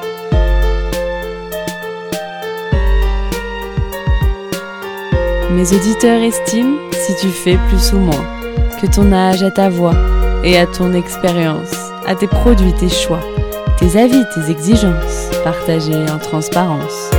Mes 5.49 5.74
auditeurs 5.74 6.22
estiment 6.22 6.78
si 6.93 7.16
tu 7.16 7.30
fais 7.30 7.58
plus 7.70 7.93
ou 7.93 7.97
moins, 7.97 8.26
que 8.80 8.86
ton 8.86 9.12
âge 9.12 9.41
à 9.41 9.49
ta 9.49 9.70
voix 9.70 9.95
et 10.43 10.60
à 10.60 10.68
ton 10.68 10.93
expérience, 10.93 11.74
à 12.06 12.14
tes 12.14 12.28
produits, 12.28 12.76
tes 12.76 12.89
choix, 12.89 13.22
tes 13.80 13.99
avis, 13.99 14.26
tes 14.36 14.52
exigences, 14.52 15.32
partagés 15.43 16.06
en 16.08 16.20
transparence. 16.20 17.10